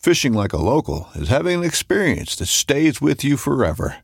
[0.00, 3.96] Fishing like a local is having an experience that stays with you forever.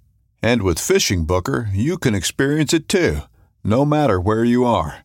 [0.43, 3.21] And with Fishing Booker, you can experience it too,
[3.65, 4.99] no matter where you are.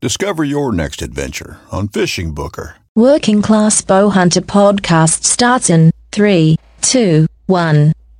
[0.00, 2.76] Discover your next adventure on Fishing Booker.
[2.94, 7.92] Working Class Bowhunter podcast starts in 3, 2, 1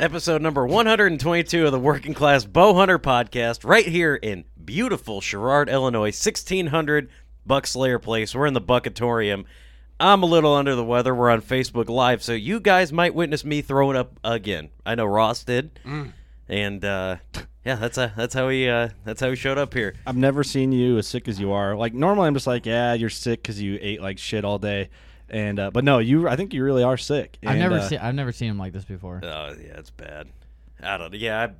[0.00, 5.68] Episode number 122 of the Working Class Bow Hunter podcast, right here in beautiful Sherrard,
[5.68, 7.10] Illinois, 1600
[7.44, 8.34] Buck Slayer Place.
[8.34, 9.44] We're in the Buckatorium.
[10.00, 11.14] I'm a little under the weather.
[11.14, 14.70] We're on Facebook Live, so you guys might witness me throwing up again.
[14.86, 16.14] I know Ross did, mm.
[16.48, 17.16] and uh,
[17.66, 19.94] yeah, that's a, that's how he uh, that's how he showed up here.
[20.06, 21.76] I've never seen you as sick as you are.
[21.76, 24.88] Like normally, I'm just like, yeah, you're sick because you ate like shit all day.
[25.30, 27.38] And uh, but no, you I think you really are sick.
[27.42, 29.20] I've and, never uh, seen I've never seen him like this before.
[29.22, 30.28] Oh yeah, it's bad.
[30.82, 31.14] I don't.
[31.14, 31.48] Yeah.
[31.48, 31.54] I,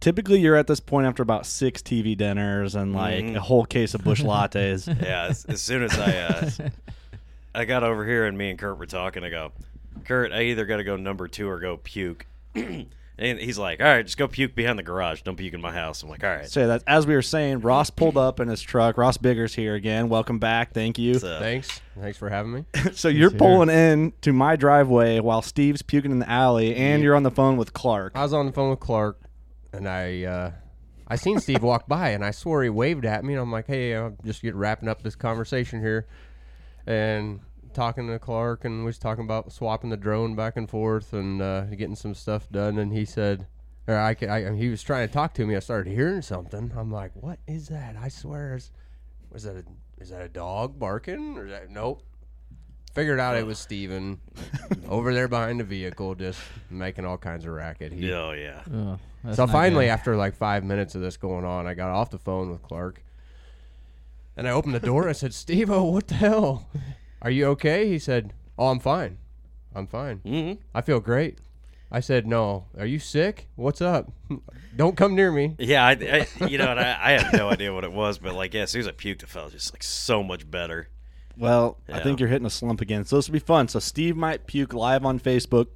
[0.00, 3.36] Typically, you're at this point after about six TV dinners and like mm-hmm.
[3.36, 4.86] a whole case of Busch lattes.
[5.02, 5.28] yeah.
[5.30, 6.50] As, as, soon as I uh,
[7.54, 9.52] I got over here and me and Kurt were talking, I go,
[10.04, 12.26] Kurt, I either got to go number two or go puke.
[13.16, 15.22] And he's like, "All right, just go puke behind the garage.
[15.22, 17.60] Don't puke in my house." I'm like, "All right." So that as we were saying,
[17.60, 18.98] Ross pulled up in his truck.
[18.98, 20.08] Ross Biggers here again.
[20.08, 20.72] Welcome back.
[20.72, 21.18] Thank you.
[21.20, 21.80] Thanks.
[21.98, 22.64] Thanks for having me.
[22.92, 27.14] so you're pulling in to my driveway while Steve's puking in the alley, and you're
[27.14, 28.12] on the phone with Clark.
[28.16, 29.20] I was on the phone with Clark,
[29.72, 30.50] and I uh,
[31.06, 33.34] I seen Steve walk by, and I swore he waved at me.
[33.34, 36.08] And I'm like, "Hey, I'm just get wrapping up this conversation here,"
[36.84, 37.40] and
[37.74, 41.42] talking to Clark and we was talking about swapping the drone back and forth and
[41.42, 42.78] uh, getting some stuff done.
[42.78, 43.46] And he said,
[43.86, 45.56] or I, I, he was trying to talk to me.
[45.56, 46.72] I started hearing something.
[46.76, 47.96] I'm like, what is that?
[48.00, 48.70] I swear, is,
[49.30, 49.64] was that a,
[50.00, 52.02] is that a dog barking or is that nope?
[52.94, 54.20] Figured out it was Steven
[54.88, 57.92] over there behind the vehicle, just making all kinds of racket.
[57.92, 58.62] He, oh yeah.
[58.72, 58.98] Oh,
[59.32, 59.90] so finally, good.
[59.90, 63.02] after like five minutes of this going on, I got off the phone with Clark,
[64.36, 65.08] and I opened the door.
[65.08, 66.68] I said, "Steve, oh, what the hell?"
[67.24, 67.88] Are you okay?
[67.88, 69.16] He said, Oh, I'm fine.
[69.74, 70.20] I'm fine.
[70.26, 70.60] Mm-hmm.
[70.74, 71.38] I feel great.
[71.90, 72.66] I said, No.
[72.78, 73.48] Are you sick?
[73.56, 74.12] What's up?
[74.76, 75.56] Don't come near me.
[75.58, 78.52] Yeah, I, I you know, I, I had no idea what it was, but like,
[78.52, 80.90] yeah, as soon as I puked, it felt just like so much better.
[81.36, 81.96] Well, yeah.
[81.96, 83.06] I think you're hitting a slump again.
[83.06, 83.68] So this will be fun.
[83.68, 85.68] So Steve might puke live on Facebook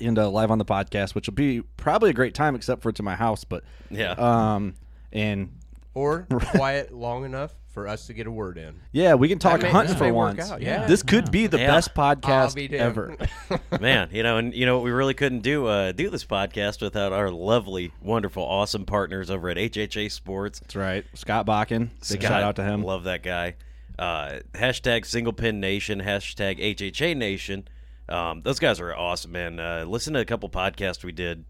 [0.00, 2.90] and uh, live on the podcast, which will be probably a great time, except for
[2.90, 3.44] to my house.
[3.44, 4.74] But yeah, um,
[5.12, 5.52] and
[5.96, 8.74] or quiet long enough for us to get a word in.
[8.92, 10.50] Yeah, we can talk may- hunting for once.
[10.50, 10.86] out, yeah.
[10.86, 11.66] This could be the Yeah.
[11.68, 13.16] best podcast be ever.
[13.80, 16.80] Man, you know, and you know, what we really couldn't do uh, do this podcast
[16.82, 20.60] without our lovely, wonderful, awesome partners over at HHA Sports.
[20.60, 21.04] That's right.
[21.14, 21.90] Scott Bakken.
[22.10, 22.82] Big shout out to him.
[22.82, 23.56] Love that guy.
[23.98, 26.00] Uh, hashtag Single Pin Nation.
[26.00, 27.66] Hashtag HHA Nation.
[28.08, 29.58] Um, those guys are awesome, man.
[29.58, 31.44] Uh, listen to a couple podcasts we did.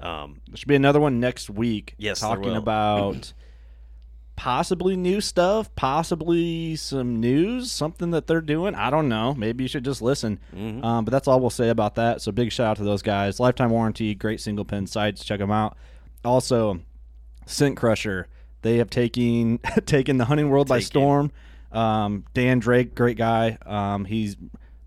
[0.00, 1.94] Um, There should be another one next week.
[1.98, 3.32] Yes, talking about
[4.40, 8.74] possibly new stuff, possibly some news, something that they're doing.
[8.74, 9.34] I don't know.
[9.34, 10.40] Maybe you should just listen.
[10.56, 10.82] Mm-hmm.
[10.82, 12.22] Um, but that's all we'll say about that.
[12.22, 13.38] So big shout out to those guys.
[13.38, 15.22] Lifetime warranty, great single pin sites.
[15.26, 15.76] Check them out.
[16.24, 16.80] Also,
[17.44, 18.28] Scent Crusher.
[18.62, 21.32] They have taken taken the hunting world by storm.
[21.70, 23.58] Um, Dan Drake, great guy.
[23.66, 24.38] Um, he's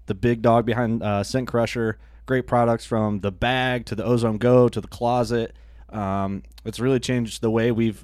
[0.08, 2.00] the big dog behind uh, Scent Crusher.
[2.26, 5.56] Great products from the bag to the Ozone Go to the closet.
[5.90, 8.04] Um, it's really changed the way we've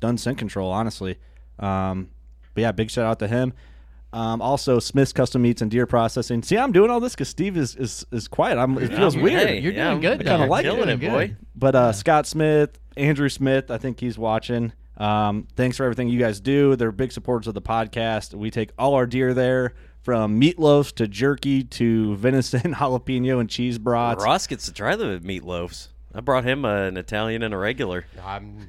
[0.00, 1.18] done scent control, honestly.
[1.58, 2.10] Um,
[2.54, 3.52] but yeah, big shout out to him.
[4.12, 6.42] Um, also, Smith's Custom Meats and Deer Processing.
[6.42, 8.56] See, I'm doing all this because Steve is, is is quiet.
[8.56, 9.46] I'm, it feels weird.
[9.48, 11.36] hey, You're yeah, doing I'm- good, I kinda like You're killing doing it, boy.
[11.54, 14.72] But uh, Scott Smith, Andrew Smith, I think he's watching.
[14.96, 16.74] Um, thanks for everything you guys do.
[16.74, 18.34] They're big supporters of the podcast.
[18.34, 23.78] We take all our deer there, from meatloafs to jerky to venison, jalapeno, and cheese
[23.78, 24.24] brats.
[24.24, 25.88] Ross gets to try the meatloafs.
[26.14, 28.06] I brought him uh, an Italian and a regular.
[28.24, 28.68] I'm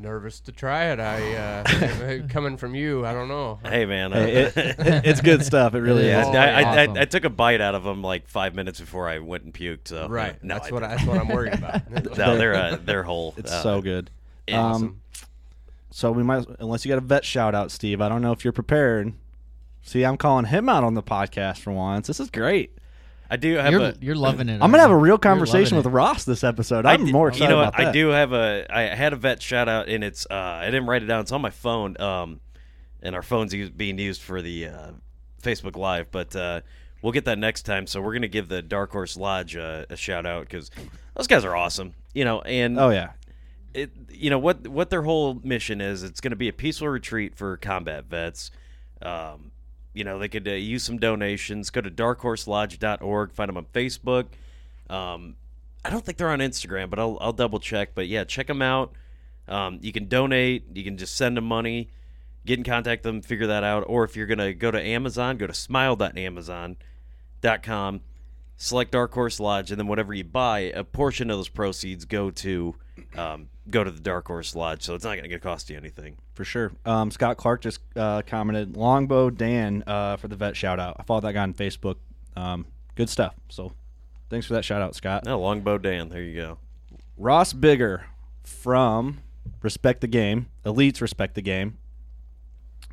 [0.00, 1.00] nervous to try it.
[1.00, 3.58] I uh, coming from you, I don't know.
[3.64, 4.12] Hey, man.
[4.12, 5.74] Hey, it, it's good stuff.
[5.74, 6.28] It really Yeah, is.
[6.28, 6.96] I, I, awesome.
[6.96, 9.52] I, I took a bite out of them like five minutes before I went and
[9.52, 9.88] puked.
[9.88, 10.42] So Right.
[10.42, 11.90] no, that's I what I, that's what I'm worried about.
[12.16, 13.34] no, they're uh, they're whole.
[13.36, 14.10] It's Uh, so good.
[14.46, 14.60] yeah.
[14.64, 15.00] Um, awesome.
[15.90, 18.00] So we might, unless you got a vet shout out, Steve.
[18.00, 19.14] I don't know if you're prepared.
[19.82, 22.06] See, I'm calling him out on the podcast for once.
[22.06, 22.76] This is great.
[23.30, 23.94] I do have You're, a.
[24.00, 24.54] you're loving it.
[24.54, 25.90] I'm gonna have a real conversation with it.
[25.90, 26.86] Ross this episode.
[26.86, 27.88] I I'm di- more excited You know about what?
[27.88, 28.66] I do have a.
[28.70, 30.26] I had a vet shout out, and it's.
[30.30, 31.20] Uh, I didn't write it down.
[31.20, 32.00] It's on my phone.
[32.00, 32.40] Um,
[33.02, 34.90] and our phone's use, being used for the uh,
[35.42, 36.62] Facebook Live, but uh,
[37.02, 37.86] we'll get that next time.
[37.86, 40.70] So we're gonna give the Dark Horse Lodge uh, a shout out because
[41.14, 41.94] those guys are awesome.
[42.14, 43.10] You know, and Oh yeah,
[43.74, 46.88] it you know what what their whole mission is it's going to be a peaceful
[46.88, 48.50] retreat for combat vets
[49.02, 49.52] um,
[49.98, 51.70] you know they could uh, use some donations.
[51.70, 54.26] Go to darkhorselodge.org find them on facebook.
[54.88, 55.34] Um,
[55.84, 57.90] i don't think they're on instagram but i'll, I'll double check.
[57.94, 58.92] But yeah check them out.
[59.46, 60.64] Um, you can donate.
[60.74, 61.90] You can just send them money.
[62.46, 63.84] Get in contact with them figure that out.
[63.86, 68.00] Or if you're going to go to amazon go to smile.amazon.com
[68.58, 72.30] select Dark Horse Lodge, and then whatever you buy, a portion of those proceeds go
[72.30, 72.74] to
[73.16, 74.82] um, go to the Dark Horse Lodge.
[74.82, 76.16] So it's not going to cost you anything.
[76.34, 76.72] for sure.
[76.84, 80.96] Um, Scott Clark just uh, commented Longbow Dan uh, for the vet shout out.
[80.98, 81.96] I followed that guy on Facebook.
[82.36, 83.34] Um, good stuff.
[83.48, 83.72] So
[84.30, 85.24] thanks for that shout out, Scott.
[85.24, 86.08] No, Longbow Dan.
[86.08, 86.58] There you go.
[87.16, 88.06] Ross Bigger
[88.44, 89.18] from
[89.62, 91.78] Respect the Game, Elites Respect the Game.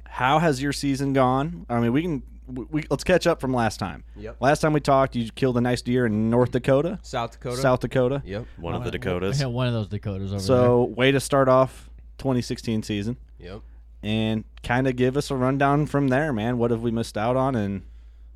[0.08, 1.66] How has your season gone?
[1.70, 4.04] I mean, we can we, we let's catch up from last time.
[4.16, 4.38] Yep.
[4.40, 7.58] Last time we talked, you killed a nice deer in North Dakota, South Dakota.
[7.62, 8.22] South Dakota.
[8.26, 8.46] Yep.
[8.58, 9.40] One of the Dakotas.
[9.40, 13.62] had one of those Dakotas over So, way to start off 2016 season, Yep.
[14.04, 16.58] and kind of give us a rundown from there, man.
[16.58, 17.56] What have we missed out on?
[17.56, 17.84] And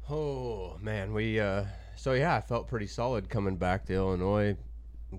[0.09, 1.65] Oh man, we uh
[1.95, 4.55] so yeah, I felt pretty solid coming back to Illinois,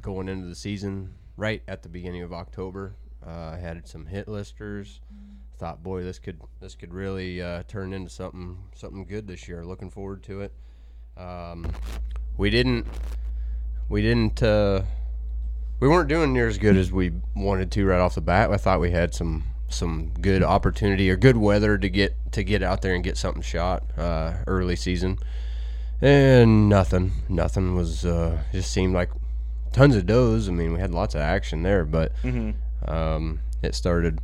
[0.01, 2.95] going into the season right at the beginning of October.
[3.27, 5.01] Uh, I had some hit listers.
[5.61, 9.63] Thought, boy, this could this could really uh, turn into something something good this year.
[9.63, 10.55] Looking forward to it.
[11.19, 11.71] Um,
[12.39, 12.87] we didn't
[13.91, 14.81] we didn't uh,
[15.79, 18.51] we weren't doing near as good as we wanted to right off the bat.
[18.51, 22.63] I thought we had some some good opportunity or good weather to get to get
[22.63, 25.19] out there and get something shot uh, early season,
[26.01, 27.13] and nothing.
[27.29, 29.11] Nothing was uh, just seemed like
[29.75, 30.49] tons of does.
[30.49, 32.13] I mean, we had lots of action there, but
[32.87, 34.21] um, it started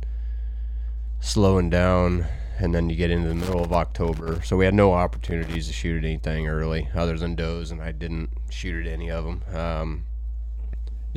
[1.19, 2.25] slowing down.
[2.59, 5.73] And then you get into the middle of October, so we had no opportunities to
[5.73, 9.43] shoot at anything early other than does, and I didn't shoot at any of them.
[9.55, 10.05] Um,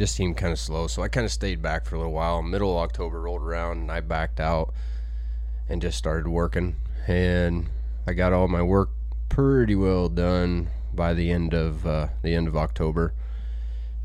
[0.00, 0.86] just seemed kind of slow.
[0.86, 2.42] So I kind of stayed back for a little while.
[2.42, 4.72] Middle of October rolled around and I backed out
[5.68, 6.76] and just started working.
[7.06, 7.68] And
[8.06, 8.88] I got all my work
[9.28, 13.12] pretty well done by the end of uh, the end of October.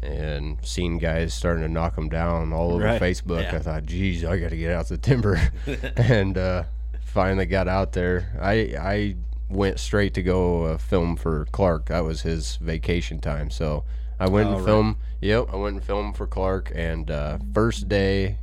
[0.05, 3.01] And seeing guys starting to knock them down all over Right.
[3.01, 3.55] Facebook, Yeah.
[3.55, 5.39] I thought, geez, I got to get out the timber.
[5.97, 6.63] and uh,
[7.01, 8.38] finally got out there.
[8.39, 9.15] I I
[9.50, 11.85] went straight to go uh, film for Clark.
[11.88, 13.83] That was his vacation time, so
[14.19, 14.65] I went Oh, and right.
[14.65, 14.95] filmed.
[15.21, 16.71] Yep, I went and filmed for Clark.
[16.75, 18.38] And uh, first day,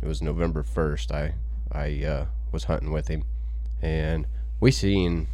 [0.00, 1.10] it was November first.
[1.10, 1.34] I
[1.72, 3.24] I uh, was hunting with him,
[3.80, 4.26] and
[4.60, 5.26] we seen.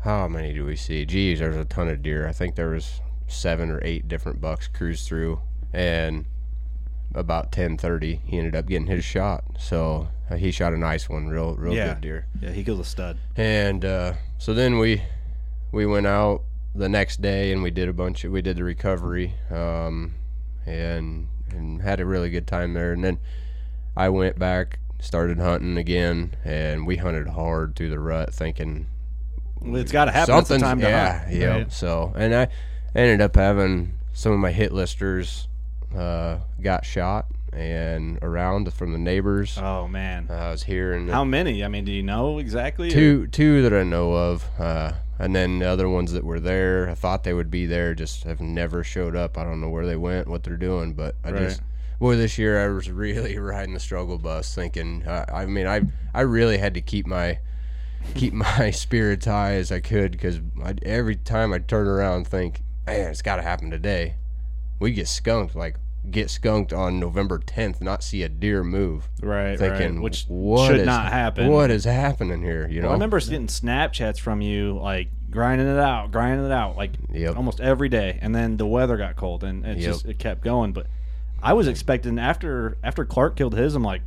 [0.00, 1.06] How many do we see?
[1.06, 2.28] Geez, there's a ton of deer.
[2.28, 5.40] I think there was seven or eight different bucks cruised through,
[5.72, 6.24] and
[7.14, 9.44] about ten thirty, he ended up getting his shot.
[9.58, 11.94] So uh, he shot a nice one, real real Yeah.
[11.94, 12.26] good deer.
[12.40, 13.18] Yeah, he killed a stud.
[13.36, 15.02] And uh, so then we
[15.72, 16.42] we went out
[16.74, 20.14] the next day and we did a bunch of we did the recovery um,
[20.66, 22.92] and and had a really good time there.
[22.92, 23.18] And then
[23.96, 28.86] I went back, started hunting again, and we hunted hard through the rut, thinking
[29.60, 30.34] Well, it's got to happen.
[30.36, 31.32] It's the time to yeah hunt.
[31.32, 31.46] yeah.
[31.46, 31.72] Right.
[31.72, 32.48] So and I
[32.94, 35.48] ended up having some of my hit listers
[35.96, 39.56] uh, got shot and around from the neighbors.
[39.58, 41.64] Oh man, I was hearing how many?
[41.64, 42.90] I mean, do you know exactly?
[42.90, 46.88] two two that I know of, uh, and then the other ones that were there.
[46.90, 49.38] I thought they would be there, just have never showed up.
[49.38, 51.42] I don't know where they went, what they're doing, but I Right.
[51.42, 51.62] just
[52.00, 55.06] boy, this year I was really riding the struggle bus, thinking.
[55.06, 55.82] Uh, I mean, I
[56.12, 57.38] I really had to keep my
[58.14, 60.40] keep my spirits high as I could because
[60.82, 64.16] every time I turn around and think, man, it's got to happen today.
[64.78, 65.76] We get skunked like
[66.10, 69.08] get skunked on November 10th, not see a deer move.
[69.22, 70.02] Right, thinking right.
[70.02, 71.48] Which what should is- not happen.
[71.48, 72.68] What is happening here?
[72.68, 76.52] You know, Well, I remember getting Snapchats from you, like grinding it out, grinding it
[76.52, 77.36] out, like Yep.
[77.36, 78.18] almost every day.
[78.20, 79.86] And then the weather got cold, and it Yep.
[79.92, 80.72] just it kept going.
[80.72, 80.86] But
[81.42, 84.02] I was expecting after after Clark killed his, I'm like,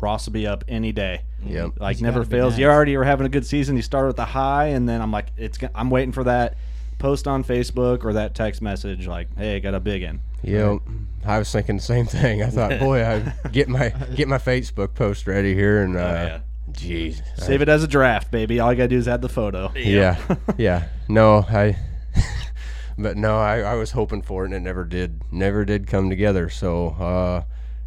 [0.00, 1.22] Ross will be up any day.
[1.46, 1.80] Yep.
[1.80, 2.58] Like He's never gotta be fails.
[2.58, 3.74] You already were having a good season.
[3.76, 5.58] You started with the high, and then I'm like, it's.
[5.74, 6.56] I'm waiting for that
[6.98, 10.20] post on Facebook or that text message, like, hey, I got a big one.
[10.42, 10.80] Yep.
[11.24, 12.42] I was thinking the same thing.
[12.42, 16.40] I thought, boy, I get my get my Facebook post ready here, and uh, yeah.
[16.70, 18.60] jeez, Save it as a draft, baby.
[18.60, 19.72] All I gotta do is add the photo.
[19.74, 20.18] yeah,
[20.56, 20.88] yeah.
[21.08, 21.76] No, I.
[22.98, 25.22] but no, I, I was hoping for it, and it never did.
[25.32, 26.50] Never did come together.
[26.50, 27.44] So, uh,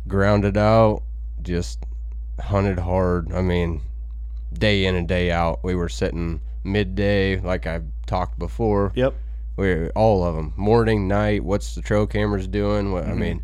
[0.08, 1.04] grounded out,
[1.42, 1.80] just
[2.40, 3.32] hunted hard.
[3.32, 3.82] I mean,
[4.54, 5.64] day in and day out.
[5.64, 8.92] We were sitting midday, like I've talked before.
[8.96, 9.14] Yep.
[9.58, 11.44] We all of them, morning, night.
[11.44, 12.92] What's the trail cameras doing?
[12.92, 13.44] What I mean,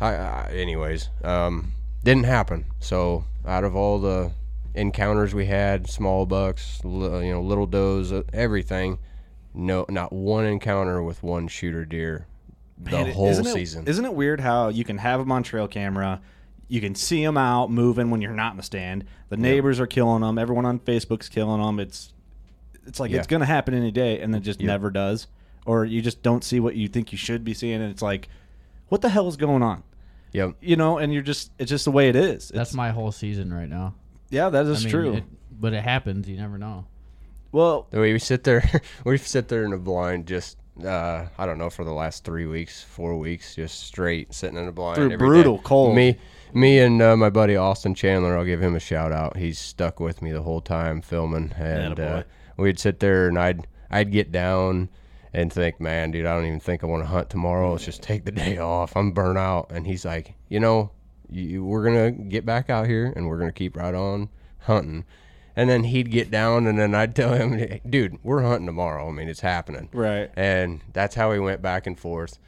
[0.00, 2.66] I, I anyways, um, didn't happen.
[2.80, 4.32] So out of all the
[4.74, 8.98] encounters we had, small bucks, you know, little does, uh, everything,
[9.54, 12.26] no, not one encounter with one shooter deer
[12.78, 13.86] the Man, whole isn't it- season.
[13.86, 16.20] Isn't it weird how you can have them on trail camera,
[16.68, 19.04] you can see them out moving when you're not in the stand.
[19.28, 20.38] The neighbors are killing them.
[20.38, 21.78] Everyone on Facebook's killing them.
[21.80, 22.12] It's
[22.86, 23.18] it's like Yeah.
[23.18, 25.26] it's gonna happen any day, and then just never does.
[25.64, 28.28] Or you just don't see what you think you should be seeing, and it's like,
[28.88, 29.82] what the hell is going on?
[30.32, 30.56] Yep.
[30.60, 32.48] You know, and you're just it's just the way it is.
[32.54, 33.94] That's It's, my whole season right now.
[34.30, 35.12] yeah, that is I mean, true.
[35.14, 35.24] it-
[35.58, 36.28] but it happens.
[36.28, 36.84] You never know.
[37.52, 38.68] well, The way we sit there,
[39.04, 42.44] we sit there in a blind, just uh, I don't know, for the last three
[42.46, 44.96] weeks, four weeks, just straight sitting in a blind.
[44.96, 45.62] Through every brutal day.
[45.64, 45.96] cold.
[45.96, 46.18] Me,
[46.56, 48.36] me, and uh, my buddy Austin Chandler.
[48.36, 49.36] I'll give him a shout out.
[49.36, 52.22] He's stuck with me the whole time filming, and uh,
[52.56, 54.88] we'd sit there, and I'd I'd get down
[55.32, 57.72] and think, man, dude, I don't even think I want to hunt tomorrow.
[57.72, 58.96] Let's just take the day off.
[58.96, 59.70] I'm burnt out.
[59.70, 60.90] And he's like, you know,
[61.30, 65.04] you, we're gonna get back out here, and we're gonna keep right on hunting.
[65.54, 69.08] And then he'd get down, and then I'd tell him, dude, we're hunting tomorrow.
[69.08, 69.88] I mean, it's happening.
[69.92, 70.30] Right.
[70.36, 72.38] And that's how we went back and forth.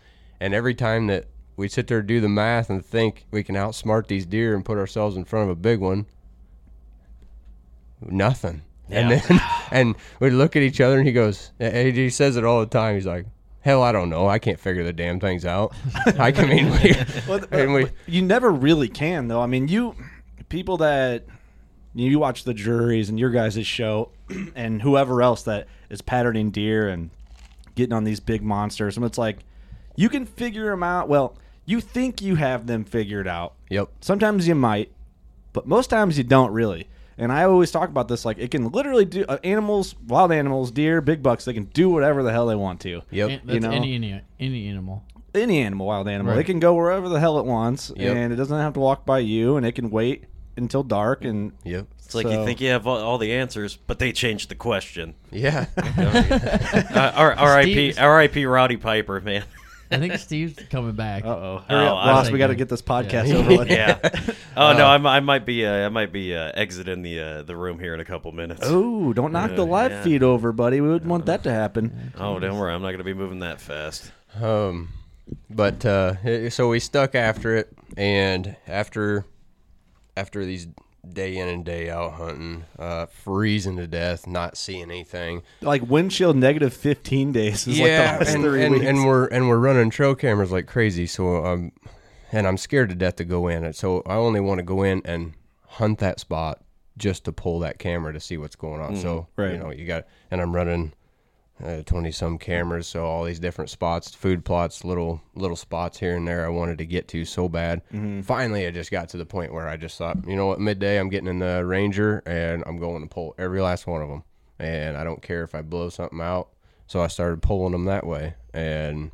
[0.40, 1.26] And every time that
[1.58, 4.78] we sit there, do the math, and think we can outsmart these deer and put
[4.78, 6.06] ourselves in front of a big one,
[8.00, 8.62] nothing.
[8.88, 9.40] And then,
[9.72, 12.66] and we look at each other, and he goes, and he says it all the
[12.66, 12.94] time.
[12.94, 13.26] He's like,
[13.60, 14.28] hell, I don't know.
[14.28, 15.74] I can't figure the damn things out.
[16.18, 16.94] I can mean, we,
[17.28, 19.42] Well, and we, you never really can though.
[19.42, 19.96] I mean, you
[20.48, 21.24] people that
[21.92, 24.12] you watch the Drurys and your guys' show
[24.54, 27.10] and whoever else that is patterning deer and
[27.74, 29.38] getting on these big monsters, and it's like
[29.96, 31.08] you can figure them out.
[31.08, 31.36] Well,
[31.68, 33.54] you think you have them figured out.
[33.68, 34.90] yep, Sometimes you might,
[35.52, 36.88] but most times you don't really.
[37.20, 40.70] And I always talk about this like it can literally do uh, animals, wild animals,
[40.70, 41.44] deer, big bucks.
[41.44, 43.02] They can do whatever the hell they want to.
[43.10, 43.70] yep, An- That's know?
[43.72, 45.02] any, any any animal.
[45.34, 46.32] any animal, wild animal.
[46.34, 46.40] Right.
[46.40, 48.16] It can go wherever the hell it wants, Yep.
[48.16, 50.24] and it doesn't have to walk by you, and it can wait
[50.56, 51.24] until dark.
[51.24, 51.86] And yep.
[52.04, 55.14] It's like you think you have all, all the answers, but they changed the question.
[55.30, 55.66] Yeah.
[56.90, 57.94] Uh, R- R.I.P.
[57.98, 58.46] R.I.P.
[58.46, 59.44] Rowdy Piper, man.
[59.90, 61.24] I think Steve's coming back.
[61.24, 63.34] uh oh, Oh, up, I Ross, think we got to get this podcast yeah.
[63.36, 63.70] over with.
[63.70, 63.98] yeah.
[64.56, 65.64] Oh no, I'm, I might be.
[65.64, 68.60] Uh, I might be uh, exiting the uh, the room here in a couple minutes.
[68.64, 70.02] Oh, don't knock the live yeah.
[70.02, 70.80] feed over, buddy.
[70.80, 72.12] We wouldn't want that to happen.
[72.18, 72.72] Oh, don't worry.
[72.72, 74.12] I'm not going to be moving that fast.
[74.40, 74.90] Um,
[75.48, 79.24] but uh, so we stuck after it, and after
[80.16, 80.66] after these
[81.14, 85.42] day in and day out hunting, uh, freezing to death, not seeing anything.
[85.60, 88.86] Like windshield negative 15 days is yeah, like the last and, three and, weeks.
[88.86, 91.06] and we're and we're running trail cameras like crazy.
[91.06, 91.72] So um,
[92.32, 93.76] and I'm scared to death to go in it.
[93.76, 95.34] So I only want to go in and
[95.66, 96.62] hunt that spot
[96.96, 98.96] just to pull that camera to see what's going on.
[98.96, 99.52] So right.
[99.52, 100.92] you know you got and I'm running
[101.86, 106.26] twenty some cameras, so all these different spots, food plots, little little spots here and
[106.26, 106.44] there.
[106.46, 107.82] I wanted to get to so bad.
[107.92, 108.22] Mm-hmm.
[108.22, 110.98] Finally, I just got to the point where I just thought, you know what, midday,
[110.98, 114.24] I'm getting in the Ranger and I'm going to pull every last one of them,
[114.58, 116.48] and I don't care if I blow something out.
[116.86, 119.10] So I started pulling them that way, and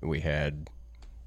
[0.00, 0.70] we had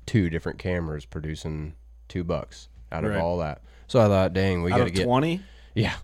[0.06, 1.76] two different cameras producing
[2.08, 3.62] two bucks out of all that.
[3.88, 5.42] So I thought, dang, we got to get twenty.
[5.76, 5.96] yeah.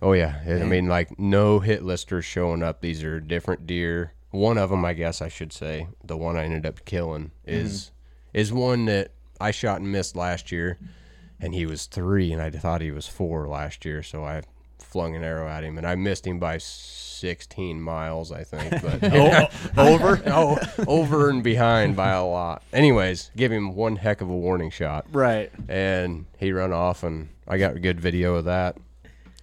[0.00, 0.40] Oh yeah.
[0.46, 2.80] I mean, like no hit listers showing up.
[2.80, 4.12] These are different deer.
[4.30, 7.84] One of them, I guess I should say, the one I ended up killing is
[8.32, 8.38] mm-hmm.
[8.38, 10.78] is one that I shot and missed last year,
[11.40, 14.02] and he was three, and I thought he was four last year.
[14.02, 14.42] So I
[14.78, 18.82] flung an arrow at him, and I missed him by sixteen miles, I think.
[18.82, 22.62] But oh, uh, over, oh, over and behind by a lot.
[22.72, 25.50] Anyways, give him one heck of a warning shot Right.
[25.68, 28.76] and he run off and I got a good video of that.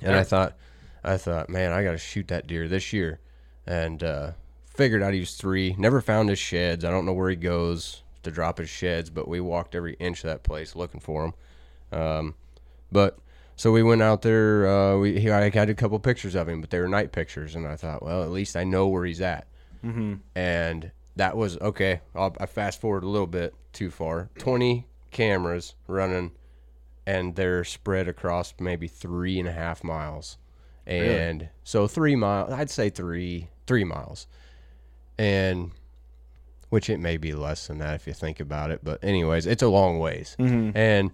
[0.02, 0.56] And I thought
[1.04, 3.20] I thought, man, I got to shoot that deer this year.
[3.68, 4.32] And uh
[4.66, 5.76] figured out he was 3.
[5.78, 6.84] Never found his sheds.
[6.84, 10.20] I don't know where he goes to drop his sheds, but we walked every inch
[10.24, 11.34] of that place looking for him.
[12.00, 12.36] Um
[12.92, 13.18] but
[13.56, 16.62] so we went out there uh we he, I had a couple pictures of him,
[16.62, 19.22] but they were night pictures and I thought, well, at least I know where he's
[19.22, 19.48] at
[20.36, 22.02] and that was okay.
[22.16, 24.30] I'll, I fast forward a little bit too far.
[24.38, 26.32] Twenty cameras running,
[27.06, 30.38] and they're spread across maybe three and a half miles,
[30.86, 32.52] and so three miles.
[32.52, 34.28] I'd say three three miles,
[35.18, 35.72] and
[36.70, 38.82] which it may be less than that if you think about it.
[38.84, 40.76] But anyways, it's a long ways, mm-hmm.
[40.76, 41.12] and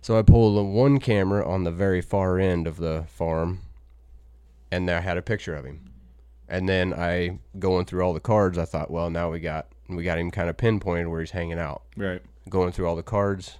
[0.00, 3.60] so I pulled the one camera on the very far end of the farm,
[4.70, 5.92] and I had a picture of him.
[6.48, 10.04] And then I going through all the cards, I thought, well, now we got we
[10.04, 11.82] got him kind of pinpointed where he's hanging out.
[11.96, 12.22] Right.
[12.48, 13.58] Going through all the cards,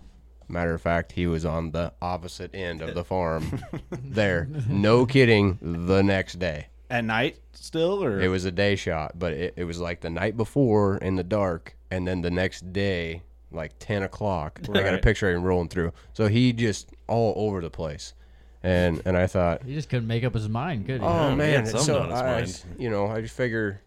[0.49, 3.61] matter of fact, he was on the opposite end of the farm.
[3.93, 5.59] there, no kidding.
[5.61, 9.64] The next day, At night still, or it was a day shot, but it, it
[9.64, 14.02] was like the night before in the dark, and then the next day, like ten
[14.02, 15.02] o'clock, I got a Right.
[15.02, 15.93] picture of him rolling through.
[16.12, 18.14] So he just all over the place,
[18.62, 21.07] and and I thought, He just couldn't make up his mind, could he?
[21.07, 22.25] Oh he man, had it's something so on his I,
[22.73, 22.81] mind.
[22.81, 23.81] you know, I just figure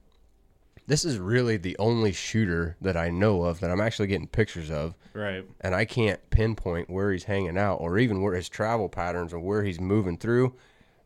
[0.87, 4.69] this is really the only shooter that I know of that I'm actually getting pictures
[4.71, 5.45] of, right.
[5.61, 9.39] and I can't pinpoint where he's hanging out or even where his travel patterns or
[9.39, 10.55] where he's moving through.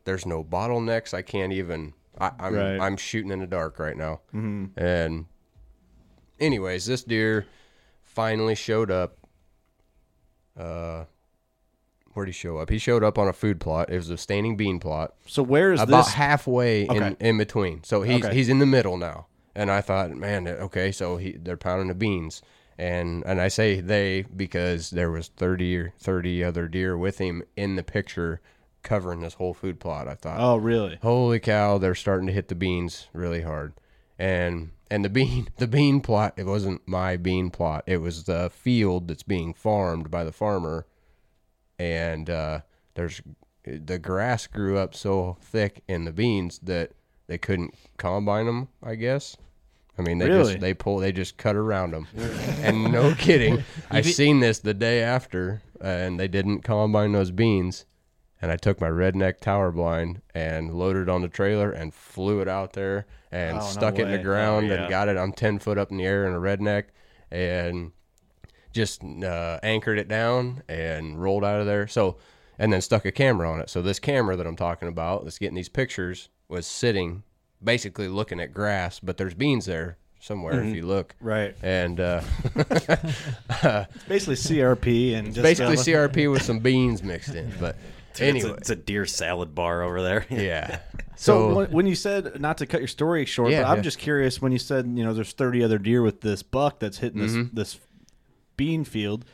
[0.04, 1.12] There's no bottlenecks.
[1.14, 1.92] I can't even.
[2.18, 2.80] I, I'm Right.
[2.80, 4.20] I'm shooting in the dark right now.
[4.34, 4.78] Mm-hmm.
[4.78, 5.26] And
[6.40, 7.46] anyways, this deer
[8.02, 9.18] finally showed up.
[10.58, 11.04] Uh,
[12.14, 12.70] where'd he show up?
[12.70, 13.90] He showed up on a food plot.
[13.90, 15.88] It was a standing bean plot So where is this?
[15.88, 16.14] about this?
[16.14, 16.96] halfway Okay.
[17.08, 17.84] in, in between.
[17.84, 18.34] So he's Okay.
[18.34, 19.26] he's in the middle now.
[19.56, 22.42] And I thought, man, okay, so he they're pounding the beans.
[22.78, 27.42] And and I say they because there was 30 or 30 other deer with him
[27.56, 28.42] in the picture
[28.82, 30.08] covering this whole food plot.
[30.08, 30.98] I thought, oh, really?
[31.02, 33.72] holy cow, they're starting to hit the beans really hard.
[34.18, 37.84] And and the bean the bean plot, it wasn't my bean plot.
[37.86, 40.86] It was the field that's being farmed by the farmer.
[41.78, 42.60] And uh,
[42.94, 43.22] there's
[43.64, 46.92] the grass grew up so thick in the beans that
[47.26, 48.68] they couldn't combine them.
[48.82, 49.36] I guess.
[49.98, 50.52] I mean, they Really?
[50.52, 52.06] just they pull they just cut around them,
[52.62, 57.86] and no kidding, I seen this the day after, and they didn't combine those beans,
[58.42, 62.40] and I took my redneck tower blind and loaded it on the trailer and flew
[62.42, 64.80] it out there and Oh, no stuck it in the ground Oh, yeah.
[64.82, 65.16] and got it.
[65.16, 66.84] I'm ten foot up in the air in a redneck
[67.30, 67.92] and
[68.72, 71.86] just uh, anchored it down and rolled out of there.
[71.88, 72.18] So
[72.58, 73.70] and then stuck a camera on it.
[73.70, 77.22] So this camera that I'm talking about that's getting these pictures was sitting
[77.62, 81.14] basically looking at grass, but there's beans there somewhere if you look.
[81.20, 81.54] Right.
[81.62, 82.20] And uh,
[82.54, 87.52] It's basically CRP and just basically uh, CRP with some beans mixed in.
[87.60, 87.76] But
[88.10, 90.24] It's a, anyway, it's a deer salad bar over there.
[90.30, 90.78] yeah.
[91.16, 93.76] So, So, when, when you said not to cut your story short, Yeah, but I'm
[93.78, 93.82] yeah.
[93.82, 96.96] just curious when you said you know there's 30 other deer with this buck that's
[96.98, 97.54] hitting this Mm-hmm.
[97.54, 97.78] this
[98.56, 99.26] bean field.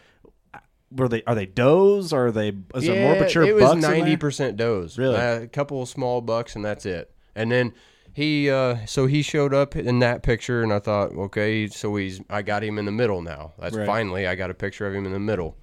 [0.96, 2.12] Were they are they does?
[2.12, 3.90] Are they is there more Yeah, mature It was bucks in there?
[3.92, 4.98] ninety percent does.
[4.98, 5.16] Really?
[5.16, 7.10] Uh, a couple of small bucks, and that's it.
[7.34, 7.72] And then
[8.14, 12.20] he, uh, so he showed up in that picture, and I thought, okay, so he's,
[12.28, 13.52] I got him in the middle now.
[13.58, 13.86] That's Right.
[13.86, 15.56] finally, I got a picture of him in the middle,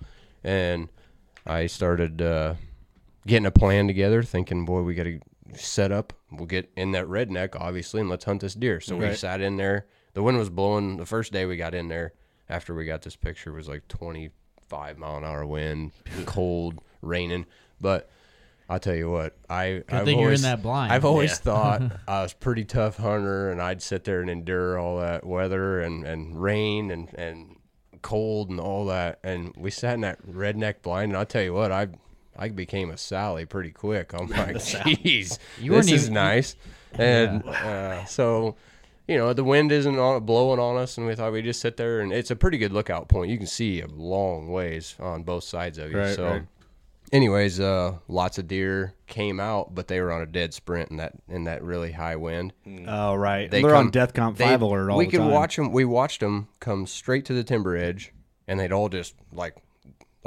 [0.43, 0.89] and
[1.45, 2.55] I started uh,
[3.27, 5.19] getting a plan together, thinking, boy, we got to
[5.53, 6.11] set up.
[6.31, 8.79] We'll get in that redneck, obviously, and let's hunt this deer.
[8.81, 9.85] So we sat in there.
[10.13, 10.97] The wind was blowing.
[10.97, 12.13] The first day we got in there,
[12.49, 14.31] after we got this picture, was like twenty
[14.69, 15.91] five mile an hour wind,
[16.25, 17.45] cold, raining.
[17.81, 18.09] But
[18.69, 20.93] I'll tell you what, I I've thing you're in always, that blind.
[20.93, 21.35] I've always Yeah.
[21.37, 25.25] thought I was a pretty tough hunter, and I'd sit there and endure all that
[25.25, 27.55] weather and, and rain and and
[28.03, 29.19] cold and all that.
[29.23, 31.87] And we sat in that redneck blind, and I'll tell you what, I
[32.37, 34.13] I became a Sally pretty quick.
[34.13, 36.55] I'm like, jeez, this is nice.
[36.93, 38.55] and uh, so
[39.09, 41.77] you know the wind isn't on, blowing on us, and we thought we'd just sit
[41.77, 43.31] there, and it's a pretty good lookout point.
[43.31, 45.97] You can see a long ways on both sides of you.
[45.97, 46.43] Right, so, right.
[47.11, 50.97] anyways, uh, lots of deer came out, but they were on a dead sprint in
[50.97, 52.53] that in that really high wind.
[52.87, 55.31] Oh right, They they are on DEFCON they- Five alert all we the could time.
[55.31, 55.71] watch them.
[55.71, 58.13] We watched them come straight to the timber edge,
[58.47, 59.55] and they'd all just like,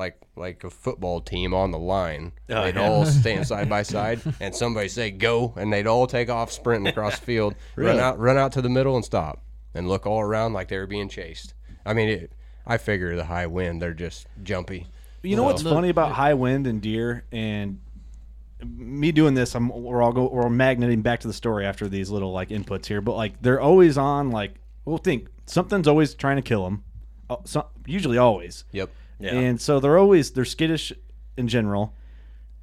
[0.02, 2.32] like, like a football team on the line.
[2.50, 2.88] Oh, they'd yeah.
[2.88, 6.88] all stand side by side, and somebody say go, and they'd all take off sprinting
[6.88, 9.42] across the field, run out, run out to the middle, and stop,
[9.74, 11.54] and look all around like they were being chased.
[11.86, 12.32] I mean, it,
[12.66, 14.88] I figure the high wind, they're just jumpy.
[15.22, 17.78] You know So- what's funny about high wind and deer and
[18.64, 19.54] me doing this?
[19.54, 22.86] I'm we're all go we're magneting back to the story after these little like inputs
[22.86, 26.82] here, but like they're always on like well think something's always trying to kill them,
[27.30, 28.64] uh, so, usually always.
[28.72, 28.90] Yep.
[29.22, 29.34] Yeah.
[29.34, 30.92] And so they're always they're skittish
[31.36, 31.94] in general.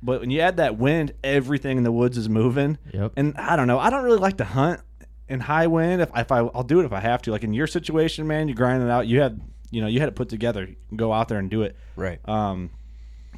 [0.02, 2.78] But when you add that wind, everything in the woods is moving.
[2.93, 3.13] Yep.
[3.17, 3.80] And I don't know.
[3.80, 4.82] I don't really like to hunt
[5.28, 6.02] in high wind.
[6.02, 7.32] If, if I, I'll do it if I have to.
[7.32, 9.08] Like in your situation, man, you grind it out.
[9.08, 9.41] You had,
[9.72, 10.69] you know, you had it put together.
[10.95, 11.76] Go out there and do it.
[11.98, 12.19] Right.
[12.28, 12.69] Um,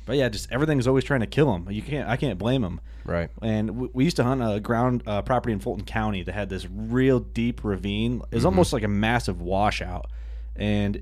[0.05, 1.67] but yeah, just everything's always trying to kill them.
[1.71, 2.07] You can't.
[2.07, 2.79] I can't blame them.
[3.05, 3.29] Right.
[3.41, 6.49] And we, we used to hunt a ground uh, property in Fulton County that had
[6.49, 8.21] this real deep ravine.
[8.31, 10.11] It was almost like a massive washout.
[10.55, 11.01] And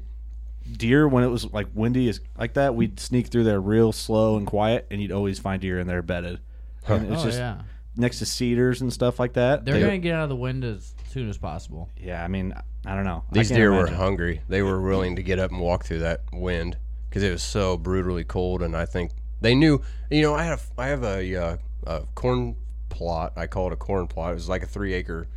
[0.71, 4.37] deer, when it was like windy is like that, we'd sneak through there real slow
[4.37, 6.39] and quiet, and you'd always find deer in there bedded.
[6.87, 7.61] And it's Oh, just yeah.
[7.95, 9.65] next to cedars and stuff like that.
[9.65, 11.89] They're They- gonna get out of the wind as soon as possible.
[11.97, 12.53] yeah, I mean,
[12.85, 13.23] I don't know.
[13.29, 13.95] I These can't deer were imagine.
[13.95, 14.41] hungry.
[14.47, 16.77] They were willing to get up and walk through that wind
[17.09, 18.61] because it was so brutally cold.
[18.61, 19.81] And I think they knew.
[20.09, 22.55] You know, I have I have a, uh, a corn
[22.89, 23.33] plot.
[23.35, 24.31] I call it a corn plot.
[24.31, 25.27] It was like a three acre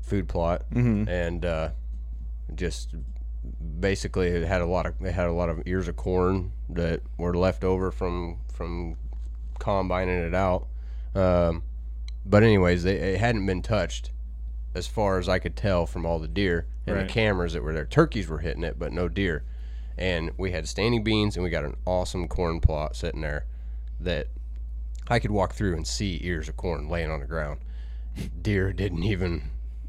[0.00, 1.08] food plot, Mm-hmm.
[1.08, 1.70] and uh,
[2.54, 2.94] just
[3.80, 7.00] basically it had a lot of it had a lot of ears of corn that
[7.18, 8.96] were left over from from
[9.58, 10.66] combining it out.
[11.14, 11.62] Um,
[12.24, 14.10] but anyways, they, it hadn't been touched
[14.74, 17.06] as far as I could tell from all the deer and Right.
[17.06, 17.84] the cameras that were there.
[17.84, 19.44] Turkeys were hitting it, but no deer.
[19.98, 23.44] And we had standing beans, and we got an awesome corn plot sitting there
[24.00, 24.28] that
[25.08, 27.60] I could walk through and see ears of corn laying on the ground.
[28.40, 29.42] Deer didn't even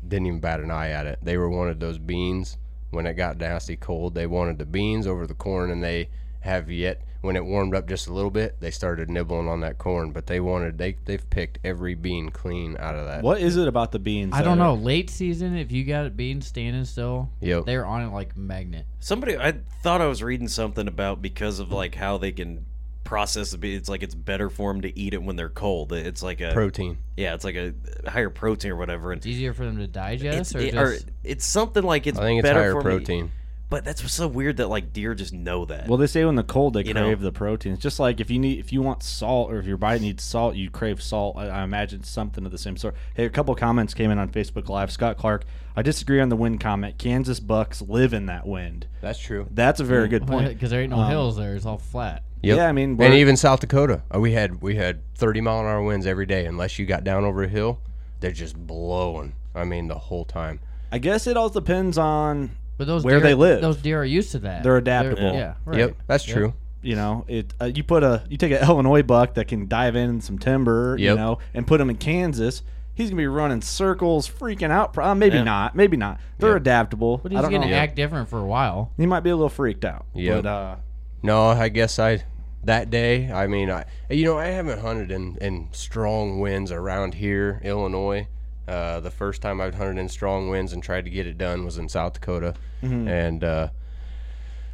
[0.06, 1.20] didn't even bat an eye at it.
[1.22, 2.58] They were wanted those beans
[2.94, 4.16] when it got nasty cold.
[4.16, 6.10] They wanted the beans over the corn, and they
[6.42, 9.78] have yet when it warmed up just a little bit, they started nibbling on that
[9.78, 10.12] corn.
[10.12, 13.24] But they wanted they they've picked every bean clean out of that.
[13.24, 14.34] What is it about the beans?
[14.34, 14.82] I don't are- know.
[14.82, 17.66] Late season, if you got it being standing still, Yep.
[17.66, 18.86] they're on it like magnet.
[19.00, 22.66] Somebody, I thought I was reading something about because of like how they can
[23.14, 23.56] process.
[23.62, 25.94] It's like it's better for them to eat it when they're cold.
[25.94, 26.98] It's like a Protein.
[27.16, 27.74] Yeah, it's like a
[28.10, 29.12] higher protein or whatever.
[29.12, 32.18] And It's easier for them to it's, digest, or it- just it's something like it's
[32.18, 32.84] I think it's better higher for me.
[32.98, 33.32] protein.
[33.70, 35.88] But that's what's so weird that like deer just know that.
[35.88, 37.24] Well, they say when the cold they You crave know.
[37.26, 37.74] the protein.
[37.74, 40.24] It's just like if you need if you want salt or if your body needs
[40.24, 41.38] salt, you crave salt.
[41.38, 42.96] I, I imagine something of the same sort.
[43.16, 44.92] Hey, a couple comments came in on Facebook Live.
[44.92, 45.46] Scott Clark,
[45.76, 46.98] I disagree on the wind comment.
[47.00, 48.86] Kansas bucks live in that wind.
[49.02, 49.48] That's true.
[49.52, 50.50] That's a very good point.
[50.50, 51.56] because there ain't no Um, hills there.
[51.56, 52.24] It's all flat.
[52.44, 52.58] Yep.
[52.58, 55.66] Yeah, I mean, and even South Dakota, uh, we had we had 30 mile an
[55.66, 56.46] hour winds every day.
[56.46, 57.80] Unless you got down over a hill,
[58.20, 59.34] they're just blowing.
[59.56, 60.60] I mean, the whole time.
[60.92, 63.62] I guess it all depends on But those where deer, they live.
[63.62, 64.62] those deer are used to that.
[64.64, 65.34] They're adaptable.
[65.34, 65.80] yeah, right.
[65.80, 66.38] Yep, that's Yep.
[66.38, 66.54] true.
[66.82, 67.54] you know, it.
[67.62, 70.98] Uh, you put a you take an Illinois buck that can dive in some timber,
[71.00, 72.62] you know, and put him in Kansas.
[72.94, 74.96] He's gonna be running circles, freaking out.
[74.98, 75.44] Uh, maybe Yeah.
[75.44, 75.76] not.
[75.78, 76.20] Maybe not.
[76.40, 76.58] They're Yeah.
[76.58, 77.20] adaptable.
[77.24, 77.76] But I he's don't gonna know.
[77.78, 78.92] act different for a while.
[78.98, 80.06] He might be a little freaked out.
[80.14, 80.44] Yep.
[80.44, 80.76] But uh,
[81.24, 82.24] No, I guess I
[82.64, 83.32] that day.
[83.32, 88.28] I mean, I you know I haven't hunted in in strong winds around here, Illinois.
[88.68, 91.66] Uh, the first time I've hunted in strong winds and tried to get it done
[91.66, 93.68] was in South Dakota, and uh,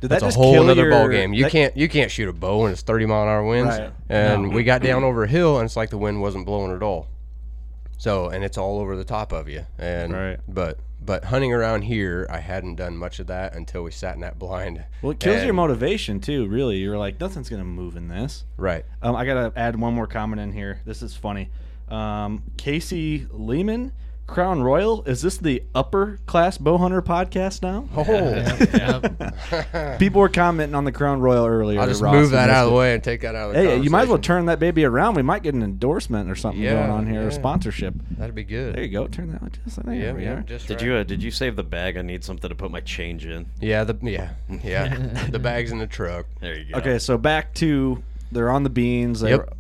[0.02, 1.34] did that's that a whole other your, ball game.
[1.34, 3.78] You that- can't you can't shoot a bow when it's 30 mile an hour winds.
[3.78, 3.92] Right.
[4.10, 6.84] And we got down over a hill, and it's like the wind wasn't blowing at
[6.84, 7.08] all.
[7.98, 9.66] So, and it's all over the top of you.
[9.78, 10.40] And Right.
[10.48, 14.22] but but hunting around here, I hadn't done much of that until we sat in
[14.22, 14.84] that blind.
[15.02, 16.48] Well, it kills your motivation too.
[16.48, 18.46] Really, you're like nothing's gonna move in this.
[18.58, 18.86] Right.
[19.02, 20.82] Um, I gotta add one more comment in here.
[20.86, 21.50] This is funny.
[21.88, 23.92] Um, Casey Lehman,
[24.30, 25.04] Crown Royal.
[25.04, 27.88] Is this the upper class bow hunter podcast now?
[27.96, 30.00] Oh, Yep.
[30.00, 31.80] People were commenting on the Crown Royal earlier.
[31.82, 33.56] I'll just Ross, move and that out of the way and take that out of
[33.56, 34.22] the Hey, you might as well conversation.
[34.22, 35.16] turn that baby around.
[35.16, 37.28] We might get an endorsement or something Yeah, going on here, yeah.
[37.28, 37.94] a sponsorship.
[38.18, 38.76] That'd be good.
[38.76, 39.08] There you go.
[39.08, 39.94] Turn that one just there.
[39.96, 40.42] Yeah, we yeah, are.
[40.42, 40.86] just did right.
[40.86, 41.98] you uh, did you save the bag?
[41.98, 43.48] I need something to put my change in.
[43.60, 44.32] Yeah, the yeah,
[44.64, 44.96] yeah.
[45.30, 46.26] the bags in the truck.
[46.40, 46.80] There you go.
[46.80, 49.22] Okay, so back to they're on the beans.
[49.22, 49.56] They're, Yep.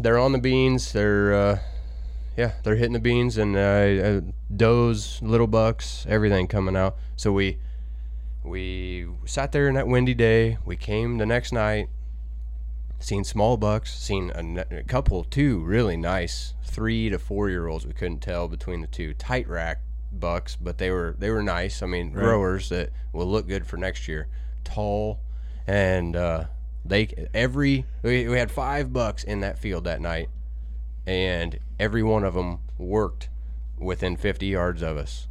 [0.00, 0.92] They're on the beans.
[0.92, 1.58] They're uh,
[2.40, 4.20] yeah, they're hitting the beans and uh, uh,
[4.56, 6.96] does, little bucks, everything coming out.
[7.14, 7.58] So we
[8.42, 10.56] we sat there in that windy day.
[10.64, 11.90] We came the next night,
[12.98, 17.86] seen small bucks, seen a couple, two really nice three to four year olds.
[17.86, 21.82] We couldn't tell between the two tight rack bucks, but they were they were nice.
[21.82, 24.28] I mean, growers that will look good for next year.
[24.64, 25.20] Tall,
[25.66, 26.44] and uh,
[26.86, 30.30] they every we, we had five bucks in that field that night,
[31.10, 33.28] and every one of them worked
[33.76, 35.26] within 50 yards of us.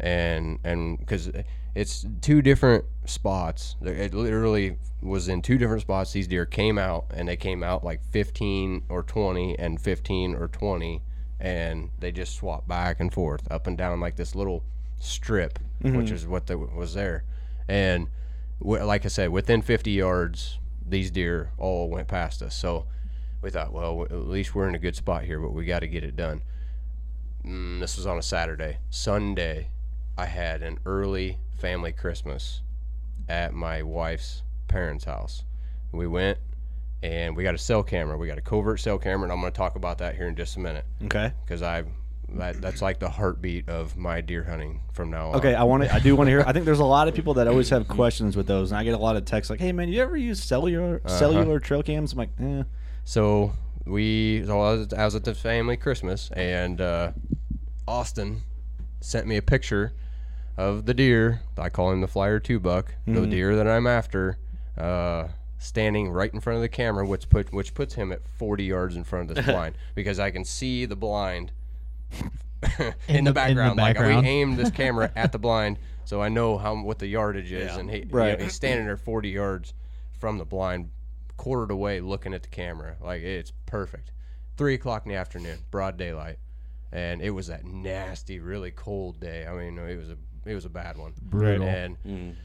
[0.00, 1.30] And and because
[1.72, 3.76] it's two different spots.
[3.80, 6.12] It literally was in two different spots.
[6.12, 10.48] These deer came out and they came out like 15 or 20 and 15 or
[10.48, 11.00] 20
[11.38, 14.64] and they just swapped back and forth up and down like this little
[14.98, 15.96] strip mm-hmm.
[15.96, 17.22] which is what the, was there.
[17.68, 18.08] And
[18.60, 22.56] w- like i said within 50 yards these deer all went past us.
[22.56, 22.86] So
[23.42, 25.88] we thought well at least we're in a good spot here but we got to
[25.88, 26.42] get it done
[27.44, 28.78] mm, this was on a Saturday.
[28.90, 29.68] Sunday,
[30.16, 32.62] I had an early family Christmas
[33.28, 35.44] at my wife's parents' house.
[35.92, 36.38] We went
[37.02, 38.18] and we got a cell camera.
[38.18, 40.36] We got a covert cell camera, and I'm going to talk about that here in
[40.36, 41.32] just a minute Okay.
[41.44, 41.84] because I
[42.34, 45.36] that, that's like the heartbeat of my deer hunting from now on.
[45.36, 45.92] Okay, I want to.
[45.92, 46.44] I do want to hear.
[46.46, 48.84] I think there's a lot of people that always have questions with those, and I
[48.84, 52.12] get a lot of texts like, "Hey, man, you ever use cellular cellular trail cams?"
[52.12, 52.62] I'm like, eh.
[53.10, 53.52] So
[53.86, 57.10] we, so I was, I was at the family Christmas, and uh,
[57.88, 58.42] Austin
[59.00, 59.92] sent me a picture
[60.56, 61.40] of the deer.
[61.58, 64.38] I call him the Flyer Two Buck, the deer that I'm after,
[64.78, 65.26] uh,
[65.58, 68.94] standing right in front of the camera, which put which puts him at 40 yards
[68.94, 71.50] in front of this blind because I can see the blind
[72.12, 72.30] in,
[72.62, 73.76] In the, the- in the background.
[73.76, 77.50] Like we aimed this camera at the blind, so I know how what the yardage
[77.50, 79.74] is, and he, you know, he's standing there 40 yards
[80.20, 80.90] from the blind,
[81.40, 82.96] quartered away, looking at the camera.
[83.00, 84.12] Like it's perfect.
[84.58, 86.38] Three o'clock in the afternoon, broad daylight,
[86.92, 89.46] and it was that nasty, really cold day.
[89.46, 91.14] I mean, it was a it was a bad one.
[91.22, 91.66] Brutal.
[91.66, 92.36] And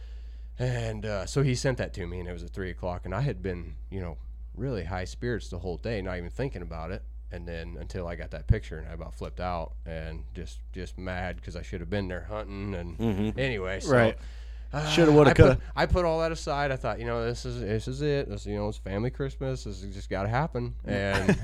[0.58, 3.14] and uh, so he sent that to me, and it was at three o'clock, and
[3.14, 4.18] I had been, you know,
[4.56, 7.04] really high spirits the whole day, not even thinking about it.
[7.34, 10.98] And then until I got that picture, and I about flipped out and just just
[10.98, 12.74] mad because I should have been there hunting.
[12.74, 14.18] And anyway, so, Right.
[14.84, 15.60] Shoulda, woulda, I put- coulda.
[15.76, 16.72] I put all that aside.
[16.72, 18.30] I thought, you know, this is this is it.
[18.30, 19.64] This, you know, it's family Christmas.
[19.64, 20.76] This has just got to happen.
[20.86, 21.38] And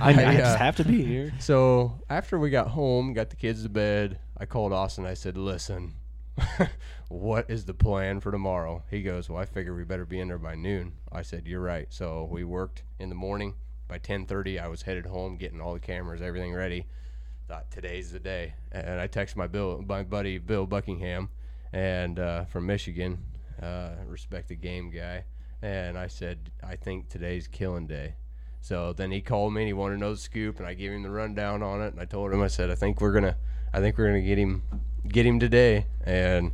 [0.00, 1.32] I, I uh, just have to be here.
[1.38, 5.06] so after we got home, got the kids to bed, I called Austin.
[5.06, 5.94] I said, "Listen,
[7.08, 10.28] what is the plan for tomorrow?" He goes, "Well, I figure we better be in
[10.28, 13.54] there by noon." I said, "You're right." So we worked in the morning.
[13.88, 16.86] By 10:30, I was headed home, getting all the cameras, everything ready.
[17.48, 21.28] Thought today's the day, and I texted my Bill, my buddy Bill Buckingham,
[21.74, 23.18] and uh, from Michigan,
[23.60, 25.24] uh, Respect the Game guy,
[25.60, 28.14] and I said, "I think today's killing day."
[28.60, 30.92] So then he called me and he wanted to know the scoop, and I gave
[30.92, 31.92] him the rundown on it.
[31.92, 33.36] And I told him, I said, I think we're gonna,
[33.74, 34.62] I think we're gonna get him,
[35.06, 35.86] get him today.
[36.02, 36.52] And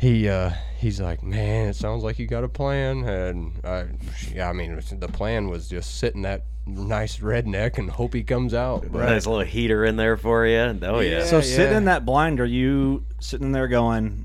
[0.00, 3.04] he, uh, he's like, man, it sounds like you got a plan.
[3.06, 3.86] And I,
[4.34, 8.22] yeah, I mean, the plan was just sit in that nice redneck and hope he
[8.22, 8.90] comes out.
[8.90, 10.78] But Nice little heater in there for you.
[10.82, 11.24] Oh yeah.
[11.24, 14.24] So Yeah, sitting in that blind, are you sitting there going,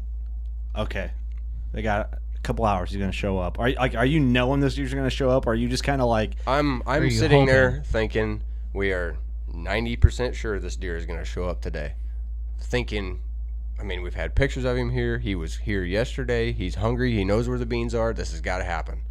[0.76, 1.12] "Okay,
[1.74, 2.90] they got a couple hours.
[2.92, 5.10] He's going to show up." Are you- like, are you knowing this dude's going to
[5.16, 5.46] show up?
[5.48, 8.42] Or are you just kind of like, I'm, I'm you sitting there thinking
[8.74, 9.18] we are
[9.54, 11.94] 90% sure this deer is gonna show up today.
[12.60, 13.20] Thinking
[13.80, 15.20] I mean, we've had pictures of him here.
[15.20, 16.52] He was here yesterday.
[16.52, 17.14] He's hungry.
[17.14, 18.14] He knows where the beans are.
[18.14, 19.02] This has got to happen.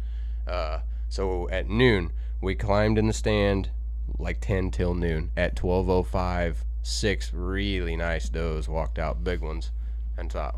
[0.47, 3.69] Uh, so at noon, we climbed in the stand
[4.17, 5.31] like 10 till noon.
[5.37, 9.71] At 12:05, six really nice does walked out, big ones,
[10.17, 10.55] and thought,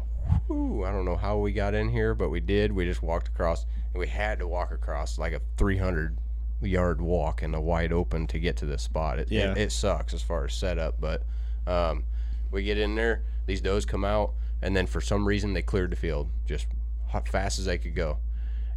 [0.48, 2.72] "Whew, I don't know how we got in here, but we did.
[2.72, 3.66] We just walked across.
[3.94, 6.18] And we had to walk across like a 300
[6.62, 9.20] yard walk in the wide open to get to this spot.
[9.20, 9.52] It, Yeah.
[9.52, 11.24] it, it sucks as far as setup, but
[11.66, 12.04] um,
[12.52, 13.22] we get in there.
[13.48, 16.68] These does come out, and then for some reason they cleared the field just
[17.08, 18.20] hot, fast as they could go,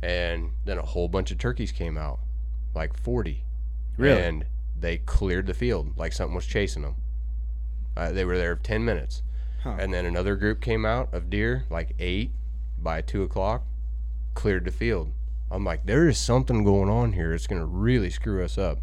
[0.03, 2.21] and then a whole bunch of turkeys came out,
[2.75, 3.45] like 40.
[3.99, 4.23] Really?
[4.23, 4.47] And
[4.79, 6.95] they cleared the field like something was chasing them.
[7.97, 9.23] Uh, they were there 10 minutes.
[9.63, 9.77] Huh.
[9.79, 12.31] And then another group came out of deer, like eight
[12.79, 13.65] by two o'clock,
[14.35, 15.13] cleared the field.
[15.51, 17.35] I'm like, there is something going on here.
[17.35, 18.79] It's gonna really screw us up.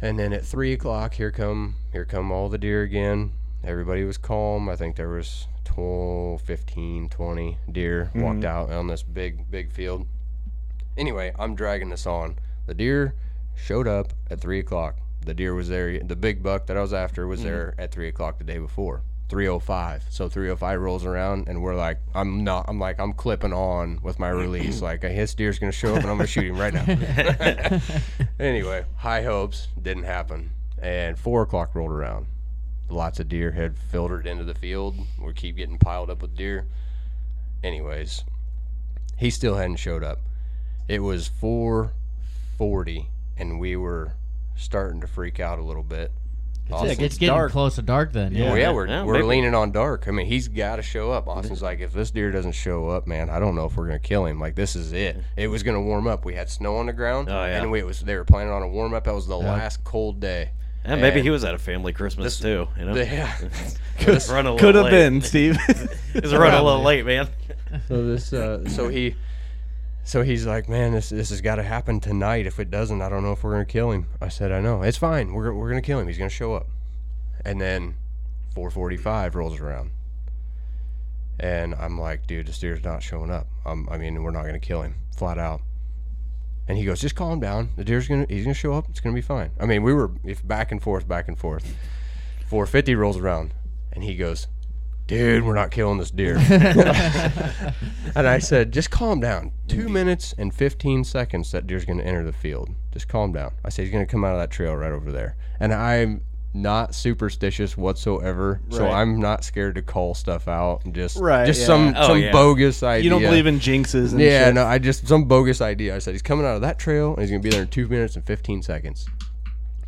[0.00, 3.32] And then at three o'clock, here come here come all the deer again.
[3.66, 4.68] Everybody was calm.
[4.68, 8.22] I think there was 12, 15, 20 deer mm-hmm.
[8.22, 10.06] walked out on this big big field.
[10.96, 12.38] Anyway, I'm dragging this on.
[12.66, 13.14] The deer
[13.54, 14.98] showed up at three o'clock.
[15.24, 15.98] The deer was there.
[15.98, 17.48] The big buck that I was after was mm-hmm.
[17.48, 19.02] there at three o'clock the day before.
[19.30, 20.04] 305.
[20.10, 22.66] So 305 rolls around, and we're like, I'm not.
[22.68, 24.82] I'm like, I'm clipping on with my release.
[24.82, 26.84] like, a his deer's gonna show up, and I'm gonna shoot him right now.
[28.38, 30.50] anyway, high hopes didn't happen,
[30.80, 32.26] and four o'clock rolled around.
[32.88, 34.96] Lots of deer had filtered into the field.
[35.20, 36.66] We keep getting piled up with deer.
[37.62, 38.24] Anyways,
[39.16, 40.20] he still hadn't showed up.
[40.86, 41.28] It was
[42.58, 44.12] 4:40, and we were
[44.56, 46.12] starting to freak out a little bit.
[46.70, 48.32] Austin- It's, it's getting close to dark then.
[48.32, 49.26] yeah, well, yeah, we're, Yeah, we're maybe.
[49.26, 50.08] leaning on dark.
[50.08, 51.28] I mean, he's got to show up.
[51.28, 53.98] Austin's like, if this deer doesn't show up, man, I don't know if we're gonna
[53.98, 54.40] kill him.
[54.40, 55.18] Like, this is it.
[55.36, 56.24] It was gonna warm up.
[56.24, 57.60] We had snow on the ground, Oh, yeah.
[57.60, 59.04] and we, it was they were planning on a warm up.
[59.04, 60.50] That was the last cold day.
[60.86, 62.68] And maybe he was at a family Christmas too.
[62.78, 63.34] You know, Yeah.
[63.98, 64.90] Just run a little Could have late.
[64.90, 65.56] been, Steve.
[66.12, 67.28] He's run a little late, man.
[67.88, 69.14] So this, uh, so he,
[70.04, 72.46] so he's like, man, this this has got to happen tonight.
[72.46, 74.06] If it doesn't, I don't know if we're gonna kill him.
[74.20, 75.32] I said, I know, it's fine.
[75.32, 76.06] We're we're gonna kill him.
[76.06, 76.66] He's gonna show up.
[77.44, 77.94] And then,
[78.54, 79.90] 4:45 rolls around,
[81.40, 83.46] and I'm like, dude, this deer's not showing up.
[83.66, 85.60] Um, I mean, we're not gonna kill him, flat out.
[86.66, 87.70] And he goes, just calm down.
[87.76, 88.88] The deer's gonna, he's gonna show up.
[88.88, 89.50] It's gonna be fine.
[89.60, 91.76] I mean, we were if back and forth, back and forth.
[92.46, 93.52] 450 rolls around,
[93.92, 94.48] and he goes,
[95.06, 96.36] dude, we're not killing this deer.
[96.50, 99.52] and I said, just calm down.
[99.68, 102.70] Two minutes and 15 seconds, that deer's going to enter the field.
[102.92, 103.52] Just calm down.
[103.64, 105.36] I said, he's going to come out of that trail right over there.
[105.60, 106.22] And I'm
[106.56, 111.60] not superstitious whatsoever, so I'm not scared to call stuff out and just Right, just
[111.60, 111.66] yeah.
[111.66, 112.30] some Oh, some yeah.
[112.32, 113.02] bogus idea.
[113.04, 114.54] you don't believe in jinxes and yeah, shit.
[114.54, 115.96] no, I just some bogus idea.
[115.96, 117.88] I said he's coming out of that trail and he's gonna be there in two
[117.88, 119.06] minutes and fifteen seconds.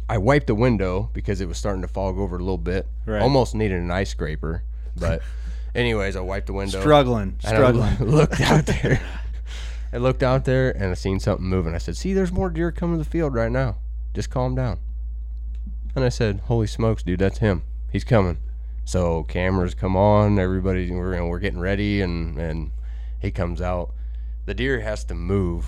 [0.09, 2.87] I wiped the window because it was starting to fog over a little bit.
[3.07, 3.23] Right.
[3.23, 4.63] Almost needed an ice scraper,
[4.97, 5.23] but
[5.75, 6.81] anyways, I wiped the window.
[6.81, 7.97] Struggling, and I struggling.
[8.01, 9.01] loo- looked out there.
[9.93, 11.75] I looked out there and I seen something moving.
[11.75, 13.77] I said, "See, there's more deer coming to the field right now.
[14.15, 14.79] Just calm down."
[15.97, 17.63] And I said, "Holy smokes, dude, that's him.
[17.91, 18.37] He's coming."
[18.85, 20.39] So cameras come on.
[20.39, 22.71] Everybody, we're you know, we're getting ready, and and
[23.19, 23.93] he comes out.
[24.45, 25.67] The deer has to move.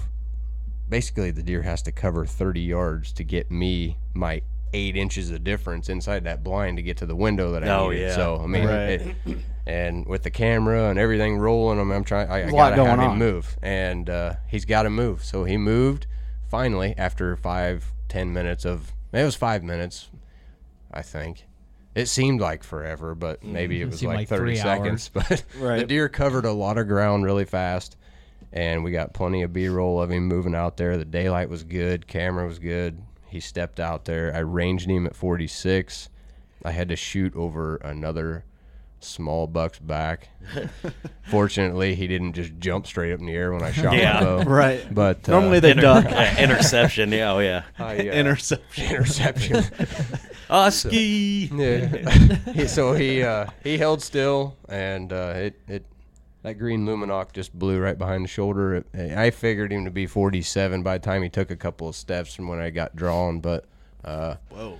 [0.88, 4.43] Basically, the deer has to cover 30 yards to get me my
[4.75, 7.88] eight inches of difference inside that blind to get to the window that I Oh,
[7.91, 8.09] needed.
[8.09, 8.14] yeah.
[8.14, 9.01] So I mean, Right.
[9.01, 9.17] it-
[9.67, 12.29] and with the camera and everything rolling, I'm, I'm trying.
[12.29, 13.19] I, I There's a lot gotta have going him on.
[13.19, 15.25] move, and uh, he's got to move.
[15.25, 16.07] So he moved
[16.49, 18.93] finally after five, ten minutes of.
[19.11, 20.11] It was five minutes,
[20.92, 21.44] I think.
[21.94, 25.09] It seemed like forever, but maybe it was seemed like, like 30 three seconds.
[25.12, 25.87] But the Right.
[25.88, 27.96] deer covered a lot of ground really fast,
[28.53, 30.96] and we got plenty of B-roll of him moving out there.
[30.96, 33.03] The daylight was good, camera was good.
[33.27, 34.33] He stepped out there.
[34.35, 36.09] I ranged him at 46.
[36.64, 38.44] I had to shoot over another
[39.01, 40.29] small buck's back.
[41.22, 44.14] Fortunately, he didn't just jump straight up in the air when I shot Yeah.
[44.14, 44.42] my bow.
[44.51, 44.94] Right.
[44.94, 46.38] But uh, Normally they Inter- duck.
[46.38, 47.12] interception.
[47.12, 47.62] Yeah, oh yeah.
[47.79, 48.87] I, uh, Interception.
[48.87, 49.64] interception.
[50.48, 51.50] Husky.
[51.52, 51.87] Yeah.
[52.52, 55.84] He- so he uh, he held still, and uh, it it
[56.42, 58.76] that green Lumenok just blew right behind the shoulder.
[58.76, 61.96] It, I figured him to be 47 by the time he took a couple of
[61.96, 63.64] steps from when I got drawn, but
[64.04, 64.78] uh, Whoa.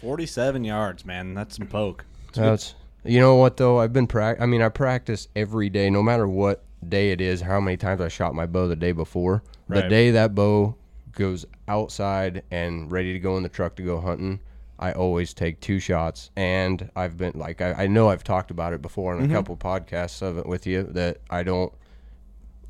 [0.00, 1.34] 47 yards, man.
[1.34, 2.04] That's some poke.
[2.34, 4.40] that's you know what though I've been prac.
[4.40, 7.40] I mean I practice every day, no matter what day it is.
[7.40, 9.42] How many times I shot my bow the day before.
[9.68, 9.88] The Right.
[9.90, 10.74] day that bow
[11.12, 14.40] goes outside and ready to go in the truck to go hunting.
[14.82, 18.72] I always take two shots, and I've been like I, I know I've talked about
[18.72, 21.72] it before in a couple podcasts of it with you that I don't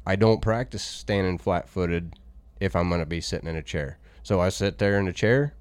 [0.06, 2.12] I don't practice standing flat footed
[2.60, 3.98] if I'm gonna be sitting in a chair.
[4.22, 5.54] So I sit there in a chair,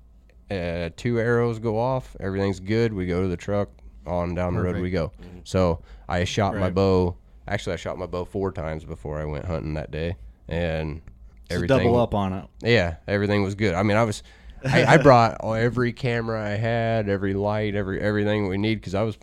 [0.51, 2.91] uh, two arrows go off, everything's good.
[2.91, 3.69] We go to the truck,
[4.05, 5.13] on down the road we go.
[5.45, 7.15] So I shot my bow.
[7.47, 10.17] Actually, I shot my bow four times before I went hunting that day,
[10.49, 11.01] and
[11.47, 12.45] Just everything double up on it.
[12.61, 13.73] yeah, everything was good.
[13.73, 14.21] I mean, I was,
[14.65, 19.01] I, I brought every camera I had, every light, every everything we need because I
[19.03, 19.17] was,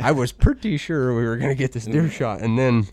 [0.00, 2.10] I was pretty sure we were gonna get this deer mm.
[2.10, 2.88] shot, and then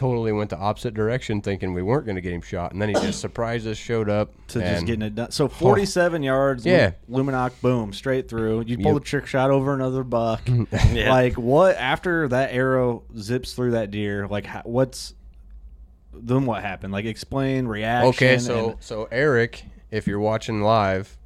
[0.00, 2.94] totally went the opposite direction, thinking we weren't gonna get him shot, and then he
[2.94, 5.30] just surprised us, showed up To just getting it done.
[5.30, 6.64] So 47 yards.
[6.64, 6.92] Yeah.
[7.10, 8.62] Lumenok, boom, straight through.
[8.62, 8.94] You pull Yep.
[8.94, 10.40] the trick shot over another buck.
[10.92, 11.10] Yeah.
[11.10, 15.14] Like, what, after that arrow zips through that deer, like, what's,
[16.12, 16.92] then what happened?
[16.92, 18.08] Like, explain reaction.
[18.08, 21.16] Okay, so and- so Eric, if you're watching live,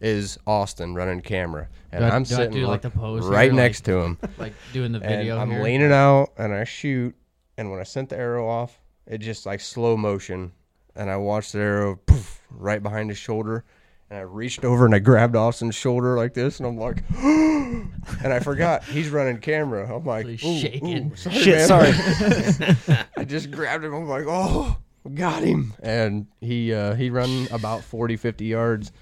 [0.00, 2.90] is Austin running camera, and Do I- I'm do I sitting do, like, like, the
[2.98, 4.18] pose right here, next like- to him.
[4.38, 5.62] like doing the and video I'm here?
[5.62, 7.14] leaning out and I shoot,
[7.56, 10.52] and when I sent the arrow off, it just like slow motion,
[10.96, 13.64] and I watched the arrow poof right behind his shoulder,
[14.10, 18.32] and I reached over and I grabbed Austin's shoulder like this, and I'm like, and
[18.32, 19.94] I forgot he's running camera.
[19.94, 21.12] I'm like, He's "Ooh, shaking.
[21.12, 22.98] ooh, sorry, Shit, man." sorry.
[23.16, 23.94] I just grabbed him.
[23.94, 24.76] I'm like, oh,
[25.14, 25.74] got him.
[25.82, 28.92] And he uh, he run about 40, 50 yards.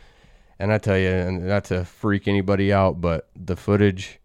[0.59, 4.21] And I tell you, and not to freak anybody out, but the footage,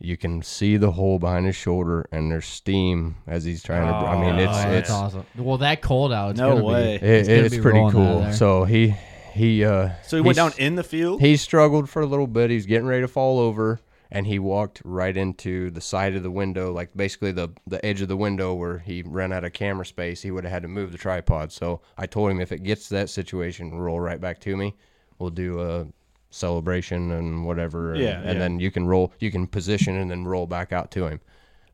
[0.00, 3.92] you can see the hole behind his shoulder, and there's steam as he's trying to.
[3.94, 5.26] I mean, Oh, it's that's it's awesome.
[5.36, 6.30] Well, that cold out.
[6.32, 6.98] It's No gonna way.
[6.98, 8.20] Be, it, it's, gonna it's be pretty rolling out of cool.
[8.22, 8.32] there.
[8.32, 8.94] So he
[9.32, 11.20] he uh So he went he's- down in the field?
[11.20, 12.50] he struggled for a little bit.
[12.50, 13.78] He's getting ready to fall over,
[14.10, 18.00] and he walked right into the side of the window, like basically the the edge
[18.00, 20.22] of the window where he ran out of camera space.
[20.22, 21.52] He would have had to move the tripod.
[21.52, 24.74] So I told him if it gets to that situation, roll right back to me.
[25.18, 25.86] We'll do a
[26.30, 27.92] celebration and whatever.
[27.94, 28.38] and- Yeah, and yeah.
[28.38, 31.20] then you can roll, you can position and then roll back out to him.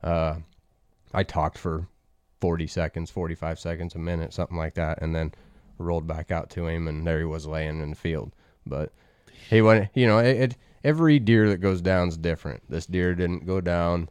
[0.03, 0.37] Uh,
[1.13, 1.87] I talked for
[2.41, 5.33] 40 seconds, 45 seconds, a minute, something like that, and then
[5.79, 8.33] rolled back out to him, and there he was laying in the field.
[8.67, 8.93] But
[9.51, 12.63] he went, you know, it, it every deer that goes down is different.
[12.69, 14.09] This deer didn't go down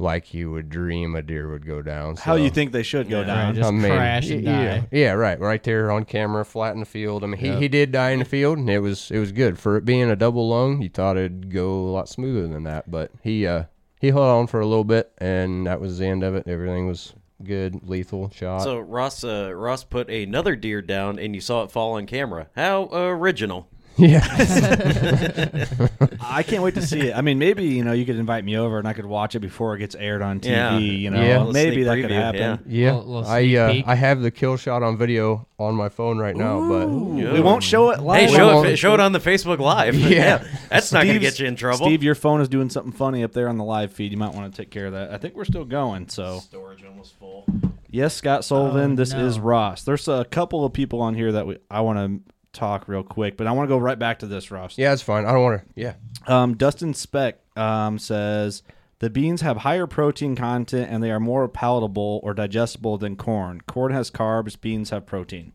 [0.00, 2.16] like you would dream a deer would go down.
[2.16, 3.54] How so- you think they should go down?
[3.54, 4.88] just crash and yeah, die.
[4.92, 7.24] yeah, right, right there on camera, flat in the field.
[7.24, 7.58] I mean, he, Yep.
[7.60, 10.08] he did die in the field, and it was it was good for it being
[10.08, 10.80] a double lung.
[10.82, 13.64] You thought it'd go a lot smoother than that, but he uh
[14.00, 16.46] he held on for a little bit, and that was the end of it.
[16.46, 18.62] Everything was good, lethal shot.
[18.62, 22.46] So Ross uh, Ross put another deer down, and you saw it fall on camera.
[22.54, 23.68] How original!
[23.98, 24.24] Yeah,
[26.20, 27.16] I can't wait to see it.
[27.16, 29.40] I mean, maybe you know you could invite me over and I could watch it
[29.40, 30.50] before it gets aired on TV.
[30.50, 30.78] Yeah.
[30.78, 31.44] You know, Yeah.
[31.52, 32.40] maybe Sneak that could preview, happen.
[32.40, 32.86] yeah.
[32.86, 32.94] yeah.
[32.94, 33.84] Little- little I sneak uh, peek.
[33.88, 37.62] I have the kill shot on video on my phone right now, but We won't
[37.62, 38.28] show it live.
[38.30, 39.94] Hey, show it, show it on the Facebook Live.
[40.08, 40.44] Yeah.
[40.70, 41.86] that's not going to Steve's- get you in trouble.
[41.86, 44.12] Steve, your phone is doing something funny up there on the live feed.
[44.12, 45.12] You might want to take care of that.
[45.12, 46.08] I think we're still going.
[46.08, 47.44] So storage almost full.
[47.90, 48.92] yes, Scott Sullivan.
[48.92, 49.24] Oh, this no.
[49.26, 49.82] is Ross.
[49.82, 53.36] There's a couple of people on here that we, I want to talk real quick,
[53.36, 54.76] but I want to go right back to this, Ross.
[54.78, 55.24] yeah, it's fine.
[55.26, 55.66] I don't want to.
[55.80, 55.94] Yeah,
[56.26, 58.62] Um, Dustin Speck um, says
[59.00, 63.60] the beans have higher protein content and they are more palatable or digestible than corn.
[63.62, 65.52] Corn has carbs, beans have protein.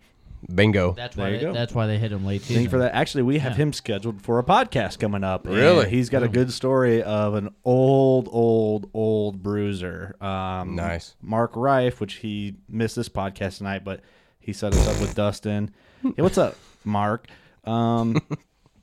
[0.53, 0.91] bingo.
[0.93, 1.31] That's There why.
[1.31, 1.53] you They, go.
[1.53, 2.55] that's why they hit him late season.
[2.55, 2.93] Thank you for that.
[2.93, 3.59] Actually, we have Yeah.
[3.63, 5.45] him scheduled for a podcast coming up.
[5.45, 5.89] and Really?
[5.89, 10.15] He's got a good story of an old, old, old bruiser.
[10.21, 11.15] Um, Nice.
[11.21, 14.01] Mark Rife, which he missed this podcast tonight, but
[14.39, 15.71] he set us up with Dustin.
[16.01, 17.27] Hey, what's up, Mark?
[17.63, 18.21] Um,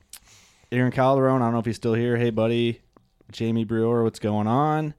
[0.71, 2.17] Aaron Calderon, I don't know if he's still here.
[2.17, 2.81] Hey, buddy.
[3.31, 4.93] Jamie Brewer, what's going on?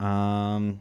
[0.00, 0.80] Um,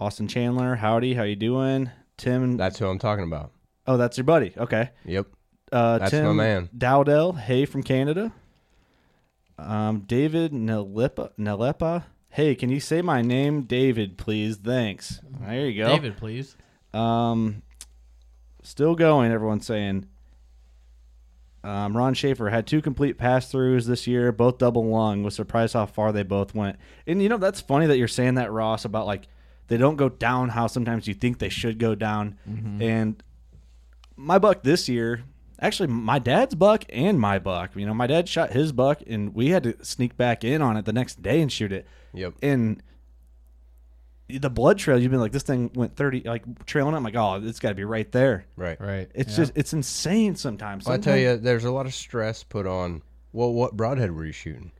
[0.00, 1.90] Austin Chandler, howdy, how you doing?
[2.16, 3.52] Tim, That's who I'm talking about.
[3.86, 4.52] oh, that's your buddy.
[4.56, 4.90] Okay.
[5.04, 5.26] Yep.
[5.70, 6.70] Uh, That's Tim my man.
[6.76, 8.32] Dowdell, hey from Canada.
[9.58, 14.56] Um, David Nalepa, Nalepa, hey, can you say my name, David, please?
[14.56, 15.20] Thanks.
[15.40, 15.88] There you go.
[15.90, 16.56] David, please.
[16.94, 17.62] Um,
[18.68, 19.32] still going.
[19.32, 20.06] Everyone's saying.
[21.64, 25.22] Um, Ron Schaefer had two complete pass throughs this year, both double lung.
[25.24, 26.78] Was surprised how far they both went.
[27.06, 29.26] And you know that's funny that you're saying that, Ross, about like
[29.66, 32.38] they don't go down how sometimes you think they should go down.
[32.82, 33.22] And
[34.16, 35.24] my buck this year,
[35.60, 37.74] actually my dad's buck and my buck.
[37.74, 40.76] You know, my dad shot his buck, and we had to sneak back in on
[40.76, 41.86] it the next day and shoot it.
[42.14, 42.34] Yep.
[42.40, 42.82] And
[44.28, 46.94] the blood trail, you've been like, this thing went 30, like trailing.
[46.94, 48.44] I'm like, oh, it's got to be right there.
[48.56, 48.78] Right.
[48.80, 49.10] Right.
[49.14, 49.36] It's Yeah.
[49.36, 50.84] just, it's insane sometimes.
[50.84, 53.02] Well, I tell you, there's a lot of stress put on.
[53.32, 54.72] Well, what broadhead were you shooting?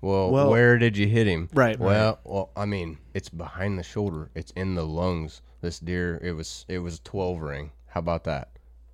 [0.00, 1.48] Well, Well- where did you hit him?
[1.52, 4.30] Right, Well, well, I mean, it's behind the shoulder.
[4.34, 5.42] It's in the lungs.
[5.60, 7.72] This deer, it was it was a 12 ring.
[7.88, 8.48] How about that?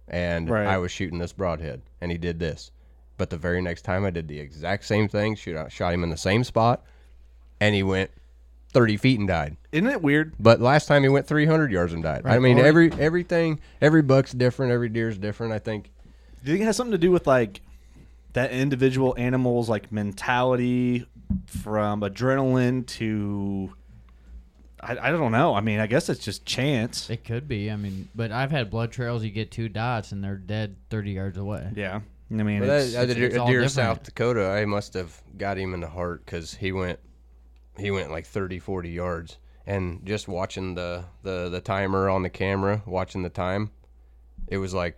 [0.09, 0.67] And Right.
[0.67, 2.71] I was shooting this broadhead, and he did this.
[3.19, 5.35] But the very next time, I did the exact same thing.
[5.37, 6.83] Shoot, I shot him in the same spot,
[7.61, 8.11] and he went
[8.75, 9.57] 30 feet and died.
[9.73, 10.35] Isn't it weird?
[10.39, 12.23] But last time he went 300 yards and died.
[12.27, 14.73] I mean, Or- every everything, every buck's different.
[14.73, 15.53] Every deer's different.
[15.53, 15.91] I think.
[16.45, 17.63] Do you think it has something to do with like
[18.35, 21.07] that individual animal's like mentality
[21.47, 23.73] from adrenaline to
[24.81, 25.55] I, I don't know.
[25.55, 27.09] I mean, I guess it's just chance.
[27.09, 27.71] It could be.
[27.71, 29.25] I mean, but I've had blood trails.
[29.25, 31.71] You get two dots and they're dead thirty yards away.
[31.75, 32.01] Yeah.
[32.31, 33.73] I mean, But it's, that, uh, the it's- deer, it's a all deer different.
[33.73, 36.99] South Dakota, I must have got him in the heart because he went,
[37.79, 42.31] he went like 30, 40 yards, and just watching the, the the timer on the
[42.31, 43.71] camera, watching the time,
[44.49, 44.97] it was like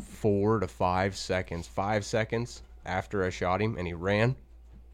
[0.00, 4.36] four to five seconds, five seconds after I shot him, and he ran,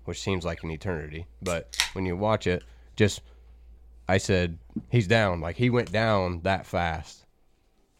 [0.04, 1.26] which seems like an eternity.
[1.42, 2.62] But when you watch it,
[2.96, 3.22] just
[4.08, 4.58] I said
[4.88, 7.24] he's down, like he went down that fast.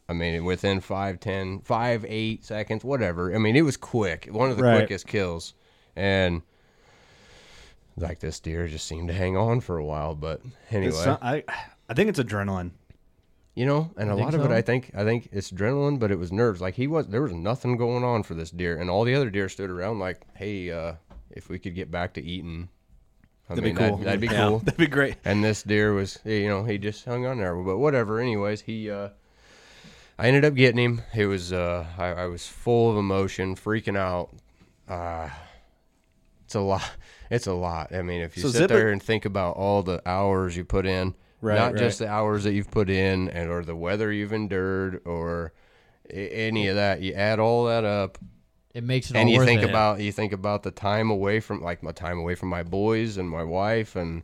[0.08, 3.34] I mean, within five, ten, five, eight seconds, whatever.
[3.34, 4.28] I mean, it was quick.
[4.30, 4.78] One of the Right.
[4.78, 5.54] quickest kills.
[5.96, 6.42] And
[7.96, 10.14] like this deer just seemed to hang on for a while.
[10.14, 10.40] But
[10.70, 11.44] anyway, it's not- I
[11.88, 12.72] I think it's adrenaline.
[13.54, 14.50] you know, and a lot of it.
[14.50, 16.60] I think, I think it's adrenaline, but it was nerves.
[16.60, 19.30] Like he was, there was nothing going on for this deer, and all the other
[19.30, 20.94] deer stood around like, hey, uh,
[21.30, 22.68] if we could get back to eating,
[23.48, 23.96] I That'd mean, be cool.
[23.98, 24.58] That'd, that'd be Yeah, cool.
[24.58, 25.14] That'd be great.
[25.24, 27.54] And this deer was, you know, he just hung on there.
[27.54, 28.20] But whatever.
[28.20, 29.10] Anyways, he, uh,
[30.18, 31.02] I ended up getting him.
[31.14, 34.30] It was, uh, I, I was full of emotion, freaking out.
[34.88, 35.28] Uh,
[36.44, 36.82] it's a lot.
[37.30, 37.94] It's a lot.
[37.94, 40.56] I mean, if you So sit zip it- there and think about all the hours
[40.56, 43.76] you put in, Right, not just the hours that you've put in, and or the
[43.76, 45.52] weather you've endured, or
[46.10, 48.18] any of that, you add all that up.
[48.74, 49.70] it makes it and all you think it.
[49.70, 53.16] about you think about the time away from like my time away from my boys
[53.16, 54.22] and my wife and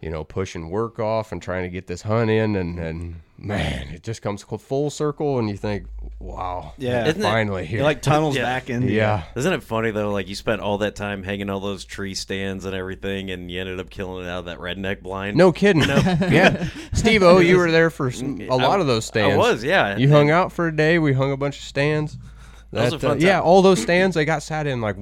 [0.00, 3.88] you know pushing work off and trying to get this hunt in and and man
[3.88, 5.86] it just comes full circle and you think
[6.20, 7.06] wow Yeah.
[7.06, 8.42] Isn't it- finally It here like tunnels Yeah.
[8.44, 8.88] back in.
[8.88, 10.10] yeah Isn't it funny though?
[10.10, 13.60] Like you spent all that time hanging all those tree stands and everything, and you
[13.60, 15.36] ended up killing it out of that redneck blind.
[15.36, 19.34] no kidding yeah Steve O you were there for some, a lot of those stands
[19.34, 19.96] I was, yeah.
[19.96, 22.16] you hung out for a day we hung a bunch of stands
[22.72, 23.42] That was a uh, fun yeah time.
[23.44, 24.96] all those stands they got sat in like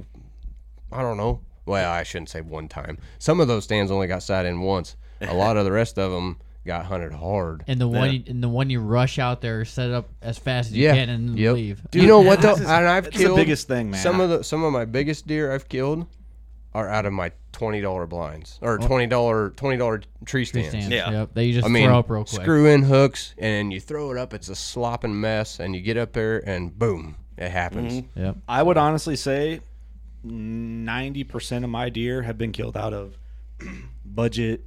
[0.90, 4.22] I don't know well I shouldn't say one time some of those stands only got
[4.22, 7.88] sat in once a lot of the rest of them got hunted hard and the
[7.88, 8.18] one, Yeah.
[8.18, 10.84] you, and the one you rush out there, set it up as fast as you
[10.84, 10.94] Yeah.
[10.94, 11.54] can, and Yep.
[11.54, 11.82] leave.
[11.92, 12.50] you know what though?
[12.52, 14.00] this is- and I've it's the killed biggest thing, man.
[14.00, 16.06] Some of the some of my biggest deer I've killed
[16.74, 20.68] are out of my twenty dollar blinds or twenty dollar twenty dollar tree Tree stands.
[20.70, 20.88] stands.
[20.88, 21.10] Yeah.
[21.10, 21.34] Yep.
[21.34, 22.42] That you just I mean, throw up real quick.
[22.42, 24.32] screw in hooks and you throw it up.
[24.32, 27.92] It's a slopping mess, and you get up there and boom, it happens.
[27.92, 28.20] Mm-hmm.
[28.24, 28.36] Yep.
[28.48, 29.60] I would honestly say
[30.24, 33.18] ninety percent of my deer have been killed out of
[34.04, 34.66] budget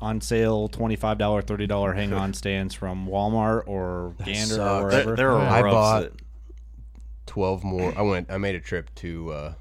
[0.00, 4.58] on sale twenty five dollar, thirty dollar hang on stands from Walmart or Gander sucks.
[4.58, 5.16] or wherever.
[5.16, 6.12] there are I bought that-
[7.26, 7.92] twelve more.
[7.96, 8.30] I went.
[8.30, 9.54] I made a trip to uh,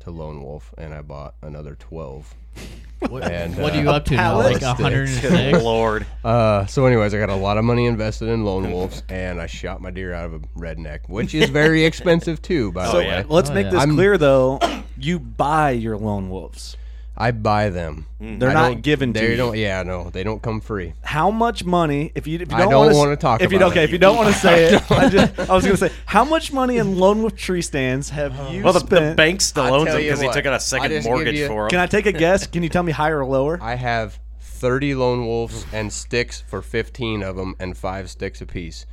[0.00, 2.34] to Lone Wolf, and I bought another twelve.
[3.10, 4.38] What, And, what uh, are you up to now?
[4.38, 5.28] Like of hundred and sticks.
[5.34, 5.62] six.
[5.62, 6.06] Lord.
[6.24, 9.46] Uh, so, anyways, I got a lot of money invested in lone wolves, and I
[9.46, 12.72] shot my deer out of a redneck, which is very expensive too.
[12.72, 13.70] By So the way, let's Oh, make yeah.
[13.72, 14.58] this I'm- clear though.
[14.96, 16.78] You buy your lone wolves.
[17.16, 18.06] I buy them.
[18.20, 18.40] Mm.
[18.40, 19.36] They're I not don't- given to They you.
[19.36, 19.56] don't.
[19.56, 20.94] Yeah, no, they don't come free.
[21.02, 22.10] How much money?
[22.16, 23.82] If you, if you don't, don't wanna, wanna s- talk If you about don't, okay,
[23.82, 23.84] it.
[23.84, 26.24] if you don't want to say it, I, just, I was going to say, how
[26.24, 28.50] much money in lone wolf tree stands have oh.
[28.50, 29.16] you Well, the, banks the spent?
[29.16, 31.04] bank still I'll owns tell them you because he what, took out a second just
[31.06, 31.70] give mortgage you- for them.
[31.70, 32.46] Can I take a guess?
[32.48, 33.58] Can you tell me higher or lower?
[33.62, 38.86] I have thirty lone wolves and sticks for fifteen of them, and five sticks apiece.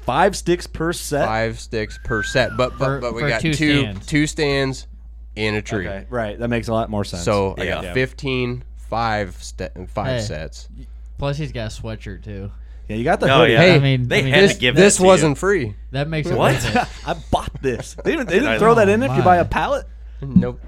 [0.00, 1.24] Five sticks per set.
[1.26, 4.06] Five sticks per set, but but, For- but we for got two two stands.
[4.06, 4.86] two stands
[5.36, 5.86] in a tree.
[5.88, 6.38] Okay, right.
[6.38, 7.24] That makes a lot more sense.
[7.24, 7.82] So I Yeah.
[7.82, 10.26] got 15, five st- five Hey.
[10.26, 10.68] sets.
[11.18, 12.50] Plus, he's got a sweatshirt too.
[12.88, 13.52] yeah, you got the Oh, hoodie.
[13.52, 13.60] yeah.
[13.60, 15.08] Hey, I mean, they I mean, had This, to give this that to you.
[15.08, 15.74] wasn't free.
[15.92, 16.52] that makes it What?
[16.54, 16.88] worth it.
[17.08, 17.96] I bought this.
[18.04, 18.94] They didn't, they didn't throw that know.
[18.94, 19.86] in if you buy a pallet.
[20.20, 20.60] Nope.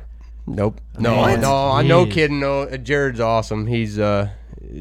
[0.47, 0.81] Nope.
[0.99, 1.41] No, Man.
[1.41, 2.13] no, I'm no Jeez.
[2.13, 2.41] kidding.
[2.41, 3.67] No, Jared's awesome.
[3.67, 4.29] He's uh,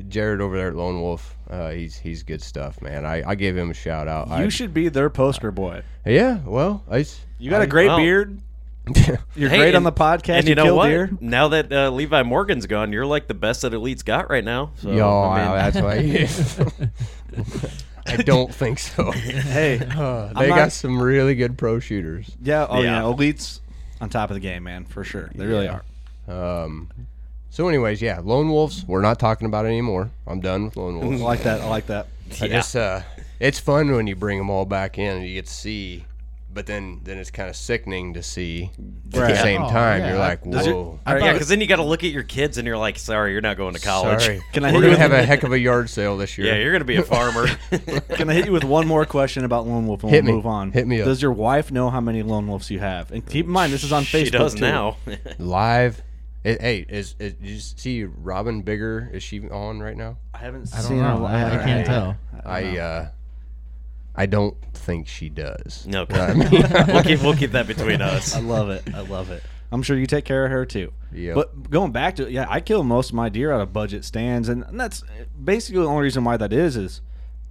[0.07, 1.35] Jared over there at Lone Wolf.
[1.49, 3.05] Uh, he's he's good stuff, man.
[3.05, 4.27] I, I gave him a shout out.
[4.27, 5.81] You I, should be their poster boy.
[6.05, 6.39] yeah.
[6.45, 6.99] Well, I.
[6.99, 8.39] s- You got I- a great well- beard.
[9.35, 10.39] You're Hey, great on the podcast.
[10.39, 10.87] And you, know kill what?
[10.89, 11.09] deer.
[11.19, 14.71] Now that uh, Levi Morgan's gone, you're like the best that Elite's got right now.
[14.77, 16.89] So, Yo, I mean, that's why.
[18.07, 19.11] I don't think so.
[19.11, 22.29] Hey, Uh, I'm they not- got some really good pro shooters.
[22.41, 22.97] yeah, oh yeah.
[22.97, 23.01] Yeah.
[23.13, 23.59] elites
[24.01, 25.31] on top of the game, man, for sure.
[25.33, 25.83] They really are.
[26.27, 26.89] Um,
[27.49, 28.83] so, anyways, yeah, lone wolves.
[28.85, 30.11] We're not talking about it anymore.
[30.27, 31.21] I'm done with lone I wolves.
[31.21, 31.61] like that.
[31.61, 32.07] I like that.
[32.41, 33.01] I just, uh,
[33.39, 36.05] it's fun when you bring them all back in and you get to see,
[36.55, 38.71] but then then it's kind of sickening to see
[39.13, 39.27] at Right.
[39.29, 40.01] the same Oh, time.
[40.01, 40.09] yeah.
[40.09, 40.99] You're like, Does your- whoa.
[41.05, 43.33] I yeah, because then you got to look at your kids and you're like, sorry,
[43.33, 44.21] you're not going to college.
[44.23, 44.41] Sorry.
[44.53, 46.47] Can I We're gonna have a heck of a yard sale this year.
[46.47, 47.47] Yeah, you're going to be a farmer.
[48.15, 50.37] Can I hit you with one more question about lone wolf and Hit we'll me.
[50.37, 50.71] move on?
[50.71, 51.05] Hit me up.
[51.05, 53.11] Does your wife know how many lone wolves you have?
[53.11, 54.61] And keep in mind, this is on Facebook she does too.
[54.61, 54.97] now.
[55.37, 56.01] Live.
[56.45, 59.09] It, hey, is, is did you see Robin Bigger?
[59.11, 60.17] Is she on right now?
[60.33, 61.03] I haven't I don't seen her.
[61.17, 61.25] know.
[61.25, 62.17] I, I can't tell.
[62.45, 63.07] I uh,
[64.17, 65.85] I don't think she does.
[65.87, 66.49] no, I mean-
[66.87, 68.35] we'll keep we'll keep that between us.
[68.35, 68.83] I love it.
[68.93, 69.43] I love it.
[69.71, 70.93] I'm sure you take care of her too.
[71.11, 71.33] Yeah.
[71.33, 74.47] But going back to yeah, I kill most of my deer out of budget stands,
[74.47, 75.03] and that's
[75.43, 77.01] basically the only reason why that is is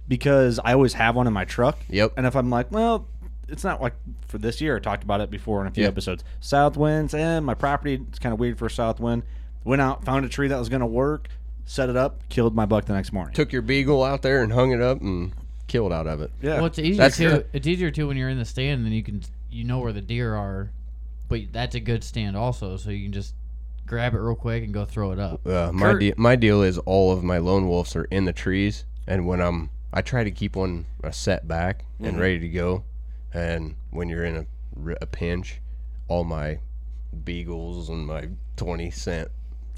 [0.07, 1.77] because I always have one in my truck.
[1.89, 2.13] Yep.
[2.17, 3.07] And if I'm like, well,
[3.47, 3.93] it's not like
[4.27, 4.77] for this year.
[4.77, 5.91] I talked about it before in a few Yep.
[5.93, 6.23] episodes.
[6.39, 9.23] South winds, and my property it's kind of weird for a south wind.
[9.63, 11.27] Went out, found a tree that was going to work,
[11.65, 13.33] set it up, killed my buck the next morning.
[13.33, 15.33] Took your beagle out there and hung it up and
[15.67, 16.31] killed out of it.
[16.41, 16.55] yeah.
[16.55, 17.29] Well, it's easier That's too.
[17.29, 17.47] good.
[17.53, 19.93] It's easier too when you're in the stand, and then you can you know where
[19.93, 20.71] the deer are,
[21.29, 23.33] but that's a good stand also, so you can just
[23.87, 25.45] grab it real quick and go throw it up.
[25.47, 28.33] Uh, my Kurt- de- my deal is all of my lone wolves are in the
[28.33, 32.49] trees, and when I'm I try to keep one a set back and ready to
[32.49, 32.83] go,
[33.33, 34.45] and when you're in a,
[34.85, 35.61] r- a pinch,
[36.09, 36.59] all my
[37.23, 39.29] beagles and my twenty cent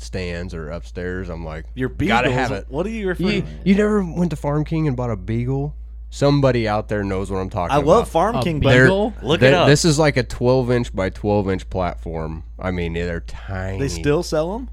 [0.02, 1.30] stands or upstairs.
[1.30, 2.18] I'm like, your beagles.
[2.22, 2.66] gotta have it.
[2.70, 3.30] What are you referring?
[3.30, 5.76] You, you never went to Farm King and bought a beagle?
[6.10, 7.80] Somebody out there knows what I'm talking about.
[7.80, 7.88] I about.
[7.88, 8.70] love Farm King, beagle?
[8.70, 9.14] but They're- Beagle?
[9.24, 9.68] Look they're- it up.
[9.68, 12.44] This is like a 12 inch by 12 inch platform.
[12.58, 13.80] I mean, they're tiny.
[13.80, 14.70] they still sell them.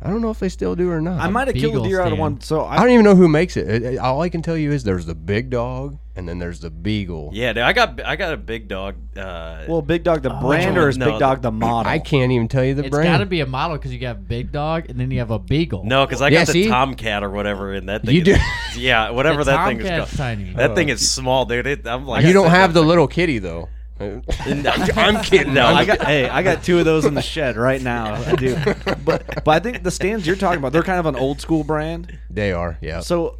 [0.00, 1.20] I don't know if they still do or not.
[1.20, 2.20] I might have killed a beagle deer out of stand.
[2.20, 2.40] one.
[2.40, 3.68] So I I, don't even know who makes it.
[3.68, 6.60] It- it- All I can tell you is there's the big dog and then there's
[6.60, 7.30] the beagle.
[7.32, 8.94] Yeah, dude, I got I got a big dog.
[9.16, 11.90] Uh, well, Big Dog the brand or is No, Big Dog the model?
[11.90, 13.08] I can't even tell you the It's brand.
[13.08, 15.38] got to be a model because you got big dog and then you have a
[15.40, 15.82] beagle.
[15.84, 16.68] no, because I Yeah, got the see?
[16.68, 18.14] Tomcat or whatever, and that thing.
[18.14, 18.38] You is,
[18.74, 18.80] do?
[18.80, 20.18] Yeah, whatever The that thing is Tomcat's called.
[20.18, 20.52] tiny.
[20.52, 21.66] That thing is small, dude.
[21.66, 23.68] It, I'm like, you don't have the little kitty though.
[24.00, 25.54] I'm kidding.
[25.54, 28.14] No, I got hey, I got two of those in the shed right now.
[28.14, 28.56] I do,
[29.04, 31.64] but but I think the stands you're talking about, they're kind of an old school
[31.64, 32.18] brand.
[32.30, 33.00] They are, yeah.
[33.00, 33.38] So,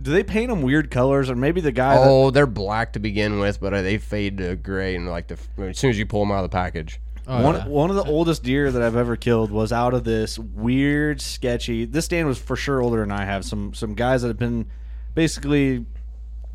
[0.00, 1.94] do they paint them weird colors, or maybe the guy?
[1.96, 5.28] that- Oh, they're black to begin with, but uh, they fade to gray and like
[5.28, 7.00] the as soon as you pull them out of the package.
[7.26, 7.66] Oh, one yeah.
[7.68, 11.86] one of the oldest deer that I've ever killed was out of this weird, sketchy.
[11.86, 13.46] This stand was for sure older than I have.
[13.46, 14.66] Some some guys that have been
[15.14, 15.86] basically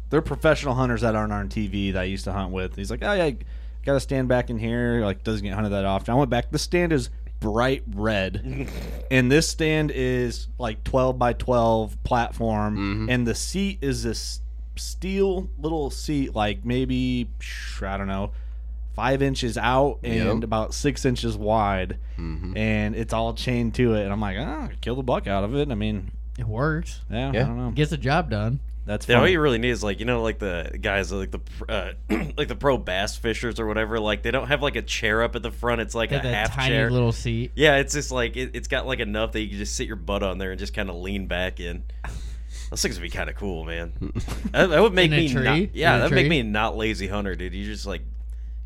[0.10, 2.76] they're professional hunters that aren't on TV that I used to hunt with.
[2.76, 3.32] He's like, oh yeah,
[3.86, 5.02] got to stand back in here.
[5.04, 6.14] Like doesn't get hunted that often.
[6.14, 6.52] I went back.
[6.52, 8.68] The stand is bright red,
[9.12, 13.10] and this stand is like twelve by twelve platform, Mm-hmm.
[13.10, 14.42] and the seat is this
[14.76, 17.30] steel little seat, like maybe
[17.82, 18.32] I don't know
[18.96, 20.28] five inches out and Yep.
[20.28, 20.44] Mm-hmm.
[20.44, 24.04] about six inches wide, and it's all chained to it.
[24.04, 25.72] And I'm like, oh, kill the buck out of it.
[25.72, 27.00] I mean, It works.
[27.10, 27.44] yeah, Yeah.
[27.44, 27.72] I don't know.
[27.72, 28.60] Gets the job done.
[28.90, 31.42] That's Yeah, all you really need is like you know like the guys like the
[31.70, 31.92] uh,
[32.38, 34.00] like the pro bass fishers or whatever.
[34.00, 35.80] Like they don't have like a chair up at the front.
[35.80, 36.90] It's like a half tiny chair.
[36.90, 37.52] little seat.
[37.54, 39.96] Yeah, it's just like it, it's got like enough that you can just sit your
[39.96, 41.84] butt on there and just kind of lean back in.
[42.72, 43.94] Those things would be kind of cool, man.
[44.54, 45.76] that, that would make me not.
[45.76, 47.54] Yeah, that'd make me not lazy hunter, dude.
[47.54, 48.02] You just like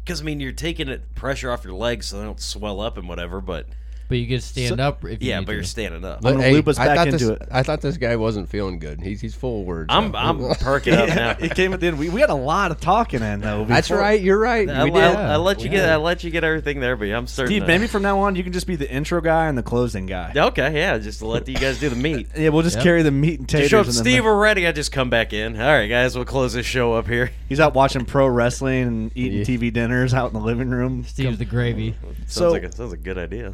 [0.05, 2.97] because I mean you're taking it pressure off your legs so they don't swell up
[2.97, 3.41] and whatever.
[3.41, 3.67] But
[4.09, 6.25] But you get to stand So- up if you yeah, need but you're standing up.
[6.25, 7.47] I'm gonna loop us I back thought into this, it.
[7.51, 9.01] I thought this guy wasn't feeling good.
[9.01, 9.87] He's he's full of words.
[9.89, 10.17] I'm now.
[10.19, 11.29] I'm perking up now.
[11.39, 11.97] it came at the end.
[11.97, 13.65] We, we had a lot of talking in though.
[13.65, 14.21] That's before- right.
[14.21, 14.69] You're right.
[14.69, 15.15] I, we I- did.
[15.17, 17.53] I let you get I let you get everything there, but I'm starting.
[17.55, 19.63] Steve, to, maybe from now on you can just be the intro guy and the
[19.63, 20.31] closing guy.
[20.53, 22.27] Okay, yeah, just to let you guys do the meat.
[22.37, 22.83] Yeah, we'll just Yep.
[22.83, 23.69] carry the meat and taters.
[23.69, 24.67] Just show up, and then Steve, the- we're ready.
[24.67, 25.59] I just come back in.
[25.59, 27.31] All right, guys, we'll close this show up here.
[27.49, 29.45] he's out watching pro wrestling and eating Yeah.
[29.45, 31.05] TV dinners out in the living room.
[31.05, 31.95] Steve's the gravy.
[32.27, 33.53] Sounds So- like a, sounds like a good idea.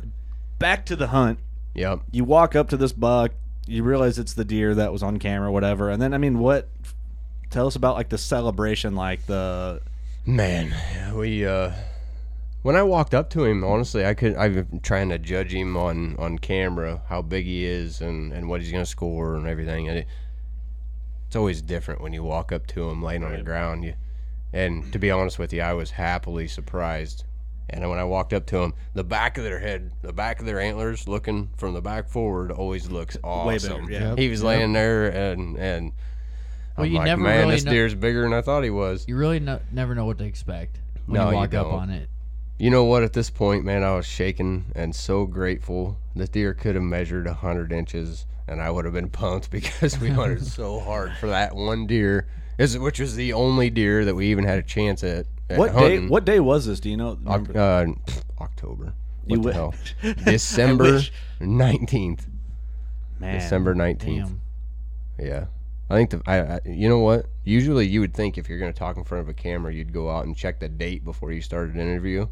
[0.60, 1.40] Back to the hunt.
[1.74, 2.02] Yep.
[2.12, 3.32] You walk up to this buck.
[3.66, 5.90] You realize it's the deer that was on camera, whatever.
[5.90, 6.70] And then, I mean, what?
[7.50, 9.82] Tell us about like the celebration, like the
[10.26, 10.76] Man,
[11.16, 11.72] we uh
[12.62, 15.78] when I walked up to him, honestly, I could I've been trying to judge him
[15.78, 19.48] on on camera how big he is and and what he's going to score and
[19.48, 19.88] everything.
[19.88, 20.08] And it,
[21.28, 23.86] it's always different when you walk up to him laying on the ground.
[23.86, 23.94] You
[24.52, 27.24] and to be honest with you, I was happily surprised.
[27.72, 30.46] And when I walked up to him, the back of their head, the back of
[30.46, 33.86] their antlers, looking from the back forward, always looks awesome.
[33.86, 34.16] bigger, yeah.
[34.16, 35.92] He was laying there, and and
[36.78, 38.70] Well, I'm you like, never man, really this know- deer's bigger than I thought he
[38.70, 39.06] was.
[39.08, 41.90] You really no, never know what to expect when No, you you walk up on
[41.90, 42.10] it.
[42.58, 43.04] You know what?
[43.04, 45.98] At this point, man, I was shaking and so grateful.
[46.16, 49.98] The deer could have measured a hundred inches, and I would have been pumped because
[50.00, 52.28] we hunted so hard for that one deer,
[52.60, 55.26] is which was the only deer that we even had a chance at.
[55.50, 56.06] at what day?
[56.06, 56.80] What day was this?
[56.80, 57.18] Do you know?
[57.26, 57.86] Oc- uh,
[58.40, 58.94] October.
[59.26, 59.74] What You the hell?
[60.26, 61.02] December
[61.40, 62.28] nineteenth.
[63.20, 64.32] Man, December nineteenth.
[65.18, 65.46] Yeah.
[65.90, 67.26] I think the I, I you know what?
[67.44, 69.92] Usually you would think if you're going to talk in front of a camera, you'd
[69.94, 72.28] go out and check the date before you started an interview.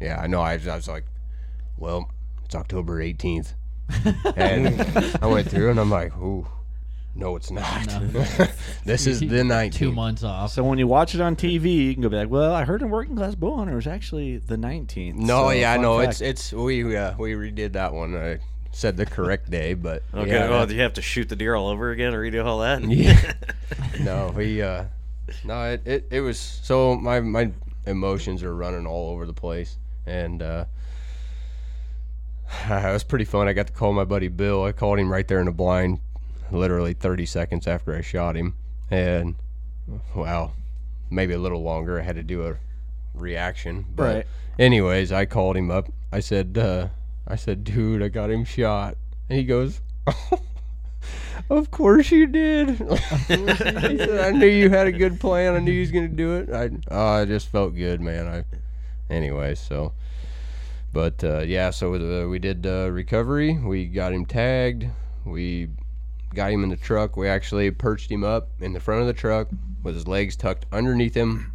[0.00, 0.40] Yeah, I know.
[0.40, 1.04] I was, I was like,
[1.76, 2.10] well,
[2.44, 3.54] it's October 18th.
[4.36, 6.46] and I went through and I'm like, ooh,
[7.14, 7.88] no, it's not.
[8.84, 9.72] this is the 19th.
[9.72, 10.50] Two months off.
[10.50, 12.28] So when you watch it on TV, you can go back.
[12.28, 15.14] Well, I heard in Working Class Bow Hunter it was actually the 19th.
[15.14, 15.98] No, So, yeah, I fun know.
[15.98, 16.20] fact.
[16.20, 18.16] It's it's we uh, we redid that one.
[18.16, 18.38] I
[18.72, 21.54] said the correct day, but Okay, yeah, well, do you have to shoot the deer
[21.54, 22.82] all over again or redo all that?
[22.82, 23.34] Yeah.
[24.00, 24.84] no, we uh
[25.44, 27.52] no, it, it, it was so my my
[27.86, 30.64] emotions are running all over the place and uh
[32.68, 33.46] it was pretty fun.
[33.48, 34.64] I got to call my buddy Bill.
[34.64, 36.00] I called him right there in the blind
[36.54, 38.54] literally 30 seconds after I shot him
[38.90, 39.34] and
[40.14, 40.52] wow,
[41.10, 42.00] maybe a little longer.
[42.00, 42.56] I had to do a
[43.14, 43.84] reaction.
[43.94, 44.26] But Right.
[44.58, 45.88] anyways, I called him up.
[46.12, 46.88] I said uh
[47.26, 48.96] I said, "Dude, I got him shot."
[49.28, 49.80] And he goes,
[51.50, 52.70] Of course you did.
[52.78, 52.78] he
[53.36, 55.54] said, I knew you had a good plan.
[55.54, 56.50] I knew you was gonna do it.
[56.50, 58.26] I oh, I just felt good, man.
[58.26, 58.44] I
[59.12, 59.92] anyway, so
[60.92, 63.58] but uh, yeah, so uh, we did uh, recovery.
[63.58, 64.86] We got him tagged.
[65.24, 65.68] We
[66.34, 67.16] got him in the truck.
[67.16, 69.48] We actually perched him up in the front of the truck
[69.82, 71.52] with his legs tucked underneath him,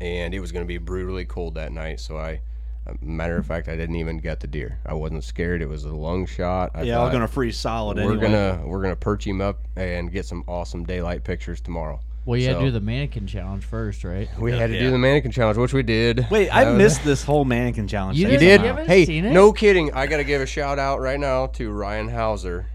[0.00, 2.00] and it was going to be brutally cold that night.
[2.00, 2.40] So I,
[2.86, 4.78] uh, matter of fact, I didn't even get the deer.
[4.86, 5.62] I wasn't scared.
[5.62, 6.70] It was a lung shot.
[6.74, 7.96] I yeah, all thought, gonna freeze solid.
[7.96, 8.20] we're anyway.
[8.22, 12.00] gonna we're gonna perch him up and get some awesome daylight pictures tomorrow.
[12.24, 14.28] Well, you had to do the mannequin challenge first, right?
[14.40, 14.80] We had to Yeah.
[14.80, 16.26] do the mannequin challenge, which we did.
[16.28, 18.18] Wait, I That was- missed this whole mannequin challenge.
[18.18, 18.56] You You didn't- did?
[18.56, 18.66] somehow.
[18.78, 19.30] haven't Hey, seen it?
[19.32, 19.92] no kidding.
[19.94, 22.66] I got to give a shout out right now to Ryan Hauser,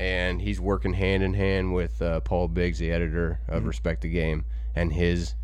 [0.00, 3.54] and he's working hand in hand with uh, Paul Biggs, the editor Mm-hmm.
[3.56, 4.44] of Respect the Game,
[4.74, 5.34] and his.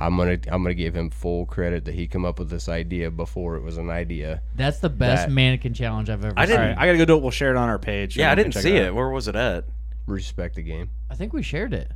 [0.00, 3.10] I'm gonna I'm gonna give him full credit that he come up with this idea
[3.10, 4.42] before it was an idea.
[4.54, 6.56] That's the best That- mannequin challenge I've ever I seen.
[6.56, 7.22] All right, I gotta go do it.
[7.22, 8.16] We'll share it on our page.
[8.16, 8.94] Yeah, I didn't see check it.
[8.94, 9.64] Where was it at?
[10.06, 10.90] Respect the Game.
[11.10, 11.90] I think we shared it.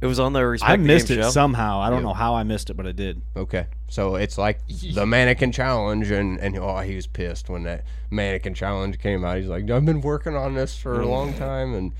[0.00, 1.30] It was on the I Respect the missed Game it show.
[1.30, 1.80] somehow.
[1.80, 2.08] I don't Yeah.
[2.08, 3.20] know how I missed it, but I did.
[3.36, 4.60] Okay, so it's like
[4.94, 9.36] the mannequin challenge, and and oh, he was pissed when that mannequin challenge came out.
[9.36, 11.92] He's like, I've been working on this for a long time, and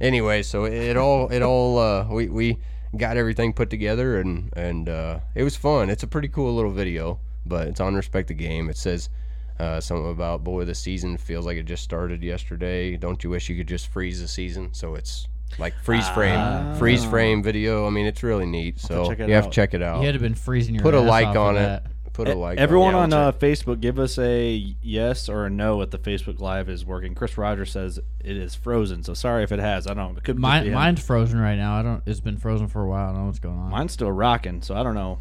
[0.00, 2.58] anyway, so it all it all uh, we we
[2.96, 5.90] got everything put together, and and uh, it was fun.
[5.90, 8.68] It's a pretty cool little video, but it's on respect the game.
[8.70, 9.08] It says.
[9.60, 12.96] Uh, something about boy, the season feels like it just started yesterday.
[12.96, 14.72] Don't you wish you could just freeze the season?
[14.72, 15.26] So it's
[15.58, 17.86] like freeze frame, freeze frame video.
[17.86, 18.78] I mean, it's really neat.
[18.80, 20.82] So check it you have to check it out You had to been freezing your
[20.82, 21.60] put a ass like off on it.
[21.60, 21.86] that.
[22.12, 22.58] Put a like.
[22.58, 26.40] Everyone on, on uh, Facebook, give us a yes or a no if the Facebook
[26.40, 27.14] Live is working.
[27.14, 29.86] Chris Rogers says it is frozen, so sorry if it has.
[29.86, 30.18] I don't.
[30.18, 30.74] It could just be him.
[30.74, 31.78] mine's frozen right now.
[31.78, 32.02] I don't.
[32.06, 33.04] It's been frozen for a while.
[33.04, 33.70] I don't know what's going on.
[33.70, 35.20] Mine's still rocking, so I don't know.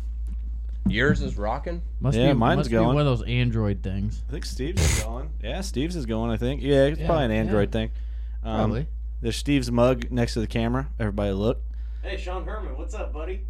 [0.88, 1.82] Yours is rocking.
[1.99, 2.88] must yeah, be, mine's must be going.
[2.88, 4.23] one of those Android things.
[4.30, 5.30] I think Steve's is going.
[5.43, 6.32] Yeah, Steve's is going.
[6.32, 6.63] I think.
[6.63, 7.38] Yeah, it's Yeah, probably an yeah.
[7.38, 7.91] Android thing.
[8.43, 8.88] Um, Probably.
[9.22, 10.89] There's Steve's mug next to the camera.
[10.99, 11.61] Everybody look.
[12.03, 13.41] Hey, Sean Herman, what's up, buddy?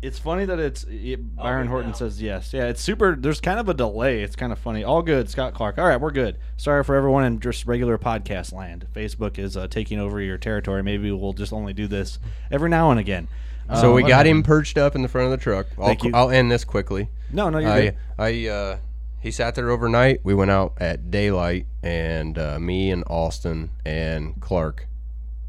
[0.00, 1.96] It's funny that it's it, Byron Horton now.
[1.96, 2.52] says yes.
[2.52, 3.14] Yeah, it's super.
[3.14, 4.22] There's kind of a delay.
[4.22, 4.82] It's kind of funny.
[4.82, 5.78] All good, Scott Clark.
[5.78, 6.38] All right, we're good.
[6.56, 8.86] Sorry for everyone in just regular podcast land.
[8.92, 10.82] Facebook is uh, taking over your territory.
[10.82, 12.18] Maybe we'll just only do this
[12.50, 13.28] every now and again.
[13.76, 15.68] So Uh, we got him perched up in the front of the truck.
[15.78, 16.10] I'll, Thank you.
[16.12, 17.08] I'll end this quickly.
[17.30, 17.96] No, no, you're I, good.
[18.18, 18.76] I, uh,
[19.22, 20.20] he sat there overnight.
[20.24, 24.88] We went out at daylight, and uh, me and Austin and Clark.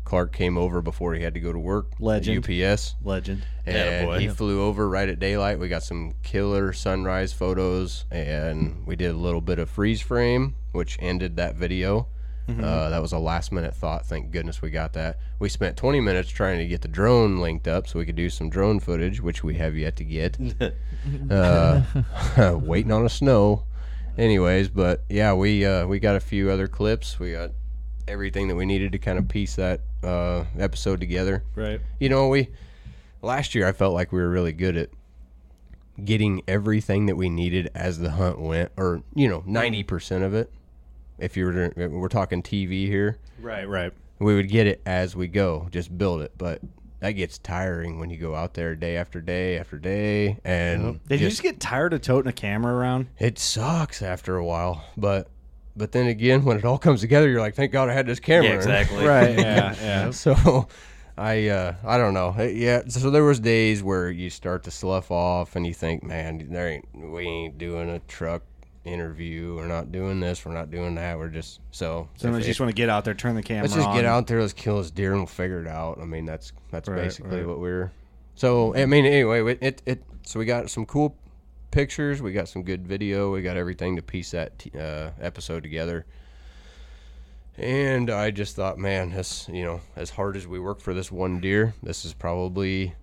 [0.03, 1.87] Clark came over before he had to go to work.
[1.99, 2.47] Legend.
[2.47, 2.95] UPS.
[3.03, 3.43] Legend.
[3.65, 4.19] And Attaboy.
[4.19, 5.57] he flew over right at daylight.
[5.57, 10.53] We got some killer sunrise photos, and we did a little bit of freeze frame,
[10.71, 12.07] which ended that video.
[12.47, 12.63] Mm-hmm.
[12.63, 14.05] Uh, that was a last minute thought.
[14.05, 15.17] Thank goodness we got that.
[15.39, 18.29] We spent 20 minutes trying to get the drone linked up so we could do
[18.29, 20.37] some drone footage, which we have yet to get.
[21.31, 21.81] uh,
[22.61, 23.63] waiting on a snow.
[24.17, 27.19] Anyways, but yeah, we uh, we got a few other clips.
[27.19, 27.51] We got
[28.07, 31.79] everything that we needed to kind of piece that uh, episode together Right.
[31.99, 32.49] you know, we
[33.21, 34.89] last year I felt like we were really good at
[36.03, 40.33] getting everything that we needed as the hunt went, or you know, ninety percent of
[40.33, 40.51] it.
[41.23, 43.67] If you were, to, we're talking TV here, Right.
[43.67, 43.93] Right.
[44.19, 46.33] we would get it as we go, just build it.
[46.37, 46.61] But
[46.99, 51.19] that gets tiring when you go out there day after day after day, and Did
[51.21, 53.07] you just get tired of toting a camera around?
[53.19, 54.83] it sucks after a while.
[54.97, 55.27] But
[55.75, 58.19] but then again, when it all comes together, you're like, thank God I had this
[58.19, 58.49] camera.
[58.49, 59.05] Yeah, exactly.
[59.05, 59.37] Right.
[59.37, 59.75] Yeah.
[59.81, 60.11] Yeah.
[60.11, 60.67] So
[61.17, 62.35] I uh I don't know.
[62.41, 66.47] Yeah, so there was days where you start to slough off and you think, man,
[66.51, 68.43] there ain't we ain't doing a truck
[68.85, 69.55] interview.
[69.55, 70.45] We're not doing this.
[70.45, 71.17] We're not doing that.
[71.17, 72.09] We're just so.
[72.17, 73.63] Sometimes you just want to get out there, turn the camera.
[73.63, 73.95] let's just on.
[73.95, 74.41] get out there.
[74.41, 75.99] Let's kill this deer and we'll figure it out.
[76.01, 77.47] I mean, that's that's Right, basically right.
[77.47, 77.91] what we're.
[78.35, 81.15] So I mean, anyway, it, it it so we got some cool
[81.71, 82.21] pictures.
[82.21, 83.31] We got some good video.
[83.31, 86.05] We got everything to piece that t- uh, episode together.
[87.55, 91.11] And I just thought, man, this you know, as hard as we work for this
[91.11, 92.95] one deer, this is probably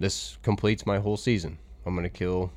[0.00, 1.58] this completes my whole season.
[1.84, 2.50] I'm gonna kill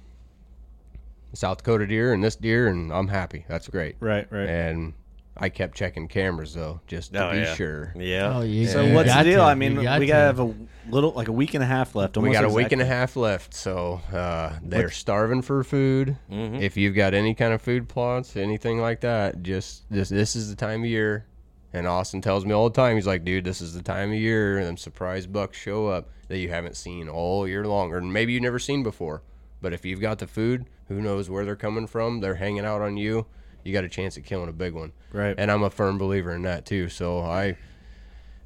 [1.33, 3.45] South Dakota deer and this deer, and I'm happy.
[3.47, 3.95] That's great.
[3.99, 4.27] Right.
[4.31, 4.47] Right.
[4.49, 4.93] And
[5.37, 7.53] I kept checking cameras though, just to Oh, be yeah.
[7.55, 7.93] sure.
[7.97, 8.37] Yeah.
[8.37, 9.39] Oh, you, So you what's the deal?
[9.39, 9.43] to.
[9.45, 10.13] I mean, You we got gotta to.
[10.13, 10.53] have a
[10.89, 12.17] little, like a week and a half left.
[12.17, 16.17] We almost got a week and a half left, so uh, they're starving for food.
[16.29, 20.49] If you've got any kind of food plots, anything like that, just this this is
[20.49, 21.25] the time of year.
[21.73, 24.17] And Austin tells me all the time, he's like, dude, this is the time of
[24.19, 28.01] year, and them surprise bucks show up that you haven't seen all year long, or
[28.01, 29.23] maybe you've never seen before.
[29.61, 32.19] But if you've got the food, who knows where they're coming from?
[32.19, 33.25] They're hanging out on you.
[33.63, 34.91] You got a chance at killing a big one.
[35.13, 35.35] Right.
[35.37, 36.89] And I'm a firm believer in that too.
[36.89, 37.57] So I,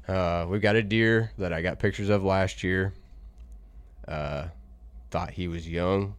[0.06, 2.92] uh, we've got a deer that I got pictures of last year.
[4.06, 4.48] Uh,
[5.10, 6.14] thought he was young.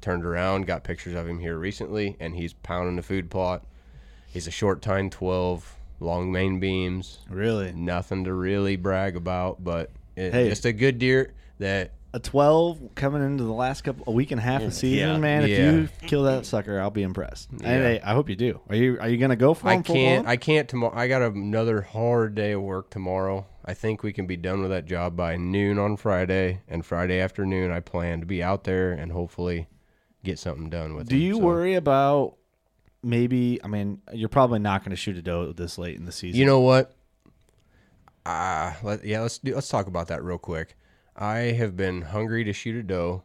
[0.00, 3.64] Turned around, got pictures of him here recently, and he's pounding the food plot.
[4.32, 7.18] He's a short tine 12, long main beams.
[7.28, 10.48] Really, Nothing to really brag about, but it, Hey.
[10.48, 14.40] just a good deer that a twelve coming into the last couple, a week and
[14.40, 15.18] a half of season, Yeah.
[15.18, 15.44] man.
[15.44, 15.70] If Yeah.
[15.72, 17.50] you kill that sucker, I'll be impressed.
[17.50, 17.68] And Yeah.
[17.68, 18.60] hey, I hope you do.
[18.68, 20.24] Are you Are you gonna go for I him full can't.
[20.24, 20.32] blown?
[20.32, 20.96] I can't tomorrow.
[20.96, 23.46] I got another hard day of work tomorrow.
[23.64, 27.20] I think we can be done with that job by noon on Friday, and Friday
[27.20, 29.68] afternoon I plan to be out there and hopefully
[30.24, 31.06] get something done with.
[31.06, 31.10] It.
[31.10, 31.22] Do him.
[31.22, 32.36] you So, worry about
[33.04, 33.60] maybe?
[33.62, 36.40] I mean, you're probably not going to shoot a doe this late in the season.
[36.40, 36.92] You know what?
[38.26, 39.20] Ah, let, yeah.
[39.20, 39.54] Let's do.
[39.54, 40.76] Let's talk about that real quick.
[41.16, 43.22] I have been hungry to shoot a doe,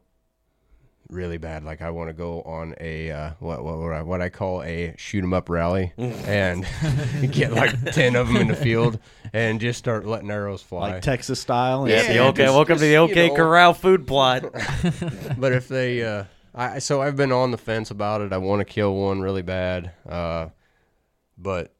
[1.09, 1.63] really bad.
[1.63, 4.63] Like I want to go on a uh, what what what I, what I call
[4.63, 6.65] a shoot 'em up rally and
[7.31, 8.99] get like ten of them in the field
[9.33, 10.91] and just start letting arrows fly.
[10.93, 11.88] like Texas style.
[11.88, 12.43] Yeah, Yeah, the OK.
[12.43, 13.36] just- welcome to the OK know.
[13.36, 14.43] Corral food plot.
[15.38, 16.23] but if they, uh,
[16.53, 18.33] I so I've been on the fence about it.
[18.33, 20.47] I want to kill one really bad, uh,
[21.38, 21.74] but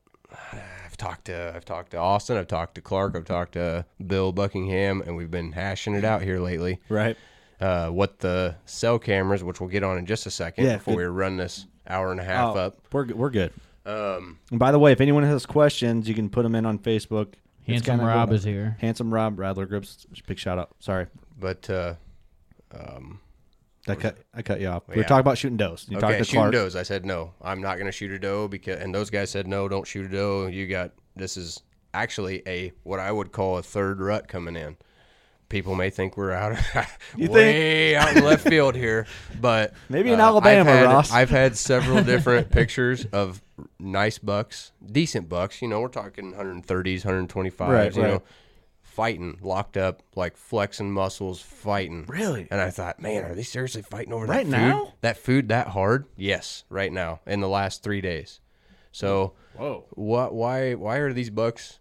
[0.96, 4.32] I've talked to I've talked to Austin, I've talked to Clark, I've talked to Bill
[4.32, 6.80] Buckingham, and we've been hashing it out here lately.
[6.88, 7.18] Right.
[7.60, 10.94] Uh, what the cell cameras, which we'll get on in just a second Yeah, before
[10.94, 11.00] good.
[11.00, 12.78] we run this hour and a half Oh, up.
[12.94, 13.52] We're good- we're good.
[13.86, 16.80] Um, And by the way, if anyone has questions, you can put them in on
[16.80, 17.34] Facebook.
[17.68, 18.78] Handsome Rob is here.
[18.80, 20.06] Handsome Rob Radler Grips.
[20.26, 20.70] Big shout out.
[20.80, 21.96] Sorry, but uh,
[22.74, 23.20] um,
[23.88, 24.88] I cut I cut you off.
[24.88, 24.98] We Yeah.
[25.00, 25.86] were talking about shooting does.
[25.90, 26.54] You okay, talked to shooting Clark.
[26.54, 26.76] does.
[26.76, 27.34] I said no.
[27.42, 30.06] I'm not going to shoot a doe because, and those guys said no, don't shoot
[30.06, 30.48] a doe.
[30.48, 31.62] You got this is
[31.94, 34.78] actually a what I would call a third rut coming in.
[35.48, 36.58] People may think we're out
[37.16, 39.06] You way out in left field here,
[39.40, 41.12] but uh, Maybe in Alabama, I've had, Ross.
[41.12, 43.44] I've had several different pictures of
[43.80, 45.62] nice bucks, decent bucks.
[45.62, 47.60] You know, we're talking 130s, 125s.
[47.60, 48.12] Right, you right.
[48.14, 48.24] know,
[48.96, 52.06] fighting, locked up, like flexing muscles, fighting.
[52.08, 52.48] Really?
[52.50, 54.70] And I thought, man, are they seriously fighting over Right that food?
[54.70, 54.94] now?
[55.02, 56.06] That food that hard?
[56.16, 58.40] Yes, right now in the last three days.
[58.94, 59.84] So, Whoa.
[59.92, 60.34] what?
[60.34, 60.74] Why?
[60.76, 61.80] Why are these bucks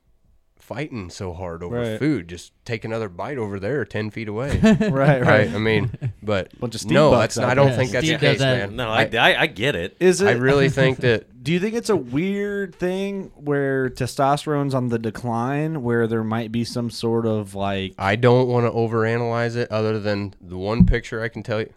[0.65, 1.99] fighting so hard over Right.
[1.99, 2.27] food?
[2.29, 4.59] Just take another bite over there, ten feet away.
[4.81, 5.49] Right, right.
[5.53, 5.91] I mean,
[6.23, 7.77] but Bunch of Steve no, that's out I don't there.
[7.77, 8.69] think that's Steve the case, that.
[8.71, 8.77] man.
[8.77, 9.97] No, I, I, I get it.
[10.01, 10.29] Is it?
[10.29, 14.99] I really think that Do you think it's a weird thing where testosterone's on the
[14.99, 19.71] decline, where there might be some sort of like I don't want to overanalyze it.
[19.71, 21.73] Other than the one picture I can tell you,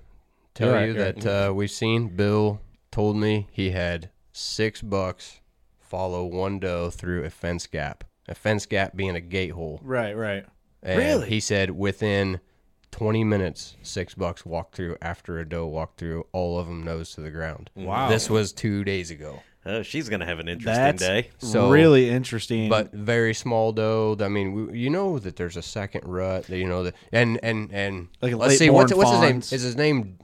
[0.53, 2.07] tell You're right, you you're that uh, we've seen.
[2.15, 2.61] Bill
[2.91, 5.41] told me he had six bucks
[5.79, 8.03] follow one doe through a fence gap.
[8.27, 9.79] A fence gap being a gate hole.
[9.83, 10.45] right, right?
[10.83, 11.29] And Really?
[11.29, 12.39] He said within
[12.91, 17.13] 20 minutes, six bucks walked through after a doe walked through, all of them nose
[17.13, 17.69] to the ground.
[17.75, 18.09] Wow.
[18.09, 19.41] This was two days ago.
[19.65, 21.29] Oh, she's gonna have an interesting That's day.
[21.39, 22.69] So- really interesting.
[22.69, 24.15] But very small doe.
[24.19, 26.43] I mean, we, you know that there's a second rut.
[26.43, 29.37] That, you know that, and and and Like let's see what's what's his name?
[29.39, 30.19] Is his name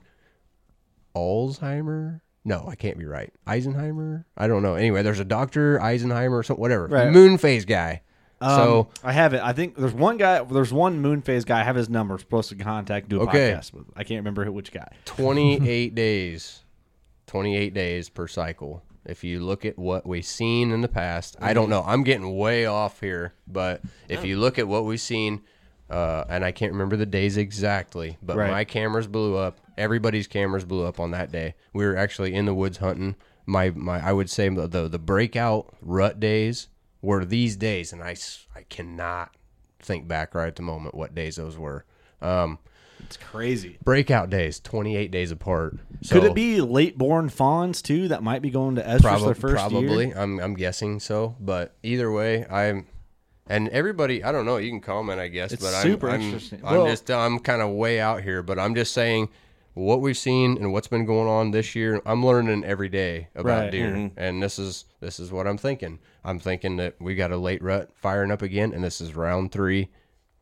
[1.14, 2.20] Alzheimer?
[2.44, 3.32] No, I can't be right.
[3.46, 4.24] Eisenheimer?
[4.36, 4.74] I don't know.
[4.74, 6.60] Anyway, there's a doctor Eisenheimer or something.
[6.60, 6.86] Whatever.
[6.88, 7.10] Right.
[7.10, 8.02] Moon phase guy.
[8.42, 9.40] so Um, I have it.
[9.42, 10.42] I think there's one guy.
[10.44, 11.60] There's one moon phase guy.
[11.60, 12.18] I have his number.
[12.18, 13.52] Supposed to contact do a Okay.
[13.52, 13.84] podcast with.
[13.96, 14.88] I can't remember which guy.
[15.06, 16.60] 28 days
[17.26, 21.54] 28 days per cycle if you look at what we've seen in the past i
[21.54, 25.40] don't know i'm getting way off here but if you look at what we've seen
[25.90, 28.50] uh, and i can't remember the days exactly but Right.
[28.50, 32.46] my cameras blew up everybody's cameras blew up on that day we were actually in
[32.46, 33.16] the woods hunting
[33.46, 36.68] my, my i would say the, the the breakout rut days
[37.02, 39.34] were these days and i s- i cannot
[39.78, 41.84] think back right at the moment what days those were
[42.22, 42.58] um,
[43.00, 43.76] It's crazy.
[43.84, 45.76] breakout days 28 days apart
[46.10, 49.34] Could it be late born fawns too that might be going to Estrus Probably, their
[49.34, 50.06] first probably.
[50.06, 50.16] year?
[50.16, 52.86] I'm I'm guessing so, but either way, I'm
[53.46, 54.22] and everybody.
[54.24, 54.56] I don't know.
[54.56, 56.60] You can comment, I guess, It's but super I'm, I'm, interesting.
[56.64, 59.28] I'm Well- just I'm kind of way out here, but I'm just saying
[59.74, 62.00] what we've seen and what's been going on this year.
[62.06, 63.70] I'm learning every day about Right.
[63.70, 64.18] deer, Mm-hmm.
[64.18, 65.98] and this is this is what I'm thinking.
[66.24, 69.52] I'm thinking that we got a late rut firing up again, and this is round
[69.52, 69.88] three.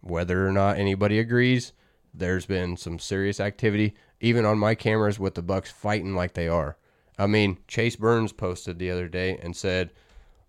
[0.00, 1.72] Whether or not anybody agrees,
[2.12, 6.48] there's been some serious activity, even on my cameras with the bucks fighting like they
[6.48, 6.76] are.
[7.18, 9.90] I mean, Chase Burns posted the other day and said,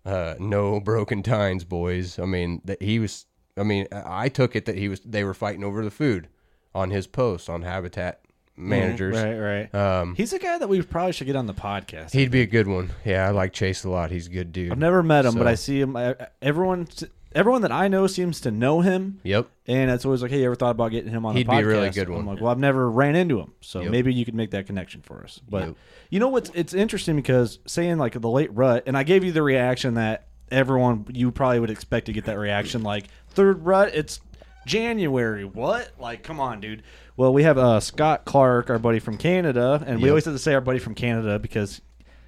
[0.04, 3.26] uh, "No broken tines, boys." I mean, that he was.
[3.56, 5.00] I mean, I took it that he was.
[5.00, 6.28] They were fighting over the food
[6.74, 8.20] on his post on Habitat
[8.56, 9.16] Managers.
[9.16, 9.74] Right, right.
[9.74, 12.12] Um, He's a guy that we probably should get on the podcast.
[12.12, 12.92] he'd be a good one.
[13.04, 14.10] Yeah, I like Chase a lot.
[14.10, 14.72] He's a good dude.
[14.72, 15.96] I've never met him, So- but I see him.
[15.96, 16.86] I, everyone,
[17.34, 19.20] everyone that I know seems to know him.
[19.24, 19.48] Yep.
[19.66, 21.56] And it's always like, hey, you ever thought about getting him on He'd the be
[21.56, 21.62] podcast?
[21.62, 22.20] a really good one.
[22.20, 23.90] I'm like, well, I've never ran into him, so Yep.
[23.90, 25.40] maybe you could make that connection for us.
[25.48, 25.76] But Yep.
[26.10, 26.50] you know what's?
[26.54, 30.26] It's interesting because saying like the late rut, and I gave you the reaction that
[30.50, 32.82] everyone you probably would expect to get that reaction.
[32.82, 34.20] Like third rut, it's
[34.66, 35.44] January.
[35.44, 35.90] What?
[35.98, 36.82] Like, come on, dude.
[37.16, 40.38] Well, we have uh, Scott Clark, our buddy from Canada, and we always have to
[40.38, 41.80] say our buddy from Canada because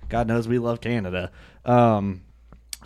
[0.09, 1.33] God knows we love Canada.
[1.65, 2.23] Um,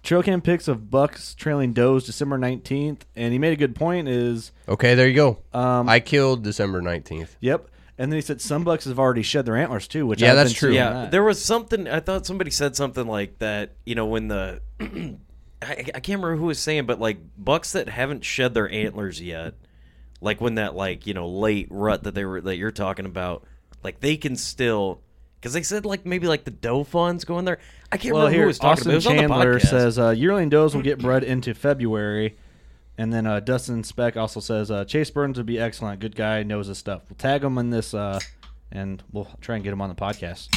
[0.03, 4.09] trail cam pics of bucks trailing does December 19th, and he made a good point
[4.09, 5.39] is, Okay, there you go.
[5.53, 7.37] um, I killed December nineteenth.
[7.41, 7.67] yep.
[7.99, 10.37] And then he said some bucks have already shed their antlers too, which Yeah, I've
[10.37, 10.69] that's been true.
[10.71, 11.11] seeing Yeah, that.
[11.11, 11.87] there was something.
[11.87, 13.73] I thought somebody said something like that.
[13.85, 15.17] You know, when the I,
[15.63, 19.53] I can't remember who was saying, but like bucks that haven't shed their antlers yet,
[20.23, 23.45] like when that like you know late rut that they were that you're talking about,
[23.85, 25.03] like they can still
[25.41, 27.59] because they said like maybe like the doe funds going there.
[27.91, 28.93] I can't well, remember here who was talking Austin about.
[28.93, 32.37] It was on the Chandler says uh, yearling does will get bred into February,
[32.99, 36.43] and then uh, Dustin Speck also says uh, Chase Burns would be excellent, good guy,
[36.43, 37.03] knows his stuff.
[37.09, 38.21] We'll tag him in this, uh,
[38.71, 40.55] and we'll try and get him on the podcast.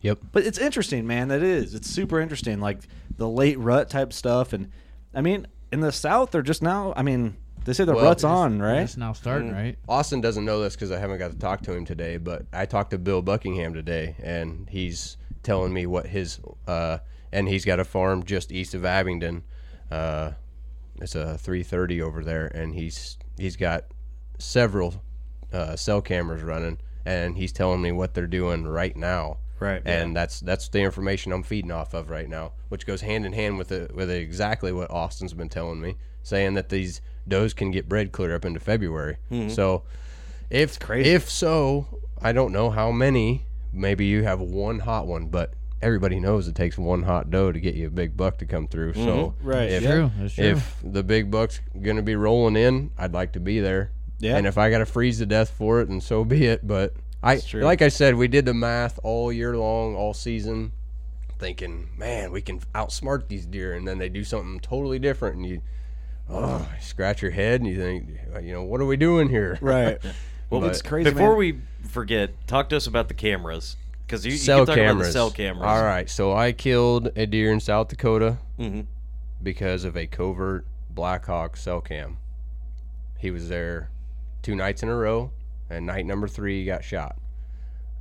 [0.00, 0.18] Yep.
[0.32, 1.28] But it's interesting, man.
[1.28, 1.74] That is.
[1.74, 2.80] It's super interesting, like
[3.16, 4.52] the late rut type stuff.
[4.52, 4.70] And
[5.14, 6.92] I mean, in the South, they're just now.
[6.94, 8.82] I mean, they say the Well, rut's on, right?
[8.82, 9.78] It's now starting, right?
[9.88, 12.66] Austin doesn't know this because I haven't got to talk to him today, but I
[12.66, 16.98] talked to Bill Buckingham today, and he's telling me what his uh,
[17.32, 19.42] and he's got a farm just east of Abingdon
[19.90, 20.32] Uh,
[21.00, 23.84] it's a 330 over there, and he's he's got
[24.38, 25.02] several
[25.52, 29.38] uh, cell cameras running, and he's telling me what they're doing right now.
[29.60, 33.24] Right, and that's that's the information I'm feeding off of right now, which goes hand
[33.24, 37.54] in hand with it with exactly what Austin's been telling me, saying that these does
[37.54, 39.16] can get bred clear up into February.
[39.48, 39.82] So,
[40.50, 41.86] if if so,
[42.20, 43.44] I don't know how many.
[43.72, 45.52] Maybe you have one hot one, but
[45.82, 48.66] everybody knows it takes one hot doe to get you a big buck to come
[48.68, 48.94] through.
[48.94, 49.82] So, Right, if.
[49.82, 50.44] True, that's true.
[50.44, 53.90] if the big buck's gonna be rolling in, I'd like to be there.
[54.20, 54.36] Yeah.
[54.36, 56.66] And if I gotta freeze to death for it, and so be it.
[56.66, 60.72] But I, like I said, we did the math all year long, all season,
[61.38, 65.46] thinking, man, we can outsmart these deer, and then they do something totally different, and
[65.46, 65.60] you,
[66.30, 68.08] oh, you scratch your head, and you think,
[68.42, 69.58] you know, what are we doing here?
[69.62, 69.98] Right.
[70.50, 71.10] Well, But- it's crazy.
[71.10, 71.38] Before man.
[71.38, 74.94] we forget, talk to us about the cameras because you, you cell can talk cameras.
[74.94, 75.66] about the cell cameras.
[75.66, 78.86] All right, so I killed a deer in South Dakota Mhm.
[79.42, 82.18] because of a covert Blackhawk cell cam.
[83.18, 83.90] He was there
[84.42, 85.30] two nights in a row,
[85.70, 87.16] and night number three he got shot.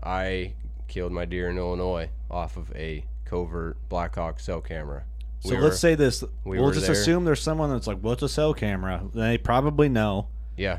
[0.04, 0.54] I
[0.90, 5.06] killed my deer in Illinois off of a covert Blackhawk cell camera.
[5.44, 6.24] So We let's were- say this.
[6.46, 6.94] we we'll just there.
[6.94, 10.28] assume there's someone that's like, "Well, a cell camera." They probably know.
[10.58, 10.78] Yeah.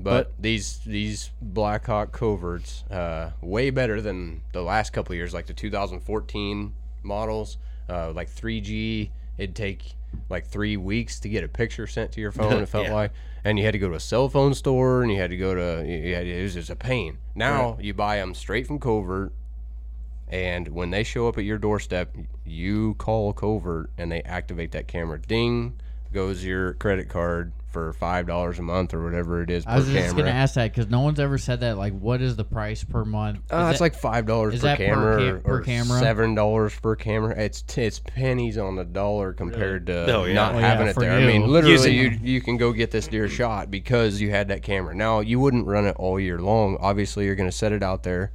[0.00, 5.46] But, these these Blackhawk coverts, uh, way better than the last couple of years, like
[5.46, 9.10] the 2014 models, uh, like 3G.
[9.38, 9.94] It'd take
[10.28, 12.62] like three weeks to get a picture sent to your phone.
[12.62, 12.94] It felt Yeah.
[12.94, 13.12] like,
[13.44, 15.54] and you had to go to a cell phone store, and you had to go
[15.54, 15.86] to.
[15.88, 17.18] You had, it was just a pain.
[17.34, 19.32] Now you buy them straight from Covert,
[20.34, 22.12] and when they show up at your doorstep,
[22.44, 25.20] you call Covert, and they activate that camera.
[25.20, 25.74] Ding
[26.12, 29.86] goes your credit card for five dollars a month or whatever it is I was
[29.86, 30.22] just camera.
[30.24, 31.76] gonna ask that because no one's ever said that.
[31.76, 33.40] Like, what is the price per month?
[33.52, 35.60] Uh, Is it's that- like five dollars per that per camera, ca- or, per or
[35.62, 35.98] camera?
[36.00, 37.34] seven dollars per camera.
[37.36, 40.34] It's t- it's pennies on the dollar compared to Oh, yeah.
[40.34, 41.12] not Oh, yeah, having it for there.
[41.12, 44.62] I mean, literally, you you can go get this deer shot because you had that
[44.62, 44.94] camera.
[44.96, 46.76] Now you wouldn't run it all year long.
[46.80, 48.32] Obviously, you're going to set it out there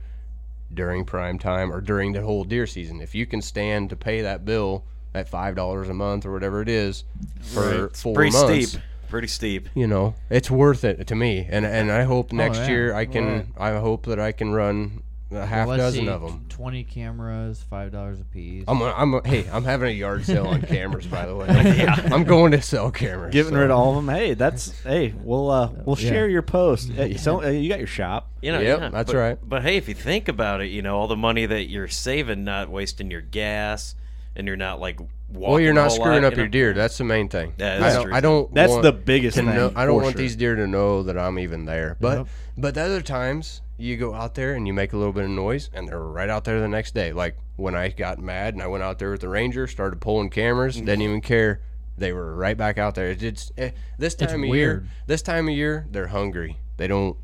[0.73, 3.01] during prime time or during the whole deer season.
[3.01, 6.61] If you can stand to pay that bill at five dollars a month or whatever
[6.61, 7.03] it is
[7.41, 8.81] for It's four pretty months, steep.
[9.09, 9.69] Pretty steep.
[9.73, 11.47] you know, it's worth it to me.
[11.49, 12.67] And and I hope oh, next yeah.
[12.69, 13.25] year I can.
[13.25, 13.45] Right.
[13.57, 15.01] I hope that I can run
[15.31, 16.45] a half Well, dozen see, of them.
[16.49, 18.65] Twenty cameras, five dollars a piece.
[18.67, 21.47] I'm, a, I'm a, hey, I'm having a yard sale on cameras, by the way.
[22.11, 23.33] I'm going to sell cameras.
[23.33, 23.59] Getting so.
[23.59, 24.13] rid of all of them.
[24.15, 25.13] Hey, that's hey.
[25.21, 26.09] We'll uh we'll Yeah.
[26.09, 26.89] share your post.
[26.89, 28.29] Hey, so uh, you got your shop.
[28.41, 29.37] You know, Yep, yeah, that's but- right.
[29.41, 32.43] But hey, if you think about it, you know, all the money that you're saving,
[32.43, 33.95] not wasting your gas,
[34.35, 36.51] and you're not like walking Well, you're not screwing up your know?
[36.51, 36.73] deer.
[36.73, 37.53] That's the main thing.
[37.59, 38.03] Yeah, I don't.
[38.05, 38.13] true.
[38.15, 39.45] I don't That's want the biggest thing.
[39.47, 40.21] know- I don't want sure.
[40.21, 41.97] these deer to know that I'm even there.
[41.99, 42.27] But Yep.
[42.57, 45.29] but the other times you go out there and you make a little bit of
[45.29, 47.13] noise, and they're right out there the next day.
[47.13, 50.29] Like when I got mad and I went out there with the ranger, started pulling
[50.29, 50.85] cameras, Mm.
[50.85, 51.61] didn't even care.
[51.97, 53.09] They were right back out there.
[53.09, 54.51] It's, it's eh, this It's time of year.
[54.51, 54.87] weird.
[55.07, 56.57] This time of year, they're hungry.
[56.77, 57.17] They don't.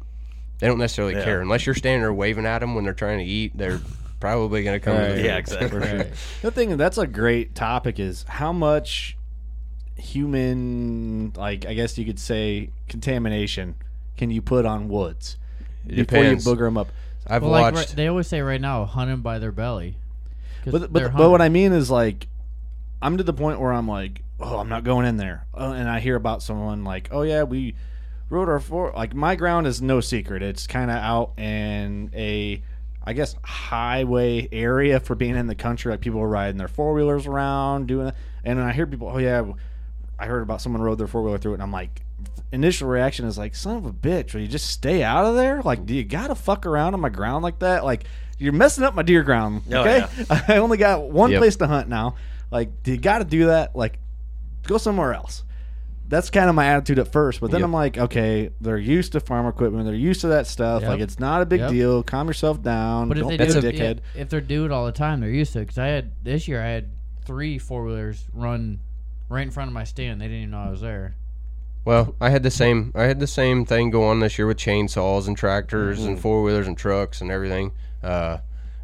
[0.60, 1.24] They don't necessarily Yeah.
[1.26, 3.58] care unless you're standing there waving at them when they're trying to eat.
[3.58, 3.80] They're
[4.22, 4.96] probably going to come.
[4.98, 5.18] to Right.
[5.24, 5.40] Yeah, food.
[5.40, 5.80] exactly.
[5.80, 6.08] Right.
[6.42, 9.18] The thing that's a great topic is how much
[9.98, 13.76] human, like I guess you could say, contamination
[14.18, 15.38] can you put on woods
[15.88, 16.88] before you booger them up?
[17.28, 17.90] I've well, like watched.
[17.90, 19.98] right, they always say right now, hunt them by their belly.
[20.66, 21.42] But but but what.
[21.42, 22.28] I mean is like,
[23.02, 25.46] I'm to the point where I'm like, oh, I'm not going in there.
[25.54, 27.76] Oh, and I hear about someone like, oh yeah, we
[28.30, 28.94] rode our four.
[28.96, 30.44] Like my ground is no secret.
[30.44, 32.62] It's kind of out in a,
[33.04, 35.92] I guess, highway area for being in the country.
[35.92, 38.16] Like people are riding their four wheelers around, doing that.
[38.44, 39.44] And I hear people, oh yeah,
[40.20, 42.02] I heard about someone rode their four wheeler through it, and I'm like.
[42.56, 45.62] Initial reaction is like, son of a bitch, will you just stay out of there?
[45.62, 47.84] Like, do you gotta fuck around on my ground like that?
[47.84, 48.06] Like,
[48.38, 49.64] you're messing up my deer ground.
[49.72, 49.98] Oh, Okay,
[50.30, 50.42] yeah.
[50.48, 51.40] I only got one Yep.
[51.40, 52.16] place to hunt now.
[52.52, 53.76] Like, do you got to do that?
[53.76, 54.00] Like,
[54.64, 55.44] go somewhere else.
[56.08, 57.66] That's kind of my attitude at first, but then Yep.
[57.66, 59.86] I'm like, okay, they're used to farm equipment.
[59.86, 60.82] They're used to that stuff.
[60.84, 60.90] Yep.
[60.92, 61.70] Like, it's not a big Yep.
[61.72, 62.04] deal.
[62.04, 63.10] Calm yourself down.
[63.10, 64.00] But if Don't they be do a it, dickhead.
[64.16, 65.64] if they do it all the time, they're used to it.
[65.64, 66.90] Because I had this year, I had
[67.26, 68.80] three four wheelers run
[69.28, 70.22] right in front of my stand.
[70.22, 71.16] They didn't even know I was there.
[71.86, 74.58] Well, I had the same I had the same thing go on this year with
[74.58, 76.08] chainsaws and tractors Mm-hmm.
[76.10, 77.72] and four wheelers and trucks and everything
[78.04, 78.40] uh,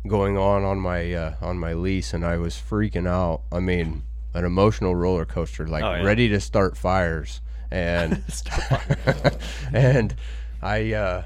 [0.07, 3.41] going on on my uh, on my lease, and I was freaking out.
[3.51, 6.03] I mean, an emotional roller coaster, like Oh, yeah.
[6.03, 7.41] ready to start fires,
[7.71, 8.21] and
[9.73, 10.15] and
[10.61, 10.93] I.
[10.93, 11.23] Uh,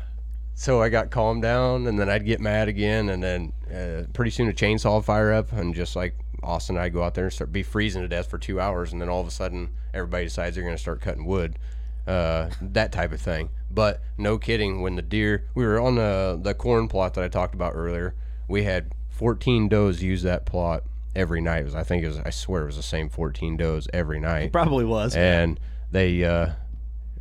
[0.57, 4.31] so I got calmed down, and then I'd get mad again, and then uh, pretty
[4.31, 7.25] soon a chainsaw would fire up, and just like Austin and I go out there
[7.25, 9.67] and start be freezing to death for two hours, and then all of a sudden
[9.95, 11.57] everybody decides they're going to start cutting wood,
[12.05, 13.49] uh, that type of thing.
[13.71, 17.27] But no kidding, when the deer we were on the the corn plot that I
[17.27, 18.15] talked about earlier,
[18.47, 20.83] we had 14 does use that plot,
[21.15, 21.59] every night.
[21.61, 24.19] It was I think it was I swear it was the same 14 does every
[24.19, 24.51] night.
[24.51, 25.15] Probably was.
[25.15, 25.59] And
[25.91, 26.51] they uh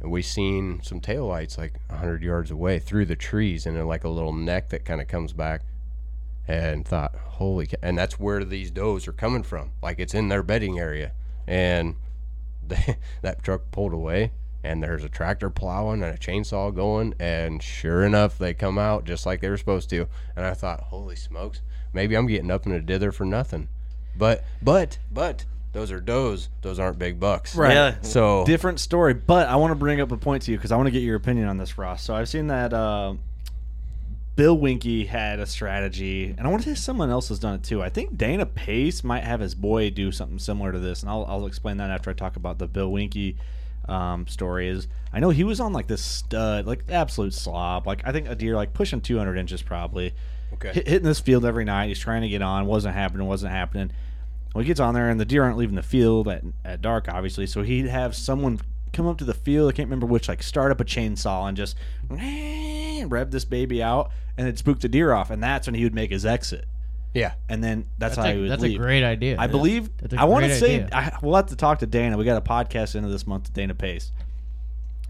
[0.03, 4.05] we seen some tail lights like 100 yards away through the trees and then like
[4.05, 5.63] a little neck that kind of comes back
[6.47, 10.43] and thought holy and that's where these does are coming from like it's in their
[10.43, 11.13] bedding area
[11.47, 11.97] and
[12.69, 17.63] they, that truck pulled away and there's a tractor plowing and a chainsaw going and
[17.63, 20.07] sure enough they come out just like they were supposed to
[20.37, 21.61] and i thought holy smokes
[21.93, 23.69] maybe i'm getting up in a dither for nothing
[24.17, 27.75] but but but those are does those aren't big bucks Right.
[27.75, 27.97] Yeah.
[28.03, 29.13] so different story.
[29.13, 31.03] But I want to bring up a point to you because I want to get
[31.03, 32.05] your opinion on this, Ross.
[32.05, 33.15] So I've seen that uh,
[34.37, 37.63] Bill Winke had a strategy, and I want to say someone else has done it
[37.63, 37.83] too.
[37.83, 41.25] I think Dana Pace might have his boy do something similar to this, and I'll,
[41.29, 43.37] I'll explain that after I talk about the Bill Winke
[43.89, 44.69] um, story.
[44.69, 47.87] Is I know he was on like this stud, like absolute slob.
[47.87, 50.15] Like I think a deer like pushing 200 inches probably.
[50.55, 50.73] Okay.
[50.73, 51.89] Hit, hitting this field every night.
[51.89, 52.67] He's trying to get on.
[52.67, 53.29] Wasn't happening.
[53.29, 53.93] Wasn't happening.
[54.55, 57.09] Well, he gets on there, and the deer aren't leaving the field at, at dark,
[57.09, 57.47] obviously.
[57.47, 58.61] So he'd have someone
[58.95, 59.69] come up to the field.
[59.71, 61.77] I can't remember which, like start up a chainsaw and just
[63.11, 65.31] rev this baby out, and it spooked the deer off.
[65.31, 66.65] And that's when he would make his exit.
[67.13, 69.37] yeah And then that's, That's how a- he would that's a great idea.
[69.39, 69.47] I Yeah.
[69.49, 69.91] believe.
[69.99, 70.87] That's a I want to say.
[70.93, 72.17] I, we'll have to talk to Dana.
[72.17, 74.11] We got a podcast into this month, Dana Pace,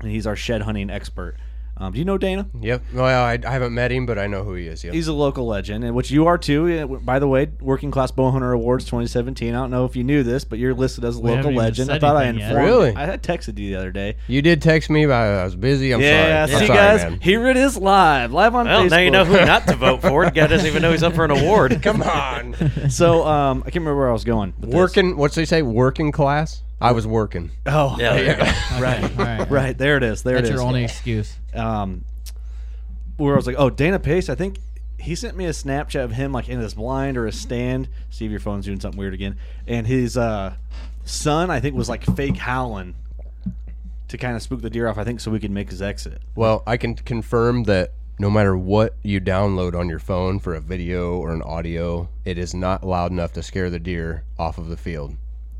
[0.00, 1.36] and he's our shed hunting expert.
[1.76, 2.46] Um, do you know Dana?
[2.60, 2.82] Yep.
[2.94, 4.84] Well, I, I haven't met him, but I know who he is.
[4.84, 4.94] Yep.
[4.94, 6.86] He's a local legend, and which you are too.
[6.98, 9.52] By the way, Working Class Bow Hunter Awards 2017.
[9.52, 11.90] I don't know if you knew this, but you're listed as a We local legend.
[11.90, 12.50] I thought I anything yet.
[12.50, 12.68] informed.
[12.70, 12.94] Really?
[12.96, 14.16] I had texted you the other day.
[14.28, 15.92] you did text me, but I was busy.
[15.92, 16.60] I'm yeah, sorry.
[16.60, 17.20] see sorry, guys, man.
[17.20, 18.90] here it is live, live on Well, Facebook.
[18.90, 20.24] now you know who not to vote for.
[20.26, 21.82] The guy doesn't even know he's up for an award.
[21.82, 22.54] Come on.
[22.90, 24.54] so um, I can't remember where I was going.
[24.60, 24.70] Working.
[24.70, 24.74] this.
[24.76, 25.16] working.
[25.16, 25.62] What's they say?
[25.62, 26.62] Working class.
[26.80, 27.50] I was working.
[27.66, 28.44] Oh, Yeah, there you go.
[28.80, 29.50] right, All right.
[29.50, 29.78] right.
[29.78, 30.22] There it is.
[30.22, 30.48] There it is.
[30.48, 30.60] That's it is.
[30.60, 31.36] your only excuse.
[31.54, 32.04] um,
[33.16, 34.58] where I was like, oh, Dana Pace, I think
[34.98, 37.88] he sent me a Snapchat of him like in his blind or a stand.
[38.10, 39.36] See if your phone's doing something weird again.
[39.66, 40.54] And his uh,
[41.04, 42.94] son, I think, was like fake howling
[44.08, 44.98] to kind of spook the deer off.
[44.98, 46.20] I think so we could make his exit.
[46.34, 50.60] Well, I can confirm that no matter what you download on your phone for a
[50.60, 54.68] video or an audio, it is not loud enough to scare the deer off of
[54.68, 55.16] the field.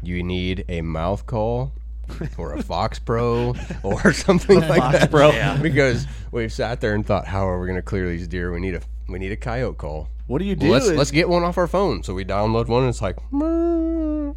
[0.07, 1.73] You need a mouth call
[2.39, 5.11] or a Fox Pro or something like Fox that.
[5.11, 5.31] Pro.
[5.31, 5.57] Yeah.
[5.57, 8.53] Because we've sat there and thought, how are we going to clear these deer?
[8.53, 10.09] We need a we need a coyote call.
[10.27, 10.67] What do you do?
[10.67, 12.03] Well, let's is- let's get one off our phone.
[12.03, 14.37] So we download one and it's like "Meow."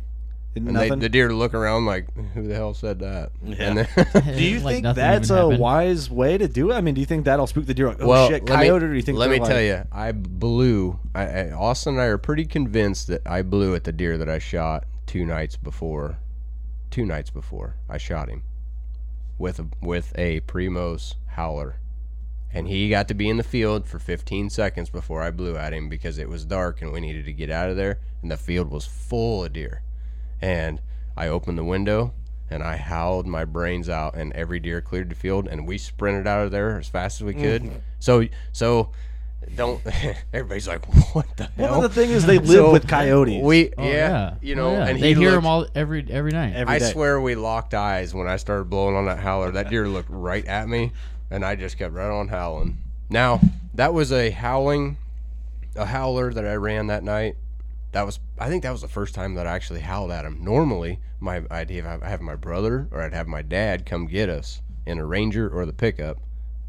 [0.55, 0.99] and they, nothing.
[0.99, 3.31] the deer look around like who the hell said that?
[3.45, 3.87] And then
[4.35, 5.59] do you Like think nothing that's even a happened.
[5.59, 6.75] wise way to do it?
[6.75, 7.89] I mean, do you think that'll spook the deer?
[7.89, 8.83] Like, oh well, shit, let me- coyote?
[8.83, 9.17] or do you think?
[9.19, 10.99] Let me they're tell like- you, I blew.
[11.13, 14.29] I, I, Austin and I are pretty convinced that I blew at the deer that
[14.29, 16.19] I shot two nights before.
[16.91, 18.43] Two nights before I shot him
[19.37, 21.79] with a with a Primos howler,
[22.53, 25.73] and he got to be in the field for 15 seconds before I blew at
[25.73, 28.37] him because it was dark and we needed to get out of there, and the
[28.37, 29.81] field was full of deer,
[30.41, 30.81] and
[31.15, 32.13] I opened the window.
[32.49, 36.27] And I howled my brains out, and every deer cleared the field, and we sprinted
[36.27, 37.61] out of there as fast as we could.
[37.61, 37.79] Mm-hmm.
[37.99, 38.91] So, so
[39.55, 39.81] don't.
[40.33, 40.85] Everybody's like,
[41.15, 43.41] "What the hell?" Well, the thing is, they live So, with coyotes.
[43.43, 44.33] We, Oh, yeah, yeah.
[44.41, 44.87] you Oh, know, yeah.
[44.87, 46.53] and they he hear looked- them all every every night.
[46.55, 46.91] Every I day.
[46.91, 49.51] swear we locked eyes when I started blowing on that howler.
[49.51, 50.91] That deer looked right at me,
[51.31, 52.77] and I just kept right on howling.
[53.09, 53.39] Now
[53.73, 54.97] that was a howling,
[55.75, 57.35] a howler that I ran that night.
[57.93, 60.43] That was, I think that was the first time that I actually howled at him.
[60.43, 64.61] Normally, my I'd have, have my brother or I'd have my dad come get us
[64.85, 66.17] in a Ranger or the pickup,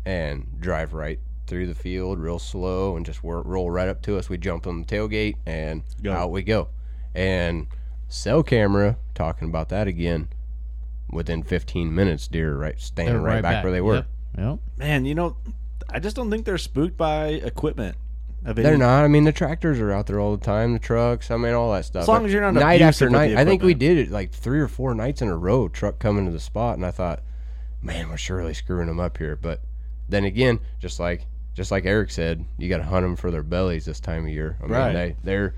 [0.06, 1.18] and drive right
[1.49, 4.28] through the field real slow and just wor- roll right up to us.
[4.28, 6.12] We jump on the tailgate and Go.
[6.12, 6.68] out we go.
[7.14, 7.66] And
[8.09, 10.28] cell camera, talking about that again,
[11.11, 13.94] within 15 minutes, deer right standing They're right, back, where they were.
[13.96, 14.07] Yep.
[14.38, 14.59] Yep.
[14.76, 15.36] Man, you know,
[15.88, 17.96] I just don't think they're spooked by equipment.
[18.42, 19.05] They're not.
[19.05, 20.72] I mean, the tractors are out there all the time.
[20.72, 21.30] The trucks.
[21.30, 22.03] I mean, all that stuff.
[22.03, 23.36] As long But as you're not night after night.
[23.36, 25.68] I think we did it like three or four nights in a row.
[25.68, 27.22] Truck coming to the spot, and I thought,
[27.82, 29.34] man, we're surely screwing them up here.
[29.34, 29.62] But
[30.09, 31.26] then again, just like
[31.59, 34.30] just like Eric said, you got to hunt them for their bellies this time of
[34.30, 34.56] year.
[34.61, 34.92] I mean, Right.
[34.94, 35.54] they they're.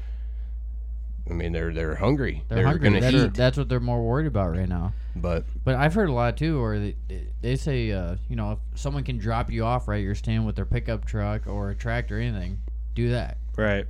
[1.29, 2.43] I mean, they're they're hungry.
[2.49, 2.89] They're, hungry.
[2.91, 3.35] gonna That's, eat.
[3.35, 4.95] that's what they're more worried about right now.
[5.15, 6.97] But But I've heard a lot too, or they,
[7.43, 10.57] they say, uh, you know, if someone can drop you off right, you're standing with
[10.57, 12.59] their pickup truck or a tractor or anything,
[12.95, 13.37] do that.
[13.57, 13.87] right.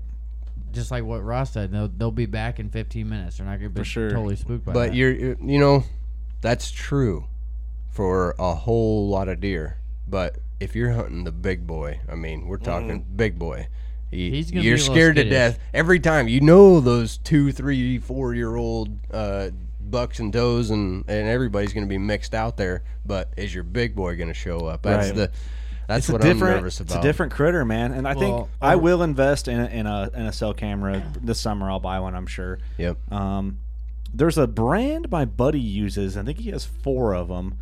[0.73, 3.39] Just like what Ross said, they'll, they'll be back in 15 minutes.
[3.39, 4.11] They're not going to be sure.
[4.11, 4.95] totally spooked by but that.
[4.95, 5.85] you're, you're you know
[6.43, 7.24] that's true
[7.91, 12.47] for a whole lot of deer but if you're hunting the big boy i mean
[12.47, 13.66] we're talking big boy
[14.12, 17.99] y- He's gonna you're be scared to death every time you know those two three
[17.99, 19.51] four year old uh,
[19.81, 23.65] bucks and does and, and everybody's going to be mixed out there but is your
[23.65, 25.16] big boy going to show up that's Right.
[25.16, 25.31] the
[25.89, 27.91] That's it's what I'm different, nervous It's a different critter, man.
[27.93, 31.03] And I think Well, I will invest in a, in a in a cell camera
[31.20, 31.69] this summer.
[31.69, 32.61] I'll buy one, I'm sure.
[32.78, 33.12] Yep.
[33.12, 33.59] Um,
[34.15, 36.16] there's a brand my buddy uses.
[36.16, 37.59] I think he has four of them,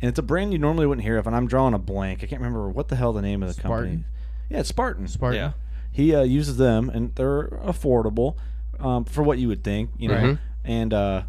[0.00, 1.26] and it's a brand you normally wouldn't hear of.
[1.26, 2.22] And I'm drawing a blank.
[2.22, 4.04] I can't remember what the hell the name of the company.
[4.48, 5.08] Yeah, it's Spartan.
[5.08, 5.38] Spartan.
[5.38, 5.52] Yeah.
[5.90, 8.36] He uh, uses them, and they're affordable
[8.78, 10.14] um, for what you would think, you know.
[10.14, 10.38] Right.
[10.64, 11.22] And uh,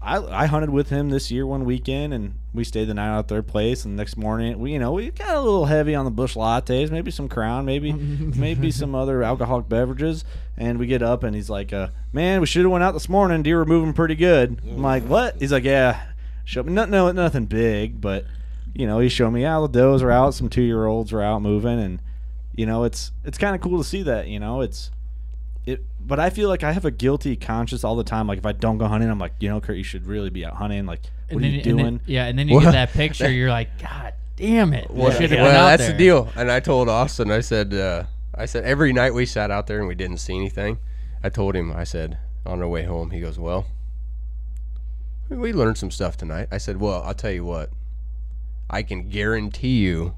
[0.00, 3.18] I I hunted with him this year one weekend, and we stayed the night out
[3.20, 3.84] at their place.
[3.84, 6.34] And the next morning, we you know we got a little heavy on the Busch
[6.34, 10.24] lattes, maybe some Crown, maybe maybe some other alcoholic beverages.
[10.56, 13.08] And we get up, and he's like, uh, "Man, we should have went out this
[13.08, 13.42] morning.
[13.42, 16.02] Deer were moving pretty good." I'm like, "What?" He's like, "Yeah,
[16.44, 18.24] show me no, no nothing big, but."
[18.74, 21.20] You know, he showed me how the does are out, some two year olds are
[21.20, 22.00] out moving, and
[22.56, 24.90] you know it's it's kind of cool to see that you know it's
[25.66, 28.46] it but i feel like i have a guilty conscience all the time like if
[28.46, 30.86] i don't go hunting i'm like you know kurt you should really be out hunting
[30.86, 32.92] like what And are then, you doing then- yeah, and then you Well, get that
[32.92, 33.30] picture.
[33.30, 34.90] You're like, God damn it!
[34.90, 35.92] Well, should have well, out that's there.
[35.92, 36.32] the deal.
[36.34, 38.04] And I told Austin, I said, uh,
[38.34, 40.78] I said every night we sat out there and we didn't see anything.
[41.22, 42.16] I told him, I said
[42.46, 43.66] on our way home, he goes, "Well,
[45.28, 47.70] we learned some stuff tonight." I said, "Well, I'll tell you what,
[48.70, 50.14] I can guarantee you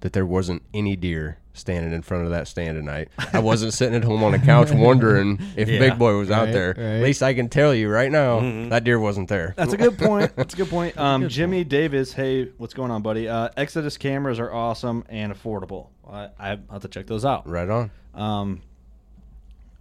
[0.00, 3.08] that there wasn't any deer standing in front of that stand tonight.
[3.32, 5.78] I wasn't sitting at home on a couch wondering if Yeah.
[5.78, 6.74] Big Boy was out there.
[6.76, 6.84] right.
[6.96, 8.68] At least I can tell you right now Mm-hmm.
[8.70, 12.12] that deer wasn't there." that's a good point that's a good point um jimmy davis
[12.12, 16.82] hey what's going on buddy uh exodus cameras are awesome and affordable i i have
[16.82, 17.90] to check those out right on.
[18.14, 18.60] um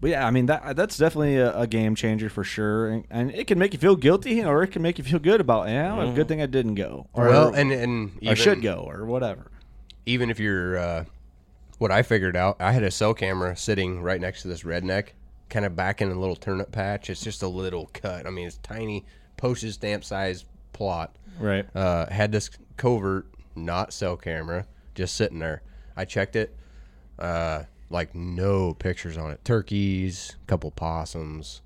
[0.03, 3.31] but yeah, I mean that that's definitely a, a game changer for sure, and, and
[3.31, 5.97] it can make you feel guilty, or it can make you feel good about, yeah,
[5.97, 9.49] a good thing I didn't go, or well, and and I should go, or whatever.
[10.05, 11.05] even if you're uh,
[11.77, 15.11] what I figured out, I had a cell camera sitting right next to this redneck,
[15.49, 17.09] kind of back in a little turnip patch.
[17.09, 18.27] It's just a little cut.
[18.27, 19.05] I mean, it's tiny
[19.38, 20.43] postage stamp size
[20.73, 21.15] plot.
[21.39, 21.65] Right.
[21.73, 23.25] Uh, had this covert,
[23.55, 25.61] not cell camera, just sitting there.
[25.95, 26.53] I checked it.
[27.17, 27.63] Uh,
[27.94, 29.45] like no pictures on it.
[29.45, 31.61] Turkeys, couple possums.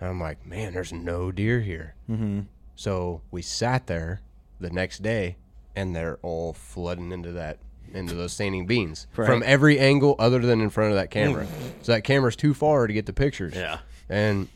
[0.00, 1.94] And I'm like, man, there's no deer here.
[2.10, 2.40] Mm-hmm.
[2.74, 4.20] So we sat there
[4.60, 5.36] the next day,
[5.76, 7.58] and they're all flooding into that
[7.92, 9.26] into those standing beans Right.
[9.26, 11.46] from every angle other than in front of that camera.
[11.82, 13.54] so that camera's too far to get the pictures.
[13.54, 13.78] Yeah.
[14.08, 14.48] and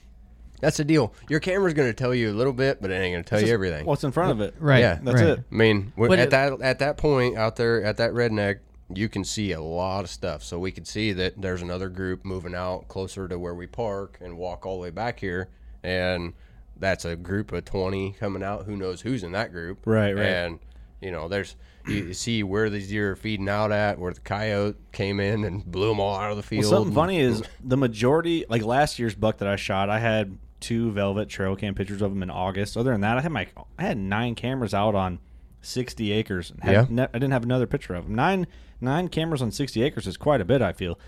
[0.60, 1.14] that's the deal.
[1.28, 3.40] Your camera's going to tell you a little bit, but it ain't going to tell
[3.40, 3.86] you everything.
[3.86, 4.56] What's in front of it?
[4.58, 4.80] Right.
[4.80, 5.30] Yeah, That's right.
[5.38, 5.44] it.
[5.52, 8.58] I mean, when, at it- that at that point out there at that redneck,
[8.94, 10.42] you can see a lot of stuff.
[10.42, 14.18] So we could see that there's another group moving out closer to where we park
[14.20, 15.48] and walk all the way back here,
[15.82, 16.32] and
[16.78, 18.64] that's a group of twenty coming out.
[18.66, 19.80] Who knows who's in that group?
[19.84, 20.24] Right, right.
[20.26, 20.58] And
[21.00, 21.54] you know, there's
[21.86, 25.64] you see where these deer are feeding out at, where the coyote came in and
[25.64, 26.64] blew them all out of the Well, field.
[26.66, 30.36] something and- funny is the majority, like last year's buck that I shot, I had
[30.60, 32.76] two velvet trail cam pictures of them in August.
[32.76, 33.46] Other than that, I had my
[33.78, 35.18] I had nine cameras out on
[35.62, 36.52] sixty acres.
[36.60, 36.86] Had Yeah.
[36.88, 38.14] ne- I didn't have another picture of them.
[38.14, 38.46] Nine
[38.80, 40.62] nine cameras on sixty acres is quite a bit.
[40.62, 40.98] I feel.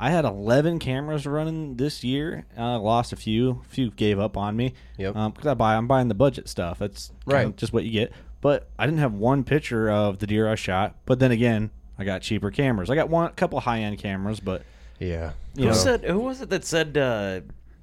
[0.00, 2.46] I had eleven cameras running this year.
[2.56, 3.62] Uh, lost a few.
[3.64, 4.74] A few gave up on me.
[4.96, 5.14] Yep.
[5.14, 6.78] Because I buy, I'm buying the budget stuff.
[6.78, 7.56] That's Right.
[7.56, 8.12] just what you get.
[8.40, 10.94] But I didn't have one picture of the deer I shot.
[11.04, 12.90] But then again, I got cheaper cameras.
[12.90, 14.62] I got one, a couple high end cameras, but
[15.00, 16.04] yeah, you Who know, said?
[16.04, 17.40] Who was it that said uh,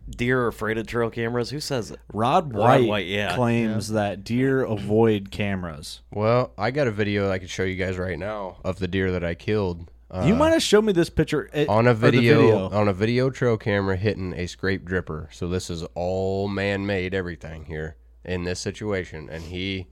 [0.09, 1.49] deer are afraid of trail cameras?
[1.49, 1.99] Who says it?
[2.13, 3.35] Rod Rod White, White, yeah.
[3.35, 6.01] claims that deer avoid cameras.
[6.11, 9.11] Well, I got a video I could show you guys right now of the deer
[9.11, 9.89] that I killed.
[10.11, 12.87] Uh, you might have shown me this picture eh, on a or the video, on
[12.87, 15.33] a video trail camera hitting a scrape dripper.
[15.33, 19.87] So this is all man-made everything here in this situation, and he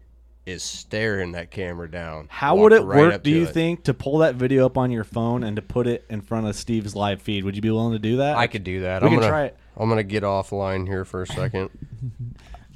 [0.46, 2.28] is staring that camera down.
[2.30, 3.14] How would it right work?
[3.16, 3.54] up Do to you it.
[3.54, 6.48] think to pull that video up on your phone and to put it in front
[6.48, 7.44] of Steve's live feed?
[7.44, 8.38] Would you be willing to do that?
[8.38, 9.02] I could do that?
[9.02, 9.58] We I'm can gonna, try it.
[9.78, 11.70] I'm gonna get offline here for a second.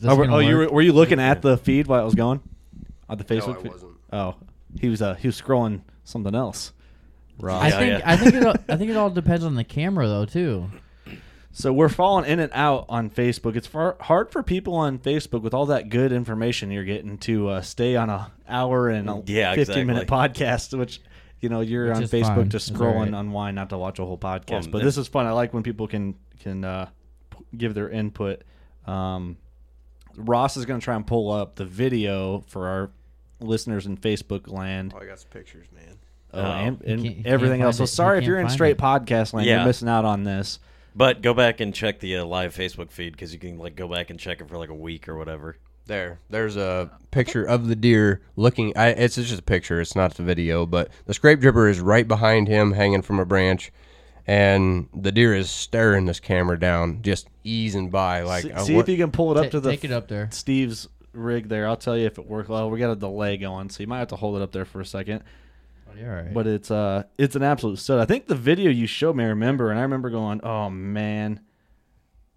[0.06, 2.40] Oh, were, oh, you were, were you looking at the feed while it was going
[3.10, 3.72] on the Facebook No, I feed?
[3.72, 3.94] wasn't.
[4.14, 4.36] Oh,
[4.80, 5.02] he was.
[5.02, 6.72] Uh, he was scrolling something else.
[7.40, 7.64] Rob.
[7.64, 8.12] I Yeah, think yeah.
[8.12, 10.70] I think it all, I think it all depends on the camera though too.
[11.52, 13.56] So we're falling in and out on Facebook.
[13.56, 17.50] It's far, hard for people on Facebook with all that good information you're getting to
[17.50, 21.02] uh, stay on a hour and a Yeah, 15 minute podcast, which
[21.42, 22.50] you know you're Which on Facebook fine.
[22.50, 23.26] to It's scroll and alright.
[23.26, 24.50] unwind, not to watch a whole podcast.
[24.64, 25.26] Well, but this is fun.
[25.26, 26.90] I like when people can can uh,
[27.32, 28.44] p- give their input.
[28.86, 29.38] Um,
[30.16, 32.90] Ross is going to try and pull up the video for our
[33.40, 34.94] listeners in Facebook land.
[34.96, 35.98] Oh, I got some pictures, man.
[36.34, 36.44] Oh, Oh.
[36.44, 37.78] and, and can't- you everything else.
[37.78, 37.92] So find it.
[37.92, 38.78] You sorry if you're in straight it.
[38.80, 39.46] podcast land.
[39.48, 39.58] Yeah.
[39.58, 40.60] You're missing out on this.
[40.96, 43.88] But go back and check the uh, live Facebook feed because you can like go
[43.88, 45.58] back and check it for like a week or whatever.
[45.88, 48.78] There, there's a picture of the deer looking.
[48.78, 49.80] I, it's just a picture.
[49.80, 53.26] It's not the video, but the scrape dripper is right behind him, hanging from a
[53.26, 53.72] branch,
[54.26, 58.24] and the deer is staring this camera down, just easing by.
[58.24, 59.92] Like, see uh, see if you can pull it up Ta- to the take it
[59.92, 60.30] up there.
[60.32, 61.68] Steve's rig there.
[61.68, 62.50] I'll tell you if it worked.
[62.50, 64.66] Well, we got a delay going, so you might have to hold it up there
[64.66, 65.24] for a second.
[65.90, 66.34] Oh, you're all right.
[66.34, 68.00] But it's uh, it's an absolute stud.
[68.00, 71.40] I think the video you showed me, I remember, and I remember going, "Oh man,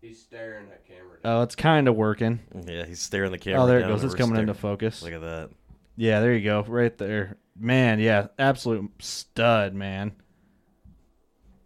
[0.00, 0.79] He's staring at camera.
[1.24, 3.62] Oh, it's kind of working." Yeah, he's staring the camera.
[3.62, 4.02] Oh, there it goes.
[4.04, 5.02] It's coming staring- into focus.
[5.02, 5.50] Look at that.
[5.96, 7.36] Yeah, there you go, right there.
[7.58, 10.12] Man, yeah, absolute stud, man.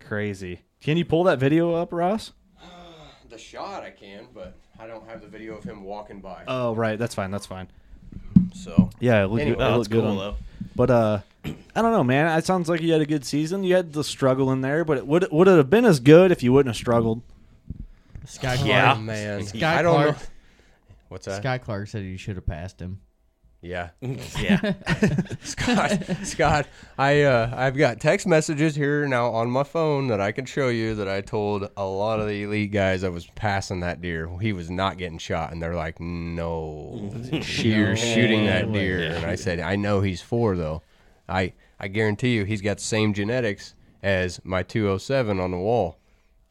[0.00, 0.60] Crazy.
[0.80, 2.32] Can you pull that video up, Ross?
[3.30, 6.44] The shot I can, but I don't have the video of him walking by.
[6.46, 6.98] Oh, right.
[6.98, 7.30] That's fine.
[7.30, 7.68] That's fine.
[8.54, 10.34] so Yeah, it looked, Anyway, good, it Oh, looked it's good cool on- though.
[10.76, 12.36] But uh, I don't know, man.
[12.38, 13.64] It sounds like you had a good season.
[13.64, 16.30] You had the struggle in there, but it would would it have been as good
[16.32, 17.22] if you wouldn't have struggled?
[18.26, 18.94] Sky Yeah.
[18.96, 20.16] Oh, man, Sky I don't Clark.
[20.16, 20.22] know.
[21.08, 21.42] What's that?
[21.42, 23.00] Sky Clark said you should have passed him.
[23.62, 23.90] Yeah,
[24.38, 24.74] Yeah.
[25.42, 26.04] Scott.
[26.22, 26.66] Scott,
[26.98, 30.68] I uh, I've got text messages here now on my phone that I can show
[30.68, 34.28] you that I told a lot of the elite guys I was passing that deer.
[34.38, 39.34] He was not getting shot, and they're like, "No, you're shooting that deer." And I
[39.36, 40.82] said, "I know he's four though.
[41.26, 45.96] I I guarantee you, he's got the same genetics as my 207 on the wall.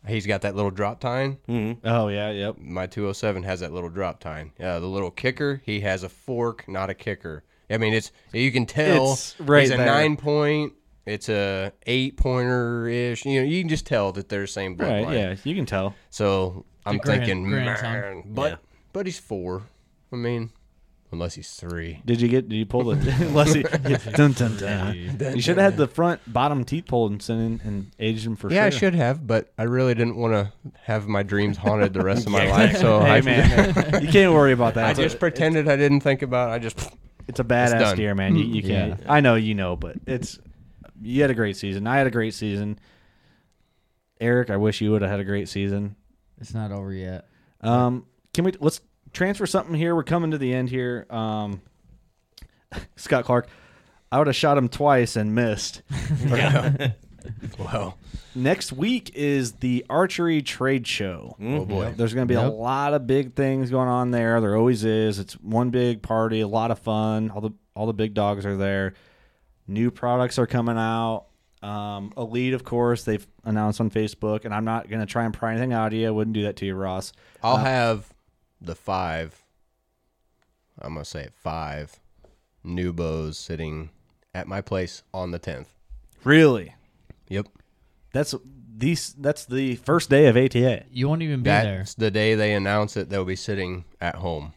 [0.08, 1.38] He's got that little drop tine.
[1.84, 2.58] Oh yeah, yep.
[2.60, 4.52] My 207 has that little drop tine.
[4.60, 7.44] Uh, the little kicker, he has a fork, not a kicker.
[7.70, 9.86] I mean, it's you can tell It's right he's a there.
[9.86, 10.74] nine point.
[11.06, 13.26] It's a eight pointer ish.
[13.26, 15.06] You know, you can just tell that they're the same bloodline.
[15.06, 15.96] Right, yeah, you can tell.
[16.10, 17.92] So I'm grand- thinking, grandson.
[17.94, 18.58] man, but Yeah.
[18.94, 19.64] but he's four.
[20.12, 20.52] I mean,
[21.14, 22.02] unless he's three.
[22.06, 22.50] Did you get?
[22.50, 22.96] Did you pull the?
[23.22, 24.58] unless he, dun, dun,
[25.18, 25.36] dun.
[25.36, 28.36] you should have had the front bottom teeth pulled and sent in and aged him
[28.36, 31.94] for yeah, I should have, but I really didn't want to have my dreams haunted
[31.94, 32.78] the rest of my life.
[32.78, 34.86] So Hey I, man, you can't worry about that.
[34.86, 36.50] I It's just pretended I didn't think about.
[36.50, 36.54] it.
[36.54, 36.78] I just
[37.28, 37.96] It's a badass done.
[37.98, 38.36] deer, man.
[38.36, 39.00] You, you can't.
[39.00, 39.12] Yeah.
[39.14, 40.40] I know you know, but it's.
[41.02, 41.86] You had a great season.
[41.88, 42.80] I had a great season.
[44.22, 45.96] Eric, I wish you would have had a great season.
[46.40, 47.28] It's not over yet.
[47.62, 48.82] Um, can we let's
[49.14, 49.96] transfer something here?
[49.96, 51.06] We're coming to the end here.
[51.10, 51.62] Um,
[52.96, 53.48] Scott Clark,
[54.12, 55.82] I would have shot him twice and missed.
[57.58, 57.98] well,
[58.36, 61.36] Next week is the archery trade show.
[61.40, 61.94] oh boy.
[61.96, 64.42] There's going to be a lot of big things going on there.
[64.42, 65.20] There always is.
[65.20, 67.30] It's one big party, a lot of fun.
[67.30, 68.94] All the all the big dogs are there.
[69.68, 71.26] New products are coming out.
[71.62, 75.34] Um, Elite, of course, they've announced on Facebook, and I'm not going to try and
[75.34, 76.08] pry anything out of you.
[76.08, 77.14] I wouldn't do that to you, Ross.
[77.42, 78.13] I'll have
[78.64, 79.44] the five.
[80.80, 82.00] I'm gonna say it, five
[82.64, 83.90] new bows sitting
[84.34, 85.76] at my place on the tenth.
[86.24, 86.74] Really?
[87.30, 87.48] Yep,
[88.14, 88.34] That's
[88.76, 89.14] these.
[89.14, 90.84] That's the first day of ATA.
[90.92, 91.78] You won't even be there.
[91.80, 93.10] that's the day they announce it.
[93.10, 94.54] They'll be sitting at home.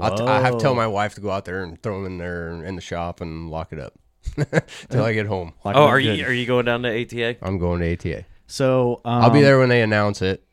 [0.00, 2.06] I'll t- I have to tell my wife to go out there and throw them
[2.12, 3.94] in there in the shop and lock it up
[4.88, 5.52] till I get home.
[5.62, 6.18] Like, Oh, are good.
[6.18, 7.36] you are you going down to ATA?
[7.42, 8.24] I'm going to ATA.
[8.46, 10.43] So um, I'll be there when they announce it,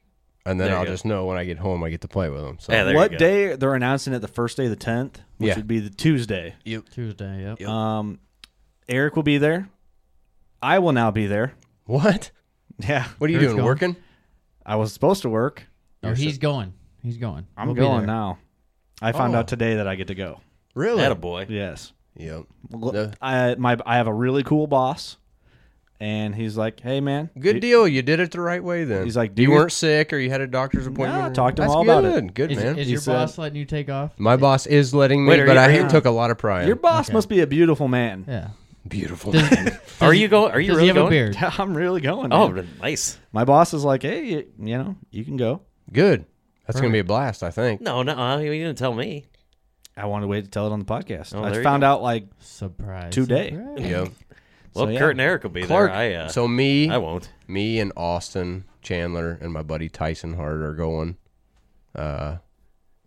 [0.45, 0.91] and then There you I'll go.
[0.91, 2.57] just know when I get home I get to play with them.
[2.59, 3.17] So Yeah, there you What go.
[3.17, 4.19] day they're announcing it?
[4.19, 5.55] The first day, of the tenth, which Yeah.
[5.57, 6.55] would be the Tuesday.
[6.65, 6.89] Yep.
[6.89, 7.55] Tuesday.
[7.59, 7.67] Yep.
[7.67, 8.19] Um,
[8.89, 9.69] Eric will be there.
[10.61, 11.53] I will now be there.
[11.85, 12.31] what?
[12.79, 13.57] Yeah, What are you Eric's doing?
[13.57, 13.65] going.
[13.65, 13.95] Working?
[14.65, 15.67] I was supposed to work.
[16.03, 16.73] Oh, he's going.
[17.03, 17.45] He's going.
[17.55, 18.07] I'm We'll be going there.
[18.07, 18.37] now.
[19.01, 19.39] I found Oh.
[19.39, 20.39] out today that I get to go.
[20.73, 21.03] Really?
[21.03, 21.47] Attaboy.
[21.49, 21.93] Yes.
[22.15, 22.43] Yep.
[22.71, 25.17] Look, The- I my I have a really cool boss,
[26.01, 27.87] and he's like, "Hey man, Good do- deal.
[27.87, 29.05] You did it the right way then.
[29.05, 31.23] He's like, do you your- weren't sick or you had a doctor's appointment.
[31.23, 32.11] I or- talked to him That's all about it.
[32.11, 32.33] good.
[32.33, 32.77] Good Is, man.
[32.79, 34.11] is He your said- boss letting you take off?
[34.17, 36.65] My boss is letting me, Wait, but I are took a lot of pride.
[36.67, 37.13] Your boss Okay.
[37.13, 38.25] must be a beautiful man.
[38.27, 38.47] Yeah.
[38.87, 39.31] beautiful.
[39.31, 39.79] Does, man.
[40.01, 40.51] Are you going?
[40.51, 41.05] Are you really going?
[41.07, 41.37] a beard?
[41.59, 42.33] I'm really going.
[42.33, 42.67] Oh, man.
[42.81, 43.19] nice.
[43.31, 45.61] my boss is like, "Hey, you, you know, you can go."
[45.93, 46.25] Good.
[46.65, 47.43] That's gonna be a blast.
[47.43, 47.81] I think.
[47.81, 49.25] No, no, uh, you didn't tell me.
[49.95, 51.35] I wanted to wait to tell it on the podcast.
[51.35, 51.87] Oh, I found go.
[51.87, 53.13] out like Surprise.
[53.13, 53.49] Today.
[53.51, 53.79] surprise.
[53.89, 54.07] Yep.
[54.73, 54.99] Well, So, yeah.
[54.99, 55.91] Kurt and Eric will be Clark.
[55.91, 55.97] there.
[55.99, 57.29] I uh, so me, I won't.
[57.47, 61.17] me and Austin Chandler and my buddy Tyson Hart are going.
[61.95, 62.37] Uh,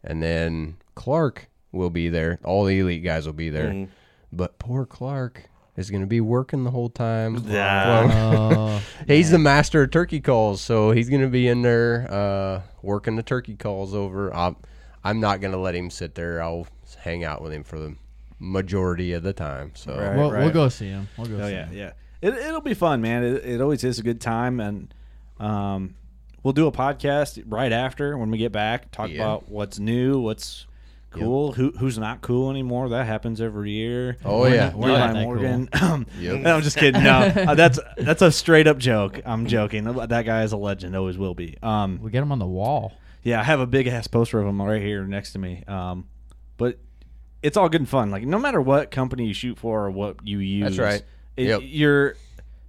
[0.02, 2.38] and then Clark will be there.
[2.44, 3.70] All the elite guys will be there.
[3.70, 3.88] Mhm.
[4.32, 7.42] But poor Clark is going to be working the whole time.
[7.46, 8.04] Yeah.
[8.06, 12.06] Well, Oh, he's the master of turkey calls, so he's going to be in there
[12.10, 14.32] uh, working the turkey calls over.
[14.34, 14.56] I'm,
[15.02, 16.42] I'm not going to let him sit there.
[16.42, 16.66] I'll
[16.98, 17.96] hang out with him for the
[18.44, 19.72] majority of the time.
[19.74, 20.16] So Right.
[20.16, 21.08] we'll, we'll go see him.
[21.16, 21.76] We'll go Oh see yeah, him.
[21.76, 21.92] yeah.
[22.20, 23.24] It it'll be fun, man.
[23.24, 24.92] It, it always is a good time, and
[25.40, 25.94] um,
[26.42, 28.90] we'll do a podcast right after when we get back.
[28.90, 29.16] Talk Yeah.
[29.22, 30.66] about what's new, what's
[31.10, 32.88] cool, who who's not cool anymore.
[32.88, 34.16] That happens every year.
[34.24, 34.64] Oh We're yeah.
[34.70, 35.68] not- we're not Eli that Morgan.
[36.18, 36.40] Yep.
[36.40, 37.02] No, I'm just kidding.
[37.02, 37.18] No,
[37.48, 39.20] uh, that's that's a straight up joke.
[39.24, 39.84] I'm joking.
[39.84, 40.96] That guy is a legend.
[40.96, 41.56] Always will be.
[41.62, 42.92] Um, We get him on the wall.
[43.22, 45.62] yeah, I have a big ass poster of him right here next to me.
[45.68, 46.06] Um,
[46.56, 46.78] but
[47.44, 48.10] it's all good and fun.
[48.10, 51.02] Like no matter what company you shoot for or what you use, That's right.
[51.36, 51.60] it- Yep.
[51.64, 52.16] You're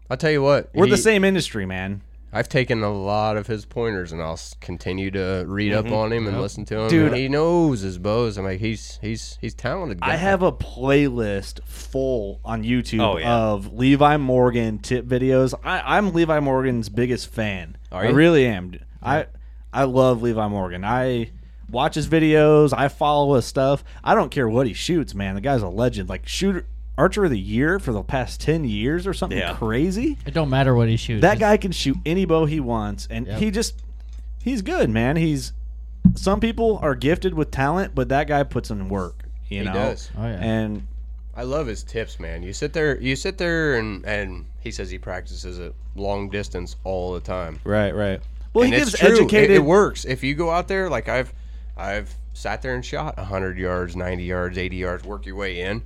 [0.10, 0.70] I'll tell you what.
[0.76, 2.02] we're the he- same industry, man.
[2.34, 5.94] I've taken a lot of his pointers, and I'll s- continue to read up mm-hmm.
[5.94, 6.90] on him and listen to him.
[6.90, 7.14] Dude.
[7.14, 8.38] he knows his bows.
[8.38, 10.02] I'm like, he's he's he's talented.
[10.02, 10.12] Guy.
[10.12, 13.34] I have a playlist full on YouTube Oh, yeah.
[13.34, 15.54] of Levi Morgan tip videos.
[15.64, 17.78] I, I'm Levi Morgan's biggest fan.
[17.90, 18.14] Are I you?
[18.16, 18.74] really am.
[19.02, 19.28] I
[19.72, 20.84] I love Levi Morgan.
[20.84, 21.32] I
[21.70, 22.74] watch his videos.
[22.76, 23.84] I follow his stuff.
[24.04, 25.36] I don't care what he shoots, man.
[25.36, 26.10] The guy's a legend.
[26.10, 26.66] Like shooter
[26.98, 29.54] archer of the year for the past ten years or something Yeah.
[29.56, 30.18] crazy.
[30.26, 31.22] It don't matter what he shoots.
[31.22, 33.40] That guy can shoot any bow he wants, and Yep.
[33.40, 33.82] he just
[34.44, 35.16] he's good, man.
[35.18, 35.52] He's
[36.16, 39.24] some people are gifted with talent, but that guy puts in work.
[39.50, 40.10] You He know, does.
[40.18, 40.38] Oh, yeah.
[40.40, 40.88] and
[41.36, 42.44] I love his tips, man.
[42.44, 46.76] You sit there, you sit there, and and he says he practices at long distance
[46.86, 47.60] all the time.
[47.66, 48.22] right, right.
[48.54, 49.10] Well, and he it's gives true.
[49.10, 49.56] It- educated.
[49.58, 50.06] It, works.
[50.06, 51.34] If you go out there, like I've,
[51.78, 55.04] I've sat there and shot hundred yards, ninety yards, eighty yards.
[55.04, 55.82] Work your way in.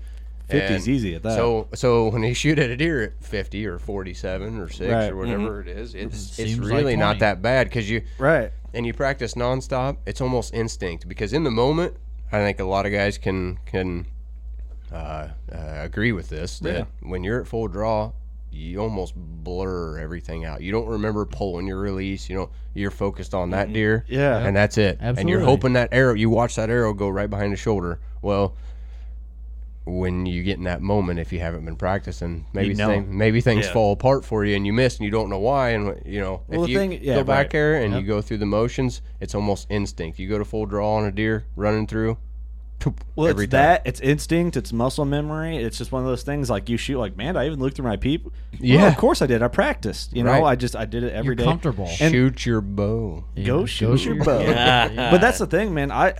[0.49, 1.36] 50's And easy at that.
[1.36, 5.11] So, so when you shoot at a deer at fifty or forty-seven or six Right.
[5.11, 8.52] or whatever it is, it's it's Seems like really not that bad because you right.
[8.74, 9.98] and you practice nonstop.
[10.07, 11.95] It's almost instinct because in the moment,
[12.32, 14.07] I think a lot of guys can can
[14.91, 15.28] uh, uh,
[15.78, 18.11] agree with this that when you're at full draw,
[18.52, 20.62] you almost blur everything out.
[20.62, 22.30] You don't remember pulling your release.
[22.30, 24.38] You know, you're focused on that deer, Yeah.
[24.40, 24.98] and that's it.
[25.00, 26.14] And you're hoping that arrow.
[26.14, 28.00] You watch that arrow go right behind the shoulder.
[28.22, 28.56] Well.
[29.86, 32.90] When you get in that moment, if you haven't been practicing, maybe You know.
[32.90, 33.74] thing, maybe things Yeah.
[33.74, 35.70] fall apart for you, and you miss, and you don't know why.
[35.70, 37.50] And you know, Well, if you thing- yeah, go back right.
[37.50, 38.02] there and Yep.
[38.02, 40.20] you go through the motions, it's almost instinct.
[40.20, 42.18] You go to full draw on a deer, running through.
[42.80, 43.61] Poop, Well, every it's time.
[43.61, 43.81] that.
[43.85, 44.57] It's instinct.
[44.57, 45.57] It's muscle memory.
[45.57, 46.49] It's just one of those things.
[46.49, 48.26] Like you shoot, like man, I even looked through my peep.
[48.26, 48.88] Well, Yeah.
[48.88, 49.43] of course I did.
[49.43, 50.15] I practiced.
[50.15, 50.43] You know, Right.
[50.43, 51.43] I just I did it every You're day.
[51.43, 51.88] comfortable.
[51.99, 53.26] And Shoot your bow.
[53.45, 54.39] go Yeah, shoot your bow.
[54.41, 55.11] Yeah.
[55.11, 55.91] but that's the thing, man.
[55.91, 56.14] I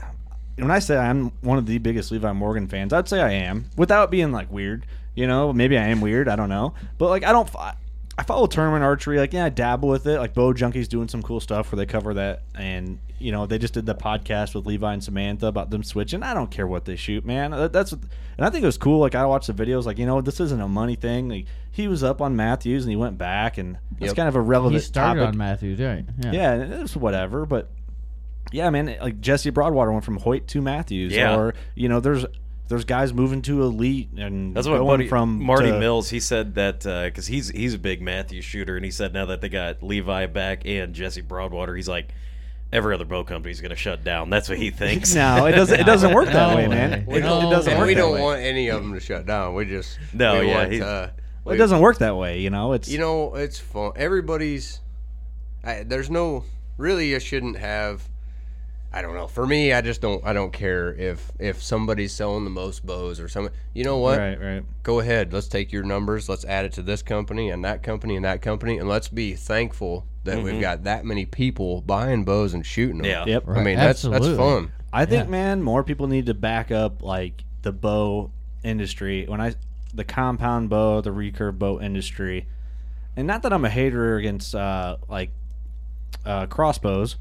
[0.57, 3.69] when I say I'm one of the biggest Levi Morgan fans, I'd say I am
[3.77, 4.86] without being like weird.
[5.15, 6.27] You know, maybe I am weird.
[6.30, 7.48] I don't know, but like I don't.
[7.53, 7.76] f-
[8.20, 9.18] I follow tournament archery.
[9.18, 10.20] Like yeah, I dabble with it.
[10.20, 13.58] Like Bow Junkie's doing some cool stuff where they cover that, and you know they
[13.58, 16.22] just did the podcast with Levi and Samantha about them switching.
[16.22, 17.52] I don't care what they shoot, man.
[17.52, 18.02] That- That's and
[18.46, 19.00] I think it was cool.
[19.00, 19.86] Like I watched the videos.
[19.86, 21.30] Like you know this isn't a money thing.
[21.30, 24.16] Like he was up on Mathews and he went back, and it's Yep.
[24.18, 25.34] kind of a relevant He started topic.
[25.34, 26.04] on Mathews, right?
[26.22, 26.32] Yeah.
[26.34, 27.70] Yeah, and it was whatever, but
[28.52, 31.38] yeah, man, like Jesse Broadwater went from Hoyt to Mathews, Yeah.
[31.38, 32.26] or you know, there's
[32.70, 36.10] there's guys moving to elite and That's what going buddy, from Marty to- Mills.
[36.10, 39.41] He said that because he's he's a big Matthew shooter, and he said now that
[39.41, 42.10] they got Levi back and Jesse Broadwater, he's like
[42.72, 44.30] every other bow is going to shut down.
[44.30, 45.16] That's what he thinks.
[45.16, 45.80] No, it doesn't.
[45.80, 46.76] It doesn't work that No way, way.
[46.76, 47.06] man.
[47.08, 47.88] We It, don't, it doesn't work.
[47.88, 48.22] we don't way.
[48.22, 49.56] want any of them to shut down.
[49.56, 52.40] We just No, we yeah, want, he- uh, Well, it we- doesn't work that way.
[52.40, 53.94] You know, it's You know, it's fun.
[53.96, 54.80] Everybody's.
[55.64, 56.44] I, there's no
[56.78, 57.10] really.
[57.10, 58.08] You shouldn't have.
[58.91, 59.28] I don't know.
[59.28, 60.26] For me, I just don't.
[60.26, 63.53] I don't care if if somebody's selling the most bows or something.
[63.74, 64.18] You know what?
[64.18, 64.64] right, right.
[64.82, 65.32] Go ahead.
[65.32, 66.28] Let's take your numbers.
[66.28, 69.36] Let's add it to this company and that company and that company, and let's be
[69.36, 73.06] thankful that we've got that many people buying bows and shooting them.
[73.06, 73.26] Yeah.
[73.26, 73.48] Yep.
[73.49, 74.72] I mean, that's that's fun.
[74.91, 75.30] I think, Yeah.
[75.30, 78.32] man, more people need to back up like the bow
[78.64, 79.26] industry.
[79.28, 79.53] When I
[79.94, 82.48] the compound bow, the recurve bow industry,
[83.16, 85.30] and not that I'm a hater against uh, like
[86.26, 87.18] uh, crossbows,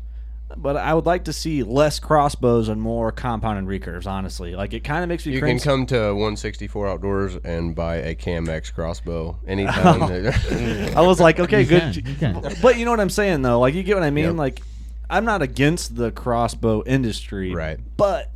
[0.57, 4.07] but I would like to see less crossbows and more compound and recurves.
[4.07, 7.97] Honestly, like it kind of makes me You can come to 164 Outdoors and buy
[7.97, 10.03] a Cam X crossbow anytime.
[10.03, 11.81] I was like, okay, You good.
[11.81, 12.55] can, you can.
[12.63, 13.61] But you know what I'm saying, though.
[13.61, 14.25] Like, you get what I mean.
[14.25, 14.35] Yep.
[14.37, 14.63] Like,
[15.11, 17.79] I'm not against the crossbow industry, Right.
[17.97, 18.31] But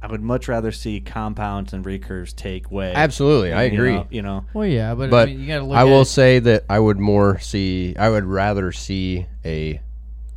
[0.00, 2.92] I would much rather see compounds and recurves take way.
[2.92, 3.92] Absolutely, I You agree.
[3.94, 5.76] know- You know, Well, yeah, but, but I mean, you got to look.
[5.76, 7.94] I at will it- say that I would more see.
[7.96, 9.80] I would rather see a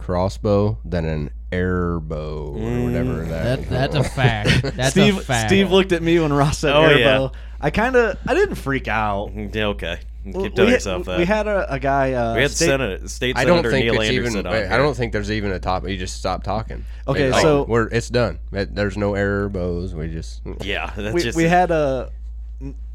[0.05, 3.61] crossbow than an air bow or whatever that.
[3.67, 4.61] That, that's a fact.
[4.75, 5.17] That's Steve.
[5.17, 5.49] a fact.
[5.49, 7.31] Steve looked at me when Ross said Oh, airbow.
[7.33, 7.39] yeah.
[7.59, 9.31] I kind of, I didn't freak out.
[9.33, 9.99] Yeah, okay.
[10.25, 11.17] Keep we, telling had- yourself that.
[11.17, 12.13] we had a, a guy.
[12.13, 14.47] Uh, We had state- Senate, State I don't Senator think Neil it's Anderson even.
[14.47, 14.77] on I here.
[14.77, 15.89] don't think there's even a topic.
[15.91, 16.83] You just stop talking.
[17.07, 18.39] Okay, Like, so- we're it's done.
[18.51, 19.95] There's no air bows.
[19.95, 22.11] We just Yeah, that's we, just we had a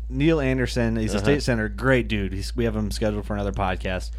[0.08, 0.96] Neil Anderson.
[0.96, 1.24] He's a Uh-huh.
[1.24, 1.68] state senator.
[1.68, 2.32] Great dude.
[2.32, 4.10] He's, we have him scheduled for another podcast.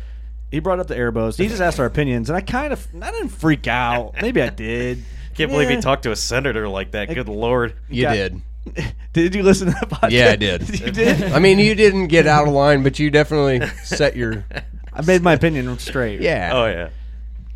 [0.52, 1.38] He brought up the airbows.
[1.38, 4.14] He just asked our opinions, and I kind of I didn't freak out.
[4.22, 5.04] Maybe I did.
[5.36, 5.82] Can't believe he Yeah.
[5.82, 7.08] talked to a senator like that.
[7.14, 7.74] Good lord.
[7.90, 8.42] you got- did.
[9.14, 10.12] Did you listen to the podcast?
[10.12, 10.70] Yeah, I did.
[10.80, 11.24] you did.
[11.34, 14.46] I mean, you didn't get out of line, but you definitely set your.
[14.94, 16.22] I made my opinion straight.
[16.22, 16.52] Yeah.
[16.54, 16.90] Oh yeah.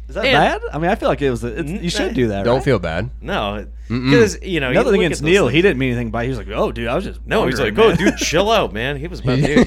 [0.10, 0.62] Is that And- bad?
[0.74, 1.44] I mean, I feel like it was.
[1.44, 2.44] It's, you mm, should eh, do that.
[2.44, 2.64] Don't right?
[2.64, 3.12] feel bad.
[3.22, 5.44] No, it- Because you know, you Nothing look against Neil.
[5.46, 6.24] things- He didn't mean anything by.
[6.24, 8.50] He was like, "Oh, dude, I was just No, he's like, wondering, "Oh, dude, chill
[8.50, 9.64] out, man." He was about to.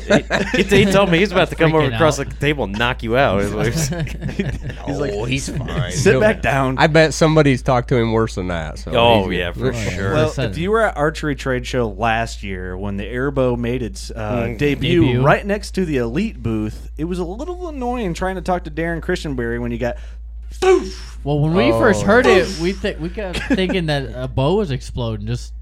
[0.57, 2.29] He, he, he told me he's about to come over Freaking across out.
[2.29, 3.43] the table and knock you out.
[3.43, 5.93] He's like- He's like, oh, he's fine.
[5.93, 6.79] Sit He'll- back down.
[6.79, 8.79] I bet somebody's talked to him worse than that.
[8.81, 10.15] So oh he's- yeah, for sure.
[10.15, 14.11] Well, if you were at archery trade show last year when the airbow made its
[14.11, 14.59] uh, Mm.
[14.59, 15.23] debut, Debut.
[15.23, 18.71] right next to the elite booth, it was a little annoying trying to talk to
[18.71, 19.97] Darren Christianberry when you got.
[21.25, 24.57] Well, when we Oh, first heard it, we th- we kept thinking that a bow
[24.57, 25.53] was exploding, just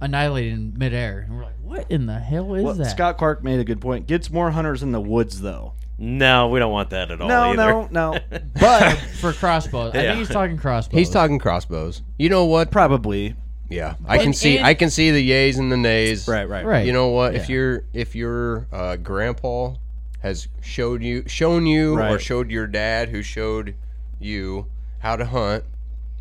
[0.00, 3.42] annihilating in midair, and we're like, "What in the hell is Well, that?" Scott Clark
[3.42, 4.06] made a good point.
[4.06, 5.72] Gets more hunters in the woods, though.
[5.98, 7.28] no, we don't want that at all.
[7.28, 7.56] no, either.
[7.56, 8.18] no, no.
[8.60, 10.02] But for crossbows, I Yeah.
[10.10, 10.98] think he's talking crossbows.
[10.98, 12.02] He's talking crossbows.
[12.18, 12.70] You know what?
[12.70, 13.36] probably
[13.70, 14.58] Yeah, I can But see.
[14.58, 16.26] in- I can see the yays and the nays.
[16.28, 16.86] right, right, right.
[16.86, 17.34] You know what?
[17.34, 19.74] If you're if you're uh, grandpa
[20.22, 23.74] has showed you shown you or showed your dad who showed
[24.20, 24.66] you
[25.00, 25.64] how to hunt,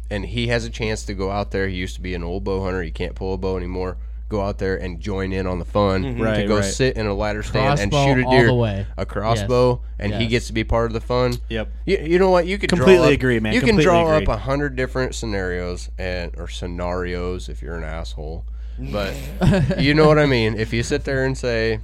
[0.09, 1.67] and he has a chance to go out there.
[1.67, 2.81] He used to be an old bow hunter.
[2.81, 3.97] He can't pull a bow anymore.
[4.27, 6.17] Go out there and join in on the fun mm-hmm.
[6.17, 6.63] to Right, go right.
[6.63, 8.87] sit in a ladder stand and shoot a deer.
[8.97, 11.35] A crossbow, and he gets to be part of the fun.
[11.49, 11.69] Yep.
[11.85, 12.47] You, you know what?
[12.47, 13.53] You could Completely up- agree, man.
[13.53, 14.25] You can draw agree.
[14.25, 18.45] up a hundred different scenarios and or scenarios if you're an asshole.
[18.79, 19.13] But
[19.77, 20.55] you know what I mean.
[20.55, 21.81] If you sit there and say,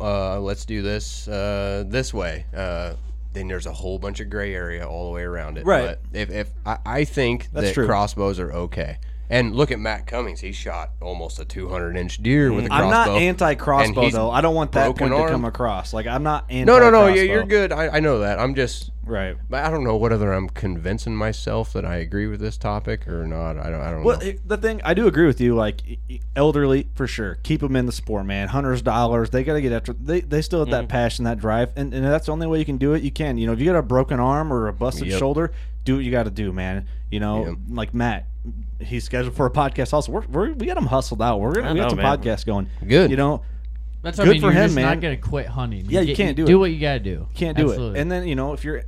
[0.00, 2.94] uh, "Let's do this uh, this way," uh,
[3.32, 5.66] then there's a whole bunch of gray area all the way around it.
[5.66, 5.86] Right.
[5.86, 7.86] But if, if I, I think That's that true.
[7.86, 8.98] crossbows are okay.
[9.30, 10.40] And look at Matt Cummings.
[10.40, 13.12] He shot almost a 200 inch deer with a I'm crossbow.
[13.14, 14.30] not anti crossbow though.
[14.30, 15.26] I don't want that point arm.
[15.26, 15.94] to come across.
[15.94, 16.70] Like I'm not anti.
[16.70, 17.06] No, no, no.
[17.06, 17.72] Yeah, you're good.
[17.72, 18.38] I, I know that.
[18.38, 19.36] I'm just Right.
[19.50, 23.26] but I don't know whether I'm convincing myself that I agree with this topic or
[23.26, 23.58] not.
[23.58, 23.80] I don't.
[23.80, 24.32] I don't Well, know.
[24.46, 25.54] the thing I do agree with you.
[25.54, 25.80] Like
[26.36, 28.48] elderly, for sure, keep them in the sport, man.
[28.48, 29.92] Hunters, dollars, they gotta get after.
[29.94, 30.82] They they still have Mm-hmm.
[30.82, 33.02] that passion, that drive, and, and that's the only way you can do it.
[33.02, 35.18] You can, you know, if you got a broken arm or a busted Yep.
[35.18, 35.52] shoulder,
[35.84, 36.86] do what you got to do, man.
[37.10, 37.56] You know, Yep.
[37.70, 38.26] like Matt,
[38.80, 39.92] he's scheduled for a podcast.
[39.92, 41.40] Also, we're, we're we got him hustled out.
[41.40, 42.18] We're gonna I we got know, some man.
[42.18, 42.68] podcasts going.
[42.86, 43.10] Good.
[43.10, 43.42] You know,
[44.02, 44.40] That's what good I mean.
[44.40, 44.84] for you're him, just man.
[44.86, 45.86] not gonna quit hunting.
[45.88, 46.52] Yeah, you get- can't do Do it.
[46.54, 47.26] Do what you gotta do.
[47.34, 47.98] can't do Absolutely.
[47.98, 48.02] it.
[48.02, 48.82] And then you know, if you're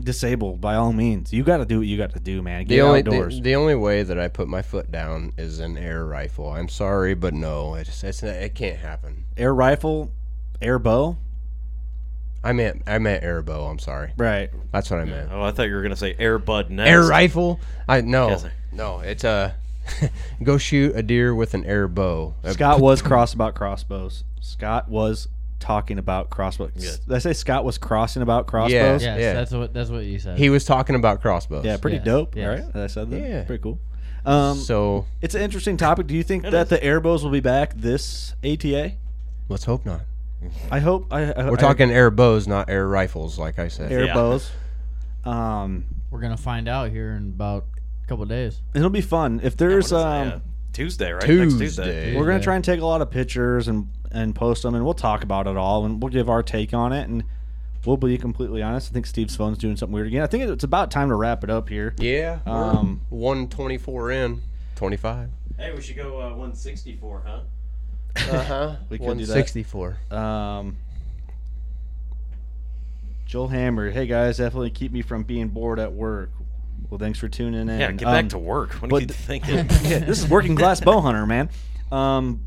[0.00, 2.64] disabled, by all means, you got to do what you got to do, man.
[2.64, 3.36] Get the only outdoors.
[3.36, 6.48] the, the only way that I put my foot down is an air rifle.
[6.50, 9.24] I'm sorry, but no, it's, it's it can't happen.
[9.36, 10.10] Air rifle,
[10.62, 11.18] air bow,
[12.44, 13.66] I meant I meant air bow.
[13.66, 14.12] I'm sorry.
[14.16, 14.50] right?
[14.72, 15.30] That's what I meant.
[15.32, 16.88] Oh, I thought you were gonna say Air Bud Nest.
[16.90, 17.60] Air rifle?
[17.88, 18.52] I no Yes, sir.
[18.72, 19.00] no.
[19.00, 19.54] It's a
[20.42, 22.34] go shoot a deer with an air bow.
[22.44, 24.24] Uh, Scott was cross about crossbows.
[24.40, 25.28] Scott was
[25.60, 26.72] talking about crossbows.
[26.74, 29.02] Did I say Scott was crossing about crossbows?
[29.04, 29.16] Yeah.
[29.16, 30.36] yes, that's what that's what you said.
[30.38, 31.64] He was talking about crossbows.
[31.64, 32.34] Yeah, pretty Yes, dope.
[32.36, 32.62] yes.
[32.74, 32.82] Right?
[32.82, 33.20] I said that.
[33.20, 33.44] Yeah.
[33.44, 33.78] Pretty cool.
[34.24, 36.06] Um, So it's an interesting topic.
[36.06, 38.92] Do you think that the airbows will be back this ATA?
[39.48, 40.00] let's hope not.
[40.70, 41.06] I hope.
[41.10, 43.90] I, I, We're talking air bows, not air rifles, like I said.
[43.92, 44.14] air Yeah.
[44.14, 44.50] bows.
[45.24, 47.66] Um, We're gonna find out here in about
[48.04, 48.60] a couple days.
[48.74, 49.98] it'll be fun if there's is that?
[50.06, 50.28] um.
[50.28, 50.38] Yeah.
[50.72, 51.28] Tuesday, right?
[51.28, 51.66] Next Tuesday.
[51.84, 52.16] Tuesday.
[52.16, 54.94] We're gonna try and take a lot of pictures and and post them, and we'll
[54.94, 57.24] talk about it all, and we'll give our take on it, and
[57.84, 58.90] we'll be completely honest.
[58.90, 60.22] I think Steve's phone's doing something weird again.
[60.22, 61.94] I think it's about time to wrap it up here.
[61.98, 62.38] Yeah.
[62.46, 64.40] Um, one twenty four in,
[64.74, 65.30] twenty five.
[65.58, 67.40] Hey, we should go uh, 164, huh?
[68.16, 68.76] Uh huh.
[68.90, 69.32] We could do that.
[69.32, 69.96] sixty four.
[70.10, 70.76] Um,
[73.26, 76.30] Joel Hammer, hey guys, definitely keep me from being bored at work.
[76.90, 77.80] Well, thanks for tuning in.
[77.80, 78.74] Yeah, get Um, back to work.
[78.74, 79.56] What are you but- thinking?
[79.82, 81.48] yeah, this is working class bow hunter, man.
[81.90, 82.40] Um,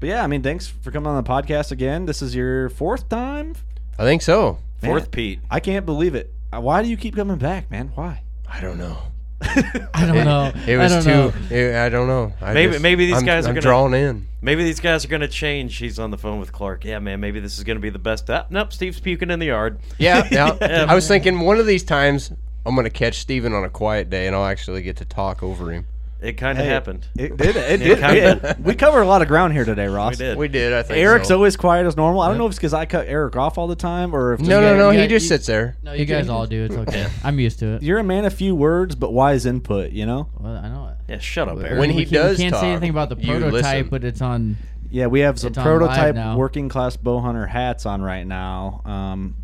[0.00, 2.06] but yeah, I mean, thanks for coming on the podcast again.
[2.06, 3.54] This is your fourth time.
[3.98, 4.58] I think so.
[4.82, 5.38] Fourth Pete.
[5.48, 6.32] I can't believe it.
[6.52, 7.92] Uh, Why do you keep coming back, man?
[7.94, 8.22] Why?
[8.50, 8.98] I don't know.
[9.94, 10.52] I don't know.
[10.66, 11.10] It I was don't too.
[11.50, 11.56] know.
[11.56, 12.32] it- I don't know.
[12.40, 14.26] I Maybe- just- maybe these I'm- guys are I'm gonna- drawn in.
[14.44, 15.76] Maybe these guys are going to change.
[15.76, 16.84] He's on the phone with Clark.
[16.84, 18.28] Yeah, man, maybe this is going to be the best.
[18.28, 19.78] Ah, nope, Steve's puking in the yard.
[19.98, 20.56] Yeah, yeah.
[20.60, 20.86] Yeah.
[20.88, 22.32] I was thinking one of these times
[22.66, 25.70] I'm gonna catch Steven on a quiet day and I'll actually get to talk over
[25.72, 25.86] him.
[26.22, 27.06] It kind of Hey, happened.
[27.16, 27.56] It did.
[27.56, 27.98] It It did.
[27.98, 30.12] kinda- we covered a lot of ground here today, Ross.
[30.12, 30.38] We did.
[30.38, 30.72] We did.
[30.72, 31.34] I think Eric's so.
[31.36, 32.20] always quiet as normal.
[32.22, 34.40] I don't know if it's because I cut Eric off all the time or if
[34.40, 34.90] No, no, Yeah, no.
[34.90, 35.76] he just you- sits there.
[35.82, 36.64] No, you guys all do.
[36.64, 37.06] It's okay.
[37.24, 37.82] I'm used to it.
[37.82, 39.90] you're a man of few words but wise input.
[39.90, 40.28] You know.
[40.38, 40.96] Well, I know it.
[41.12, 41.78] Yeah, shut up, Eric.
[41.80, 44.04] When We he can't- does we can't talk, say anything about the you prototype, but
[44.04, 44.56] it's on.
[44.90, 46.36] Yeah, we have some It's on live prototype now.
[46.36, 48.82] working class bow hunter hats on right now.
[48.84, 49.34] Um,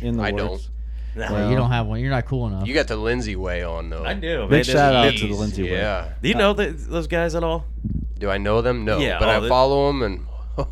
[0.00, 0.70] in the I works.
[1.14, 2.00] Well, you don't have one.
[2.00, 2.66] You're not cool enough.
[2.66, 4.04] You got the Lindsay way on though.
[4.04, 4.46] I do.
[4.48, 5.20] Big shout out Jeez.
[5.20, 5.72] to the Lindsay way.
[5.72, 6.12] Yeah.
[6.22, 7.66] Do you know th- those guys at all?
[8.18, 8.84] Do I know them?
[8.84, 8.98] No.
[8.98, 10.26] Yeah, But I they- follow them and.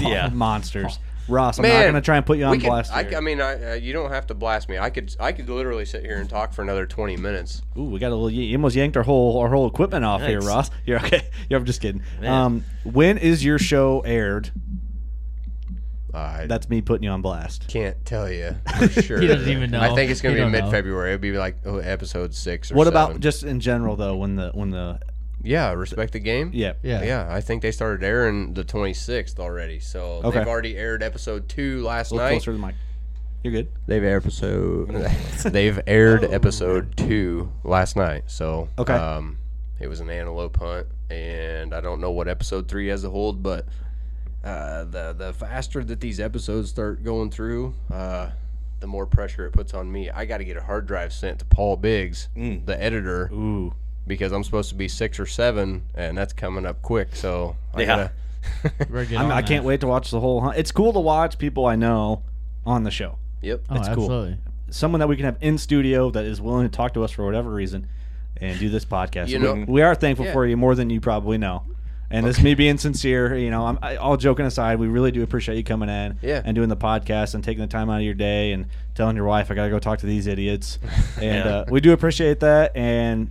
[0.00, 0.28] Yeah.
[0.32, 0.98] monsters.
[1.28, 2.92] Ross, I'm Man, not gonna try and put you on could- blast.
[2.92, 3.18] I, here.
[3.18, 4.78] I mean, I, uh, you don't have to blast me.
[4.78, 7.62] I could, I could literally sit here and talk for another twenty minutes.
[7.76, 8.30] Ooh, we got a little.
[8.30, 10.70] You almost yanked our whole our whole equipment off here, Ross.
[10.86, 11.28] You're okay.
[11.50, 12.02] You're I'm just kidding.
[12.20, 12.32] Man.
[12.32, 14.52] Um, when is your show aired?
[16.16, 17.68] I That's me putting you on blast.
[17.68, 19.20] can't tell you for sure.
[19.20, 19.80] He doesn't even know.
[19.80, 20.66] I think it's going He to be don't know.
[20.66, 21.12] mid February.
[21.12, 23.00] It'll be like oh, episode six or What seven.
[23.10, 24.16] about just in general though?
[24.16, 24.98] When the when the
[25.42, 26.50] Yeah, respect the game.
[26.54, 27.02] yeah Yeah.
[27.04, 29.78] Yeah, I think they started airing the 26th already.
[29.80, 30.38] So Okay.
[30.38, 32.30] they've already aired episode two last look night.
[32.30, 32.74] closer to the mic.
[33.44, 33.68] You're good.
[33.86, 34.88] They've aired episode.
[35.44, 38.24] they've aired episode two last night.
[38.26, 38.94] So Okay.
[38.94, 39.38] um,
[39.78, 43.42] it was an antelope hunt, and I don't know what episode three has to hold,
[43.44, 43.66] but
[44.46, 48.30] uh, the the faster that these episodes start going through, uh,
[48.80, 50.08] the more pressure it puts on me.
[50.10, 53.74] I got to get a hard drive sent to Paul Biggs, the editor, Ooh.
[54.06, 57.16] because I'm supposed to be six or seven, and that's coming up quick.
[57.16, 57.86] So I Yeah.
[57.86, 58.12] gotta.
[59.18, 60.56] I'm, I can't wait to watch the whole hunt.
[60.56, 62.22] It's cool to watch people I know
[62.64, 63.18] on the show.
[63.42, 63.62] yep.
[63.68, 64.04] Oh, It's cool.
[64.04, 64.38] absolutely.
[64.70, 67.24] Someone that we can have in studio that is willing to talk to us for
[67.24, 67.88] whatever reason
[68.36, 69.28] and do this podcast.
[69.28, 70.32] You We- know- we, are thankful Yeah.
[70.32, 71.62] for you more than you probably know.
[72.10, 75.22] And this me being sincere, you know, I'm I, all joking aside, we really do
[75.22, 76.40] appreciate you coming in Yeah.
[76.44, 79.24] and doing the podcast and taking the time out of your day and telling your
[79.26, 80.78] wife I got to go talk to these idiots.
[81.16, 81.56] And Yeah.
[81.56, 83.30] uh, we do appreciate that and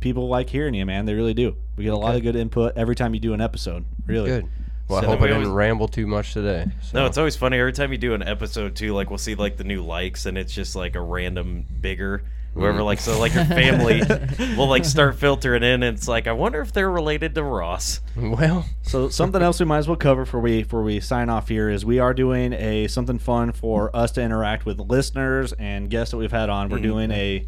[0.00, 1.04] people like hearing you, man.
[1.06, 1.56] They really do.
[1.76, 3.84] We get a lot of good input every time you do an episode.
[4.06, 4.28] Really.
[4.30, 4.48] Good.
[4.88, 6.66] Well, So I hope we I didn't always- ramble too much today.
[6.82, 6.98] So.
[7.00, 8.92] No, it's always funny every time you do an episode too.
[8.94, 12.22] Like we'll see like the new likes, and it's just like a random bigger
[12.54, 12.80] whoever.
[12.80, 12.84] Mm.
[12.84, 14.02] Like so, like your family
[14.56, 18.00] will like start filtering in, and it's like I wonder if they're related to Ross.
[18.16, 18.64] well.
[18.82, 21.68] So something else we might as well cover for we before we sign off here
[21.68, 26.12] is we are doing a something fun for us to interact with listeners and guests
[26.12, 26.68] that we've had on.
[26.68, 27.46] We're doing a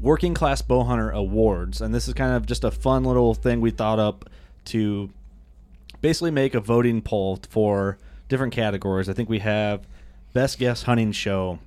[0.00, 3.60] working class bow hunter awards, and this is kind of just a fun little thing
[3.60, 4.28] we thought up
[4.66, 5.10] to
[6.00, 7.98] basically make a voting poll for
[8.28, 9.08] different categories.
[9.08, 9.86] I think we have
[10.32, 11.58] best guest hunting show,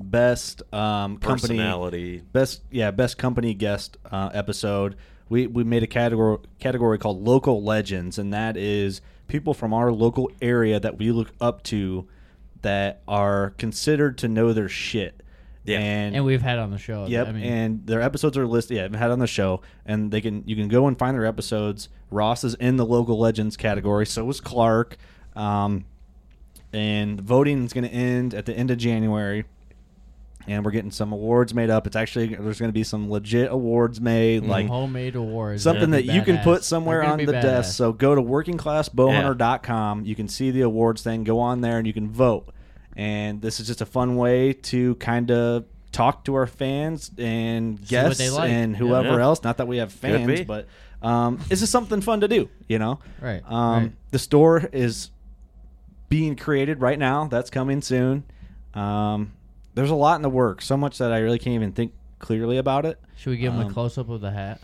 [0.00, 2.22] best um, company Personality.
[2.32, 4.96] best yeah best company guest uh, episode
[5.28, 9.92] we we made a category category called local legends and that is people from our
[9.92, 12.06] local area that we look up to
[12.62, 15.22] that are considered to know their shit
[15.64, 15.78] Yeah.
[15.78, 17.06] and, And we've had on the show.
[17.06, 18.76] Yep, I mean, and their episodes are listed.
[18.76, 21.26] Yeah, I've had on the show, and they can you can go and find their
[21.26, 21.88] episodes.
[22.10, 24.06] Ross is in the local legends category.
[24.06, 24.96] So is Clark,
[25.34, 25.84] um,
[26.72, 29.44] and voting is going to end at the end of January,
[30.48, 31.86] and we're getting some awards made up.
[31.86, 35.62] It's actually there's going to be some legit awards made, like homemade awards.
[35.62, 37.42] something that you can put somewhere on the badass.
[37.42, 37.76] desk.
[37.76, 40.04] So go to workingclassbowhunter.com.
[40.04, 41.24] You can see the awards thing.
[41.24, 42.48] Go on there and you can vote.
[42.96, 47.78] And this is just a fun way to kind of talk to our fans and
[47.78, 48.50] what guests like.
[48.50, 49.22] and whoever Yeah.
[49.22, 49.42] else.
[49.42, 50.66] Not that we have fans, but
[51.02, 52.48] um, this is something fun to do.
[52.68, 53.92] You know, Right, Um, right.
[54.10, 55.10] The store is
[56.08, 57.26] being created right now.
[57.28, 58.24] That's coming soon.
[58.74, 59.32] Um,
[59.74, 60.62] there's a lot in the work.
[60.62, 62.98] So much that I really can't even think clearly about it.
[63.16, 64.60] Should we give him Um, a close up of the hat?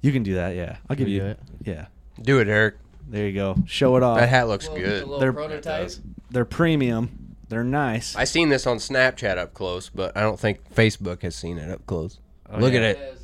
[0.00, 0.54] You can do that.
[0.54, 1.40] Yeah, I'll give we you do it?
[1.64, 1.86] Yeah.
[2.20, 2.76] Do it, Eric.
[3.08, 3.56] There you go.
[3.66, 4.18] Show it off.
[4.18, 5.08] That hat looks good.
[5.20, 5.90] They're- prototype.
[6.30, 7.36] They're premium.
[7.48, 8.14] They're nice.
[8.14, 11.70] I seen this on Snapchat up close, but I don't think Facebook has seen it
[11.70, 12.18] up close.
[12.58, 12.80] Look yeah.
[12.80, 13.20] at it.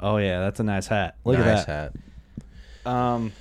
[0.00, 1.14] Oh yeah, that's a nice hat.
[1.24, 1.92] Look nice at that.
[2.84, 2.92] hat.
[2.92, 3.32] Um,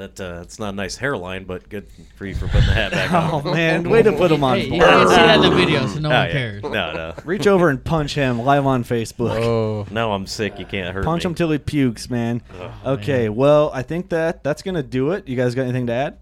[0.00, 1.86] That uh, it's not a nice hairline, but good
[2.16, 3.46] for you for putting the hat back on.
[3.46, 4.56] oh man, way to put him on.
[4.56, 6.32] Hey, you can't see that in the video, so no Oh, one yeah.
[6.32, 6.62] cares.
[6.62, 9.36] No, no, Reach over and punch him live on Facebook.
[9.44, 10.12] Oh, no.
[10.12, 10.58] I'm sick.
[10.58, 11.04] You can't hurt him.
[11.04, 11.28] punch me.
[11.28, 12.40] him till he pukes, man.
[12.86, 15.28] okay, well, I think that that's gonna do it.
[15.28, 16.18] You guys got anything to add?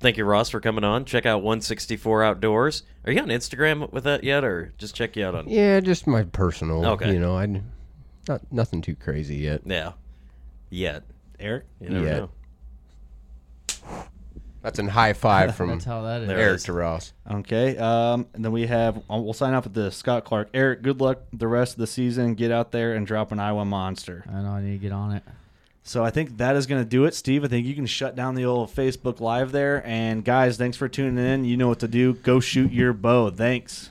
[0.00, 1.04] Thank you, Ross, for coming on.
[1.04, 2.82] Check out 164 Outdoors.
[3.06, 5.48] Are you on Instagram with that yet, or just check you out on?
[5.48, 6.84] yeah, just my personal.
[6.84, 7.12] Okay.
[7.12, 7.46] You know, I
[8.28, 9.60] not nothing too crazy yet.
[9.64, 9.92] Yeah.
[10.68, 11.04] Yet.
[11.38, 11.64] Eric.
[11.80, 12.16] You never Yet.
[12.18, 12.30] know.
[14.62, 16.28] That's a high five from That's how that is.
[16.28, 16.64] There Eric is.
[16.64, 17.12] to Ross.
[17.30, 17.76] Okay.
[17.76, 18.98] Um, and then we have.
[19.10, 20.48] uh, We'll sign off with the Scott Clark.
[20.54, 22.34] Eric, good luck the rest of the season.
[22.34, 24.24] Get out there and drop an Iowa monster.
[24.32, 25.22] I know I need to get on it.
[25.84, 27.42] So I think that is going to do it, Steve.
[27.44, 29.84] I think you can shut down the old Facebook Live there.
[29.84, 31.44] And guys, thanks for tuning in.
[31.44, 32.12] You know what to do.
[32.14, 33.30] Go shoot your bow.
[33.30, 33.90] Thanks.